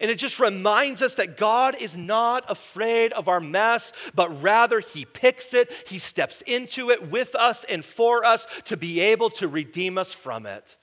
And 0.00 0.10
it 0.10 0.18
just 0.18 0.40
reminds 0.40 1.02
us 1.02 1.16
that 1.16 1.36
God 1.36 1.76
is 1.78 1.94
not 1.94 2.50
afraid 2.50 3.12
of 3.12 3.28
our 3.28 3.40
mess, 3.40 3.92
but 4.14 4.42
rather 4.42 4.80
He 4.80 5.04
picks 5.04 5.52
it, 5.52 5.70
He 5.86 5.98
steps 5.98 6.40
into 6.46 6.88
it 6.88 7.10
with 7.10 7.34
us 7.34 7.64
and 7.64 7.84
for 7.84 8.24
us 8.24 8.46
to 8.64 8.78
be 8.78 9.00
able 9.00 9.28
to 9.30 9.46
redeem 9.46 9.98
us 9.98 10.10
from 10.10 10.46
it. 10.46 10.78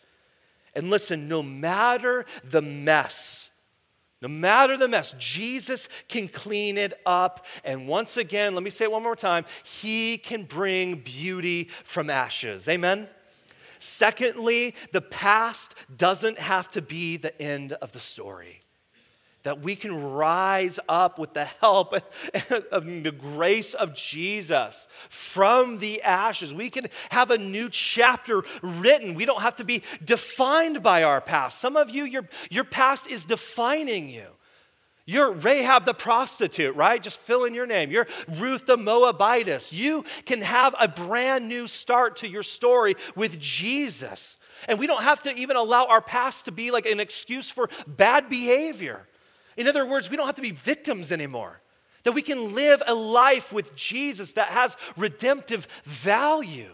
And 0.78 0.92
listen, 0.92 1.28
no 1.28 1.42
matter 1.42 2.24
the 2.44 2.62
mess, 2.62 3.50
no 4.22 4.28
matter 4.28 4.78
the 4.78 4.88
mess, 4.88 5.16
Jesus 5.18 5.90
can 6.08 6.28
clean 6.28 6.78
it 6.78 6.94
up. 7.04 7.48
And 7.64 7.88
once 7.88 8.16
again, 8.16 8.54
let 8.54 8.62
me 8.62 8.70
say 8.70 8.86
it 8.86 8.92
one 8.92 9.02
more 9.02 9.16
time 9.16 9.46
He 9.64 10.20
can 10.20 10.44
bring 10.44 11.00
beauty 11.00 11.70
from 11.84 12.12
ashes. 12.12 12.70
Amen? 12.70 13.08
Secondly, 13.80 14.76
the 14.92 15.02
past 15.02 15.74
doesn't 15.96 16.38
have 16.38 16.70
to 16.70 16.82
be 16.84 17.18
the 17.18 17.42
end 17.42 17.74
of 17.74 17.92
the 17.92 18.00
story 18.00 18.62
that 19.48 19.62
we 19.62 19.78
can 19.78 20.12
rise 20.12 20.78
up 20.90 21.18
with 21.18 21.34
the 21.34 21.46
help 21.46 21.94
of 22.70 22.86
the 22.86 23.16
grace 23.18 23.74
of 23.74 23.96
Jesus 23.96 24.90
from 25.08 25.78
the 25.78 26.02
ashes. 26.02 26.54
We 26.54 26.70
can 26.70 26.88
have 27.12 27.32
a 27.32 27.38
new 27.38 27.70
chapter 27.70 28.44
written. 28.62 29.16
We 29.16 29.24
don't 29.24 29.42
have 29.42 29.56
to 29.56 29.64
be 29.64 29.84
defined 30.04 30.84
by 30.84 31.04
our 31.04 31.22
past. 31.22 31.60
Some 31.60 31.78
of 31.78 31.90
you, 31.90 32.04
your, 32.04 32.28
your 32.50 32.66
past 32.66 33.10
is 33.10 33.26
defining 33.26 34.10
you. 34.10 34.26
You're 35.06 35.32
Rahab 35.32 35.86
the 35.86 35.94
prostitute, 35.94 36.76
right? 36.76 37.02
Just 37.02 37.18
fill 37.18 37.46
in 37.46 37.54
your 37.54 37.66
name. 37.66 37.90
You're 37.90 38.08
Ruth 38.28 38.66
the 38.66 38.76
Moabitess. 38.76 39.72
You 39.72 40.04
can 40.26 40.42
have 40.42 40.76
a 40.78 40.90
brand 40.90 41.48
new 41.48 41.68
start 41.68 42.18
to 42.18 42.28
your 42.28 42.44
story 42.44 42.96
with 43.16 43.40
Jesus. 43.40 44.36
And 44.68 44.78
we 44.78 44.88
don't 44.88 45.04
have 45.04 45.24
to 45.24 45.34
even 45.34 45.56
allow 45.56 45.86
our 45.86 46.02
past 46.02 46.44
to 46.46 46.52
be 46.52 46.70
like 46.70 46.86
an 46.86 47.00
excuse 47.00 47.50
for 47.50 47.70
bad 47.88 48.28
behavior. 48.28 49.08
In 49.58 49.68
other 49.68 49.86
words, 49.86 50.10
we 50.10 50.16
don't 50.16 50.28
have 50.28 50.36
to 50.36 50.42
be 50.42 50.52
victims 50.52 51.12
anymore. 51.12 51.62
That 52.04 52.14
we 52.14 52.22
can 52.22 52.56
live 52.56 52.82
a 52.88 52.94
life 52.94 53.52
with 53.52 53.76
Jesus 53.76 54.34
that 54.34 54.48
has 54.50 54.78
redemptive 54.96 55.68
value. 55.84 56.74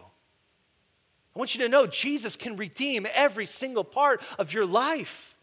I 1.35 1.39
want 1.39 1.55
you 1.55 1.61
to 1.63 1.69
know 1.69 1.87
Jesus 1.87 2.35
can 2.35 2.55
redeem 2.55 3.07
every 3.15 3.47
single 3.47 3.83
part 3.83 4.21
of 4.37 4.53
your 4.53 4.67
life. 4.67 5.35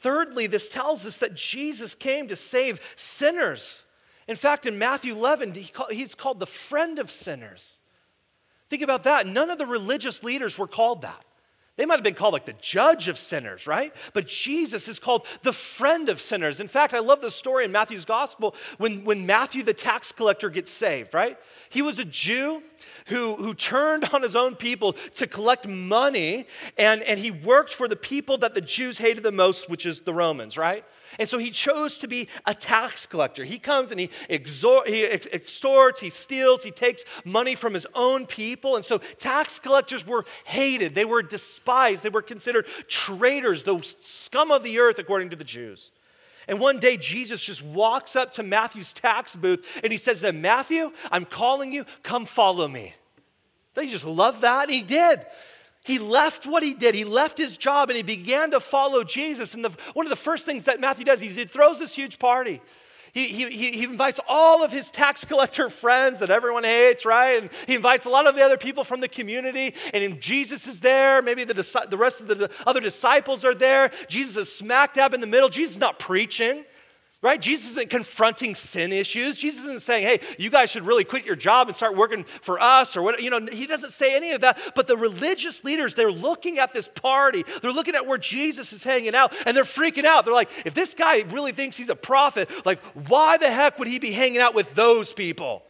Thirdly, 0.00 0.48
this 0.48 0.68
tells 0.68 1.06
us 1.06 1.20
that 1.20 1.36
Jesus 1.36 1.94
came 1.94 2.26
to 2.28 2.34
save 2.34 2.80
sinners. 2.96 3.84
In 4.26 4.34
fact, 4.34 4.66
in 4.66 4.78
Matthew 4.78 5.14
11, 5.14 5.54
he's 5.90 6.14
called 6.14 6.40
the 6.40 6.46
friend 6.46 6.98
of 6.98 7.10
sinners. 7.10 7.78
Think 8.68 8.82
about 8.82 9.04
that. 9.04 9.26
None 9.26 9.50
of 9.50 9.58
the 9.58 9.66
religious 9.66 10.24
leaders 10.24 10.58
were 10.58 10.66
called 10.66 11.02
that. 11.02 11.24
They 11.76 11.86
might 11.86 11.96
have 11.96 12.04
been 12.04 12.14
called 12.14 12.34
like 12.34 12.44
the 12.44 12.54
judge 12.60 13.08
of 13.08 13.18
sinners, 13.18 13.66
right? 13.66 13.92
But 14.12 14.28
Jesus 14.28 14.86
is 14.86 15.00
called 15.00 15.26
the 15.42 15.52
friend 15.52 16.08
of 16.08 16.20
sinners. 16.20 16.60
In 16.60 16.68
fact, 16.68 16.94
I 16.94 17.00
love 17.00 17.20
the 17.20 17.32
story 17.32 17.64
in 17.64 17.72
Matthew's 17.72 18.04
gospel 18.04 18.54
when, 18.78 19.04
when 19.04 19.26
Matthew, 19.26 19.64
the 19.64 19.74
tax 19.74 20.12
collector, 20.12 20.50
gets 20.50 20.70
saved, 20.70 21.14
right? 21.14 21.36
He 21.70 21.82
was 21.82 21.98
a 21.98 22.04
Jew 22.04 22.62
who, 23.06 23.34
who 23.34 23.54
turned 23.54 24.04
on 24.12 24.22
his 24.22 24.36
own 24.36 24.54
people 24.54 24.92
to 25.14 25.26
collect 25.26 25.66
money, 25.66 26.46
and, 26.78 27.02
and 27.02 27.18
he 27.18 27.32
worked 27.32 27.70
for 27.70 27.88
the 27.88 27.96
people 27.96 28.38
that 28.38 28.54
the 28.54 28.60
Jews 28.60 28.98
hated 28.98 29.24
the 29.24 29.32
most, 29.32 29.68
which 29.68 29.84
is 29.84 30.02
the 30.02 30.14
Romans, 30.14 30.56
right? 30.56 30.84
And 31.18 31.28
so 31.28 31.38
he 31.38 31.50
chose 31.50 31.98
to 31.98 32.08
be 32.08 32.28
a 32.46 32.54
tax 32.54 33.06
collector. 33.06 33.44
He 33.44 33.58
comes 33.58 33.90
and 33.90 34.00
he, 34.00 34.10
exor- 34.28 34.86
he 34.86 35.04
ex- 35.04 35.26
extorts, 35.32 36.00
he 36.00 36.10
steals, 36.10 36.62
he 36.62 36.70
takes 36.70 37.04
money 37.24 37.54
from 37.54 37.74
his 37.74 37.86
own 37.94 38.26
people. 38.26 38.76
And 38.76 38.84
so 38.84 38.98
tax 38.98 39.58
collectors 39.58 40.06
were 40.06 40.24
hated, 40.44 40.94
they 40.94 41.04
were 41.04 41.22
despised, 41.22 42.04
they 42.04 42.10
were 42.10 42.22
considered 42.22 42.66
traitors, 42.88 43.64
the 43.64 43.78
scum 43.82 44.50
of 44.50 44.62
the 44.62 44.78
earth, 44.78 44.98
according 44.98 45.30
to 45.30 45.36
the 45.36 45.44
Jews. 45.44 45.90
And 46.46 46.60
one 46.60 46.78
day, 46.78 46.96
Jesus 46.96 47.42
just 47.42 47.62
walks 47.62 48.16
up 48.16 48.32
to 48.32 48.42
Matthew's 48.42 48.92
tax 48.92 49.34
booth 49.34 49.80
and 49.82 49.90
he 49.92 49.96
says 49.96 50.20
to 50.20 50.32
Matthew, 50.32 50.92
I'm 51.10 51.24
calling 51.24 51.72
you, 51.72 51.86
come 52.02 52.26
follow 52.26 52.68
me. 52.68 52.94
They 53.74 53.86
just 53.86 54.06
love 54.06 54.42
that. 54.42 54.64
And 54.64 54.74
he 54.74 54.82
did. 54.82 55.24
He 55.84 55.98
left 55.98 56.46
what 56.46 56.62
he 56.62 56.72
did. 56.72 56.94
He 56.94 57.04
left 57.04 57.36
his 57.36 57.58
job 57.58 57.90
and 57.90 57.96
he 57.96 58.02
began 58.02 58.50
to 58.52 58.58
follow 58.58 59.04
Jesus. 59.04 59.52
And 59.52 59.62
the, 59.62 59.70
one 59.92 60.06
of 60.06 60.10
the 60.10 60.16
first 60.16 60.46
things 60.46 60.64
that 60.64 60.80
Matthew 60.80 61.04
does, 61.04 61.20
is 61.20 61.36
he 61.36 61.44
throws 61.44 61.78
this 61.78 61.94
huge 61.94 62.18
party. 62.18 62.62
He, 63.12 63.28
he, 63.28 63.70
he 63.70 63.84
invites 63.84 64.18
all 64.26 64.64
of 64.64 64.72
his 64.72 64.90
tax 64.90 65.24
collector 65.26 65.68
friends 65.68 66.18
that 66.20 66.30
everyone 66.30 66.64
hates, 66.64 67.04
right? 67.04 67.40
And 67.40 67.50
he 67.66 67.74
invites 67.74 68.06
a 68.06 68.08
lot 68.08 68.26
of 68.26 68.34
the 68.34 68.42
other 68.42 68.56
people 68.56 68.82
from 68.82 69.00
the 69.00 69.08
community. 69.08 69.74
And 69.92 70.20
Jesus 70.20 70.66
is 70.66 70.80
there. 70.80 71.20
Maybe 71.20 71.44
the, 71.44 71.86
the 71.88 71.98
rest 71.98 72.22
of 72.22 72.28
the 72.28 72.50
other 72.66 72.80
disciples 72.80 73.44
are 73.44 73.54
there. 73.54 73.92
Jesus 74.08 74.36
is 74.36 74.52
smack 74.52 74.94
dab 74.94 75.12
in 75.12 75.20
the 75.20 75.26
middle. 75.26 75.50
Jesus 75.50 75.74
is 75.74 75.80
not 75.80 75.98
preaching 75.98 76.64
right? 77.24 77.40
Jesus 77.40 77.70
isn't 77.70 77.88
confronting 77.88 78.54
sin 78.54 78.92
issues. 78.92 79.38
Jesus 79.38 79.64
isn't 79.64 79.80
saying, 79.80 80.06
hey, 80.06 80.20
you 80.38 80.50
guys 80.50 80.70
should 80.70 80.82
really 80.82 81.04
quit 81.04 81.24
your 81.24 81.34
job 81.34 81.68
and 81.68 81.74
start 81.74 81.96
working 81.96 82.24
for 82.42 82.60
us 82.60 82.98
or 82.98 83.02
what, 83.02 83.22
you 83.22 83.30
know, 83.30 83.40
he 83.50 83.66
doesn't 83.66 83.94
say 83.94 84.14
any 84.14 84.32
of 84.32 84.42
that. 84.42 84.58
But 84.74 84.88
the 84.88 84.96
religious 84.98 85.64
leaders, 85.64 85.94
they're 85.94 86.12
looking 86.12 86.58
at 86.58 86.74
this 86.74 86.86
party, 86.86 87.42
they're 87.62 87.72
looking 87.72 87.94
at 87.94 88.06
where 88.06 88.18
Jesus 88.18 88.74
is 88.74 88.84
hanging 88.84 89.14
out, 89.14 89.34
and 89.46 89.56
they're 89.56 89.64
freaking 89.64 90.04
out. 90.04 90.26
They're 90.26 90.34
like, 90.34 90.50
if 90.66 90.74
this 90.74 90.92
guy 90.92 91.22
really 91.30 91.52
thinks 91.52 91.78
he's 91.78 91.88
a 91.88 91.96
prophet, 91.96 92.50
like, 92.66 92.82
why 93.08 93.38
the 93.38 93.50
heck 93.50 93.78
would 93.78 93.88
he 93.88 93.98
be 93.98 94.12
hanging 94.12 94.42
out 94.42 94.54
with 94.54 94.74
those 94.74 95.14
people? 95.14 95.62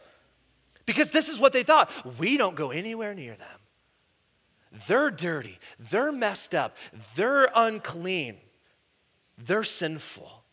Because 0.85 1.11
this 1.11 1.29
is 1.29 1.39
what 1.39 1.53
they 1.53 1.63
thought. 1.63 1.89
We 2.19 2.35
don't 2.35 2.57
go 2.57 2.71
anywhere 2.71 3.13
near 3.13 3.35
them. 3.35 3.59
They're 4.87 5.09
dirty, 5.09 5.57
they're 5.79 6.11
messed 6.11 6.53
up, 6.53 6.75
they're 7.15 7.47
unclean, 7.55 8.35
they're 9.37 9.63
sinful 9.63 10.44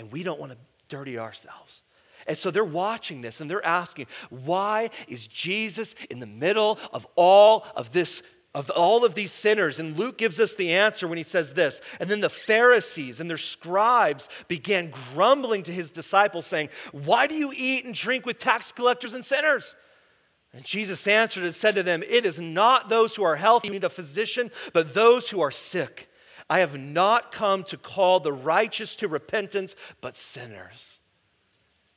and 0.00 0.10
we 0.10 0.22
don't 0.22 0.40
want 0.40 0.50
to 0.50 0.58
dirty 0.88 1.18
ourselves. 1.18 1.82
And 2.26 2.36
so 2.36 2.50
they're 2.50 2.64
watching 2.64 3.20
this 3.20 3.40
and 3.40 3.50
they're 3.50 3.64
asking, 3.64 4.06
why 4.30 4.90
is 5.06 5.26
Jesus 5.26 5.94
in 6.08 6.20
the 6.20 6.26
middle 6.26 6.78
of 6.92 7.06
all 7.16 7.66
of 7.76 7.92
this? 7.92 8.22
Of 8.52 8.68
all 8.70 9.04
of 9.04 9.14
these 9.14 9.30
sinners. 9.30 9.78
And 9.78 9.96
Luke 9.96 10.18
gives 10.18 10.40
us 10.40 10.56
the 10.56 10.72
answer 10.72 11.06
when 11.06 11.18
he 11.18 11.22
says 11.22 11.54
this. 11.54 11.80
And 12.00 12.10
then 12.10 12.20
the 12.20 12.28
Pharisees 12.28 13.20
and 13.20 13.30
their 13.30 13.36
scribes 13.36 14.28
began 14.48 14.92
grumbling 15.12 15.62
to 15.64 15.72
his 15.72 15.92
disciples, 15.92 16.46
saying, 16.46 16.70
Why 16.90 17.28
do 17.28 17.36
you 17.36 17.52
eat 17.56 17.84
and 17.84 17.94
drink 17.94 18.26
with 18.26 18.40
tax 18.40 18.72
collectors 18.72 19.14
and 19.14 19.24
sinners? 19.24 19.76
And 20.52 20.64
Jesus 20.64 21.06
answered 21.06 21.44
and 21.44 21.54
said 21.54 21.76
to 21.76 21.84
them, 21.84 22.02
It 22.02 22.26
is 22.26 22.40
not 22.40 22.88
those 22.88 23.14
who 23.14 23.22
are 23.22 23.36
healthy 23.36 23.68
who 23.68 23.74
need 23.74 23.84
a 23.84 23.88
physician, 23.88 24.50
but 24.72 24.94
those 24.94 25.30
who 25.30 25.40
are 25.40 25.52
sick. 25.52 26.09
I 26.50 26.58
have 26.58 26.76
not 26.76 27.30
come 27.30 27.62
to 27.64 27.76
call 27.76 28.18
the 28.18 28.32
righteous 28.32 28.96
to 28.96 29.08
repentance, 29.08 29.76
but 30.00 30.16
sinners. 30.16 30.98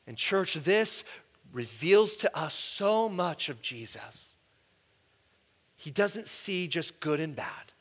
And, 0.06 0.16
church, 0.16 0.54
this 0.54 1.04
reveals 1.51 2.16
to 2.18 2.38
us 2.38 2.54
so 2.54 3.10
much 3.10 3.49
of 3.49 3.64
Jesus. 3.64 4.36
He 5.76 5.89
doesn't 5.89 6.28
see 6.28 6.68
just 6.68 6.99
good 6.99 7.20
and 7.20 7.36
bad. 7.36 7.74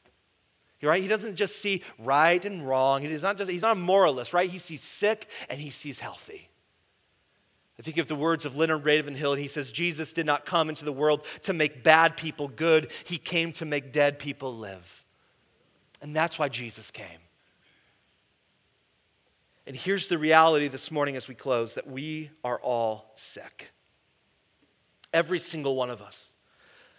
Right? 0.80 1.00
He 1.00 1.08
doesn't 1.08 1.36
just 1.36 1.60
see 1.60 1.82
right 1.98 2.44
and 2.44 2.66
wrong. 2.66 3.02
He's 3.02 3.22
not, 3.22 3.38
just, 3.38 3.50
he's 3.50 3.62
not 3.62 3.76
a 3.76 3.80
moralist, 3.80 4.32
right? 4.32 4.50
He 4.50 4.58
sees 4.58 4.82
sick 4.82 5.28
and 5.48 5.60
he 5.60 5.70
sees 5.70 6.00
healthy. 6.00 6.48
I 7.78 7.82
think 7.82 7.98
of 7.98 8.08
the 8.08 8.16
words 8.16 8.44
of 8.44 8.56
Leonard 8.56 8.84
Ravenhill, 8.84 9.32
and 9.32 9.40
he 9.40 9.46
says, 9.46 9.70
Jesus 9.70 10.12
did 10.12 10.26
not 10.26 10.44
come 10.44 10.68
into 10.68 10.84
the 10.84 10.92
world 10.92 11.24
to 11.42 11.52
make 11.52 11.84
bad 11.84 12.16
people 12.16 12.48
good, 12.48 12.90
he 13.04 13.18
came 13.18 13.52
to 13.52 13.64
make 13.64 13.92
dead 13.92 14.18
people 14.18 14.56
live. 14.56 15.04
And 16.02 16.14
that's 16.14 16.38
why 16.38 16.48
Jesus 16.48 16.90
came. 16.90 17.06
And 19.66 19.76
here's 19.76 20.08
the 20.08 20.18
reality 20.18 20.66
this 20.66 20.90
morning 20.90 21.14
as 21.16 21.28
we 21.28 21.36
close 21.36 21.76
that 21.76 21.86
we 21.86 22.30
are 22.42 22.58
all 22.60 23.12
sick. 23.14 23.70
Every 25.14 25.38
single 25.38 25.76
one 25.76 25.88
of 25.88 26.02
us. 26.02 26.34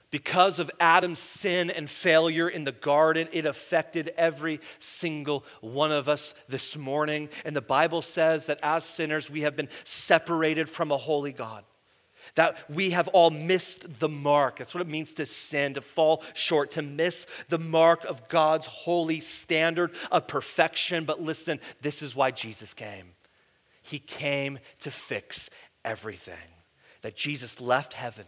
Because 0.10 0.60
of 0.60 0.72
Adam's 0.80 1.20
sin 1.20 1.70
and 1.70 1.90
failure 1.90 2.48
in 2.48 2.64
the 2.64 2.72
garden, 2.72 3.28
it 3.34 3.46
affected 3.46 4.14
every 4.16 4.62
single 4.80 5.44
one 5.60 5.92
of 5.92 6.08
us 6.08 6.34
this 6.48 6.78
morning. 6.78 7.30
And 7.44 7.56
the 7.56 7.62
Bible 7.62 8.02
says 8.02 8.46
that 8.46 8.60
as 8.64 8.86
sinners, 8.86 9.30
we 9.30 9.42
have 9.42 9.56
been 9.56 9.70
separated 9.84 10.70
from 10.70 10.92
a 10.92 10.98
holy 10.98 11.34
God 11.34 11.66
that 12.36 12.58
we 12.70 12.92
have 12.92 13.08
all 13.10 13.30
missed 13.30 14.00
the 14.00 14.10
mark. 14.10 14.58
That's 14.58 14.74
what 14.74 14.82
it 14.82 14.88
means 14.88 15.14
to 15.16 15.26
sin, 15.26 15.76
to 15.76 15.82
fall 15.82 16.24
short, 16.34 16.72
to 16.72 16.82
miss 16.82 17.28
the 17.50 17.60
mark 17.60 18.06
of 18.06 18.28
God's 18.28 18.66
holy 18.66 19.20
standard 19.20 19.92
of 20.12 20.28
perfection. 20.28 21.06
But 21.06 21.22
listen, 21.22 21.60
this 21.82 22.02
is 22.02 22.16
why 22.16 22.32
Jesus 22.32 22.74
came. 22.74 23.12
He 23.82 24.00
came 24.00 24.60
to 24.80 24.92
fix 24.92 25.50
everything. 25.86 26.34
That 27.02 27.16
Jesus 27.16 27.60
left 27.60 27.94
heaven. 27.94 28.26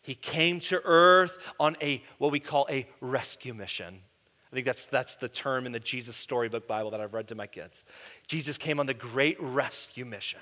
He 0.00 0.14
came 0.14 0.58
to 0.60 0.80
earth 0.84 1.38
on 1.60 1.76
a 1.80 2.02
what 2.18 2.32
we 2.32 2.40
call 2.40 2.66
a 2.68 2.88
rescue 3.00 3.54
mission. 3.54 4.00
I 4.50 4.54
think 4.54 4.66
that's, 4.66 4.86
that's 4.86 5.16
the 5.16 5.28
term 5.28 5.64
in 5.64 5.72
the 5.72 5.80
Jesus 5.80 6.16
Storybook 6.16 6.66
Bible 6.66 6.90
that 6.90 7.00
I've 7.00 7.14
read 7.14 7.28
to 7.28 7.34
my 7.34 7.46
kids. 7.46 7.84
Jesus 8.26 8.58
came 8.58 8.80
on 8.80 8.86
the 8.86 8.94
great 8.94 9.36
rescue 9.40 10.04
mission. 10.04 10.40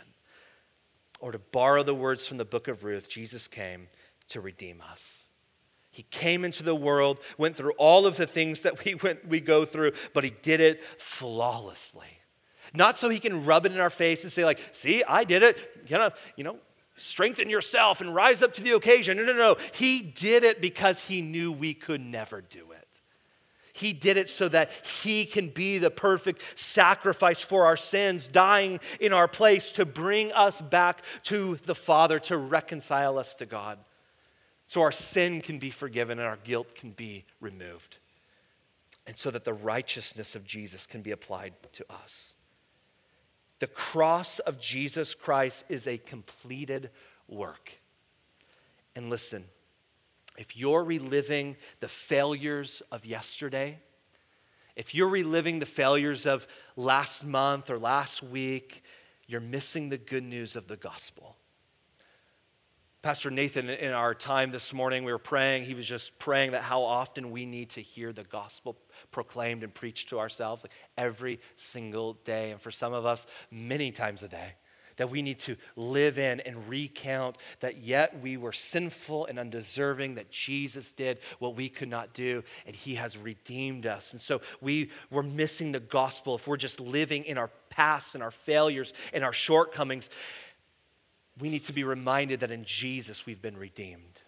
Or 1.20 1.32
to 1.32 1.38
borrow 1.38 1.82
the 1.82 1.94
words 1.94 2.26
from 2.26 2.38
the 2.38 2.44
book 2.44 2.66
of 2.66 2.82
Ruth, 2.82 3.08
Jesus 3.08 3.46
came 3.46 3.88
to 4.28 4.40
redeem 4.40 4.82
us. 4.90 5.24
He 5.90 6.04
came 6.04 6.44
into 6.44 6.62
the 6.62 6.74
world, 6.74 7.20
went 7.36 7.56
through 7.56 7.72
all 7.72 8.06
of 8.06 8.16
the 8.16 8.26
things 8.26 8.62
that 8.62 8.84
we, 8.84 8.94
went, 8.94 9.26
we 9.26 9.40
go 9.40 9.64
through, 9.64 9.92
but 10.14 10.24
he 10.24 10.30
did 10.30 10.60
it 10.60 10.82
flawlessly. 10.98 12.20
Not 12.72 12.96
so 12.96 13.08
he 13.08 13.18
can 13.18 13.44
rub 13.44 13.66
it 13.66 13.72
in 13.72 13.80
our 13.80 13.90
face 13.90 14.22
and 14.22 14.32
say, 14.32 14.44
like, 14.44 14.60
see, 14.72 15.02
I 15.04 15.24
did 15.24 15.42
it. 15.42 15.58
You 15.88 15.98
know, 15.98 16.10
you 16.36 16.44
know, 16.44 16.58
strengthen 16.94 17.50
yourself 17.50 18.00
and 18.00 18.14
rise 18.14 18.42
up 18.42 18.52
to 18.54 18.62
the 18.62 18.70
occasion. 18.72 19.16
No, 19.16 19.24
no, 19.24 19.32
no. 19.32 19.56
He 19.74 20.00
did 20.00 20.44
it 20.44 20.60
because 20.60 21.08
he 21.08 21.20
knew 21.20 21.50
we 21.50 21.74
could 21.74 22.00
never 22.00 22.40
do 22.40 22.70
it. 22.72 22.86
He 23.80 23.92
did 23.92 24.16
it 24.16 24.28
so 24.28 24.48
that 24.48 24.70
He 25.02 25.24
can 25.24 25.48
be 25.48 25.78
the 25.78 25.90
perfect 25.90 26.58
sacrifice 26.58 27.42
for 27.42 27.64
our 27.64 27.76
sins, 27.76 28.28
dying 28.28 28.78
in 29.00 29.12
our 29.12 29.28
place 29.28 29.70
to 29.72 29.84
bring 29.84 30.32
us 30.32 30.60
back 30.60 31.02
to 31.24 31.56
the 31.64 31.74
Father, 31.74 32.18
to 32.20 32.36
reconcile 32.36 33.18
us 33.18 33.34
to 33.36 33.46
God. 33.46 33.78
So 34.66 34.82
our 34.82 34.92
sin 34.92 35.40
can 35.40 35.58
be 35.58 35.70
forgiven 35.70 36.18
and 36.18 36.28
our 36.28 36.38
guilt 36.44 36.74
can 36.74 36.92
be 36.92 37.24
removed. 37.40 37.98
And 39.06 39.16
so 39.16 39.30
that 39.30 39.44
the 39.44 39.52
righteousness 39.52 40.36
of 40.36 40.44
Jesus 40.44 40.86
can 40.86 41.02
be 41.02 41.10
applied 41.10 41.54
to 41.72 41.84
us. 41.90 42.34
The 43.58 43.66
cross 43.66 44.38
of 44.38 44.60
Jesus 44.60 45.14
Christ 45.14 45.64
is 45.68 45.86
a 45.86 45.98
completed 45.98 46.90
work. 47.26 47.80
And 48.94 49.10
listen, 49.10 49.44
if 50.38 50.56
you're 50.56 50.84
reliving 50.84 51.56
the 51.80 51.88
failures 51.88 52.82
of 52.90 53.04
yesterday, 53.04 53.78
if 54.76 54.94
you're 54.94 55.10
reliving 55.10 55.58
the 55.58 55.66
failures 55.66 56.26
of 56.26 56.46
last 56.76 57.24
month 57.24 57.70
or 57.70 57.78
last 57.78 58.22
week, 58.22 58.82
you're 59.26 59.40
missing 59.40 59.88
the 59.88 59.98
good 59.98 60.24
news 60.24 60.56
of 60.56 60.68
the 60.68 60.76
gospel. 60.76 61.36
Pastor 63.02 63.30
Nathan, 63.30 63.70
in 63.70 63.92
our 63.92 64.14
time 64.14 64.50
this 64.50 64.74
morning, 64.74 65.04
we 65.04 65.12
were 65.12 65.18
praying. 65.18 65.64
He 65.64 65.74
was 65.74 65.86
just 65.86 66.18
praying 66.18 66.52
that 66.52 66.62
how 66.62 66.82
often 66.82 67.30
we 67.30 67.46
need 67.46 67.70
to 67.70 67.80
hear 67.80 68.12
the 68.12 68.24
gospel 68.24 68.76
proclaimed 69.10 69.62
and 69.62 69.72
preached 69.72 70.10
to 70.10 70.18
ourselves, 70.18 70.64
like 70.64 70.72
every 70.98 71.40
single 71.56 72.14
day. 72.24 72.50
And 72.50 72.60
for 72.60 72.70
some 72.70 72.92
of 72.92 73.06
us, 73.06 73.26
many 73.50 73.90
times 73.90 74.22
a 74.22 74.28
day 74.28 74.54
that 75.00 75.08
we 75.08 75.22
need 75.22 75.38
to 75.38 75.56
live 75.76 76.18
in 76.18 76.40
and 76.40 76.68
recount 76.68 77.38
that 77.60 77.78
yet 77.78 78.20
we 78.20 78.36
were 78.36 78.52
sinful 78.52 79.24
and 79.24 79.38
undeserving, 79.38 80.16
that 80.16 80.30
Jesus 80.30 80.92
did 80.92 81.18
what 81.38 81.56
we 81.56 81.70
could 81.70 81.88
not 81.88 82.12
do, 82.12 82.44
and 82.66 82.76
he 82.76 82.96
has 82.96 83.16
redeemed 83.16 83.86
us. 83.86 84.12
And 84.12 84.20
so 84.20 84.42
we 84.60 84.90
were 85.10 85.22
missing 85.22 85.72
the 85.72 85.80
gospel 85.80 86.34
if 86.34 86.46
we're 86.46 86.58
just 86.58 86.80
living 86.80 87.24
in 87.24 87.38
our 87.38 87.48
past 87.70 88.14
and 88.14 88.22
our 88.22 88.30
failures 88.30 88.92
and 89.14 89.24
our 89.24 89.32
shortcomings. 89.32 90.10
We 91.40 91.48
need 91.48 91.64
to 91.64 91.72
be 91.72 91.82
reminded 91.82 92.40
that 92.40 92.50
in 92.50 92.66
Jesus 92.66 93.24
we've 93.24 93.40
been 93.40 93.56
redeemed, 93.56 94.20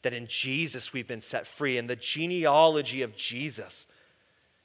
that 0.00 0.14
in 0.14 0.26
Jesus 0.26 0.90
we've 0.90 1.06
been 1.06 1.20
set 1.20 1.46
free, 1.46 1.76
and 1.76 1.86
the 1.86 1.96
genealogy 1.96 3.02
of 3.02 3.14
Jesus 3.14 3.86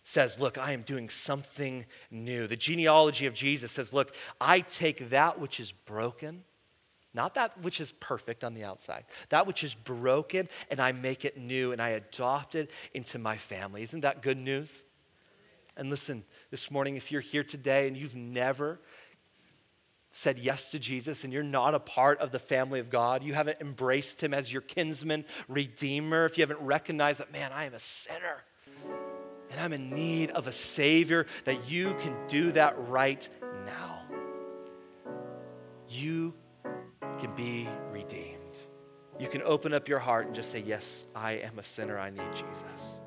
says, 0.04 0.40
Look, 0.40 0.58
I 0.58 0.74
am 0.74 0.82
doing 0.82 1.10
something 1.10 1.86
new. 2.12 2.46
The 2.48 2.56
genealogy 2.56 3.26
of 3.26 3.34
Jesus 3.34 3.72
says, 3.72 3.94
Look, 3.94 4.14
I 4.40 4.60
take 4.60 5.10
that 5.10 5.40
which 5.40 5.60
is 5.60 5.72
broken, 5.72 6.44
not 7.14 7.36
that 7.36 7.60
which 7.62 7.80
is 7.80 7.92
perfect 7.94 8.44
on 8.44 8.54
the 8.54 8.64
outside, 8.64 9.06
that 9.30 9.48
which 9.48 9.64
is 9.64 9.74
broken, 9.74 10.50
and 10.70 10.80
I 10.80 10.92
make 10.92 11.26
it 11.26 11.38
new 11.38 11.72
and 11.72 11.82
I 11.82 11.90
adopt 11.90 12.56
it 12.56 12.70
into 12.94 13.18
my 13.18 13.38
family. 13.38 13.84
Isn't 13.84 14.02
that 14.02 14.22
good 14.22 14.38
news? 14.38 14.84
And 15.76 15.90
listen, 15.90 16.24
this 16.52 16.70
morning, 16.70 16.98
if 16.98 17.12
you're 17.12 17.22
here 17.22 17.44
today 17.44 17.88
and 17.88 17.98
you've 17.98 18.16
never 18.16 18.80
said 20.12 20.38
yes 20.38 20.70
to 20.70 20.78
Jesus 20.78 21.24
and 21.24 21.34
you're 21.34 21.42
not 21.42 21.74
a 21.74 21.80
part 21.80 22.20
of 22.20 22.32
the 22.32 22.38
family 22.38 22.80
of 22.80 22.92
God, 22.92 23.24
you 23.24 23.34
haven't 23.34 23.60
embraced 23.60 24.22
him 24.22 24.32
as 24.32 24.54
your 24.54 24.62
kinsman, 24.62 25.26
redeemer, 25.48 26.26
if 26.26 26.38
you 26.38 26.44
haven't 26.44 26.64
recognized 26.64 27.20
that, 27.20 27.32
man, 27.32 27.52
I 27.52 27.66
am 27.66 27.74
a 27.74 27.80
sinner 27.80 28.44
and 29.54 29.62
I'm 29.62 29.74
in 29.74 29.92
need 29.92 30.32
of 30.32 30.48
a 30.48 30.54
Savior, 30.54 31.28
that 31.46 31.70
you 31.70 31.94
can 32.02 32.16
do 32.28 32.52
that 32.54 32.76
right 32.88 33.28
now. 33.66 34.02
You 35.88 36.34
can 37.20 37.34
be 37.36 37.70
redeemed. 37.92 38.40
You 39.20 39.28
can 39.28 39.44
open 39.44 39.72
up 39.72 39.88
your 39.88 40.00
heart 40.00 40.26
and 40.26 40.34
just 40.34 40.52
say, 40.52 40.64
Yes, 40.66 41.06
I 41.16 41.34
am 41.34 41.60
a 41.60 41.64
sinner. 41.64 42.00
I 42.00 42.10
need 42.10 42.24
Jesus. 42.34 43.00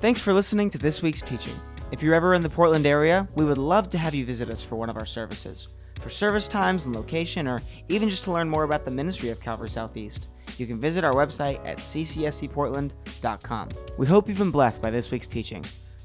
Thanks 0.00 0.20
for 0.20 0.34
listening 0.34 0.68
to 0.70 0.78
this 0.78 1.00
week's 1.00 1.22
teaching. 1.22 1.54
If 1.92 2.02
you're 2.02 2.14
ever 2.14 2.34
in 2.34 2.42
the 2.42 2.50
Portland 2.50 2.86
area, 2.86 3.26
we 3.34 3.44
would 3.44 3.58
love 3.58 3.88
to 3.90 3.98
have 3.98 4.14
you 4.14 4.26
visit 4.26 4.50
us 4.50 4.62
for 4.62 4.76
one 4.76 4.90
of 4.90 4.96
our 4.96 5.06
services. 5.06 5.68
For 5.98 6.10
service 6.10 6.46
times 6.46 6.86
and 6.86 6.94
location, 6.94 7.48
or 7.48 7.62
even 7.88 8.08
just 8.08 8.24
to 8.24 8.32
learn 8.32 8.48
more 8.48 8.64
about 8.64 8.84
the 8.84 8.90
ministry 8.90 9.30
of 9.30 9.40
Calvary 9.40 9.68
Southeast, 9.68 10.28
you 10.60 10.66
can 10.66 10.78
visit 10.78 11.02
our 11.02 11.14
website 11.14 11.64
at 11.66 11.78
ccscportland.com. 11.78 13.68
We 13.96 14.06
hope 14.06 14.28
you've 14.28 14.38
been 14.38 14.50
blessed 14.50 14.82
by 14.82 14.90
this 14.90 15.10
week's 15.10 15.26
teaching. 15.26 15.64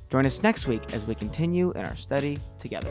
Join 0.10 0.26
us 0.26 0.42
next 0.42 0.68
week 0.68 0.94
as 0.94 1.06
we 1.06 1.14
continue 1.14 1.72
in 1.72 1.86
our 1.86 1.96
study 1.96 2.40
together. 2.58 2.90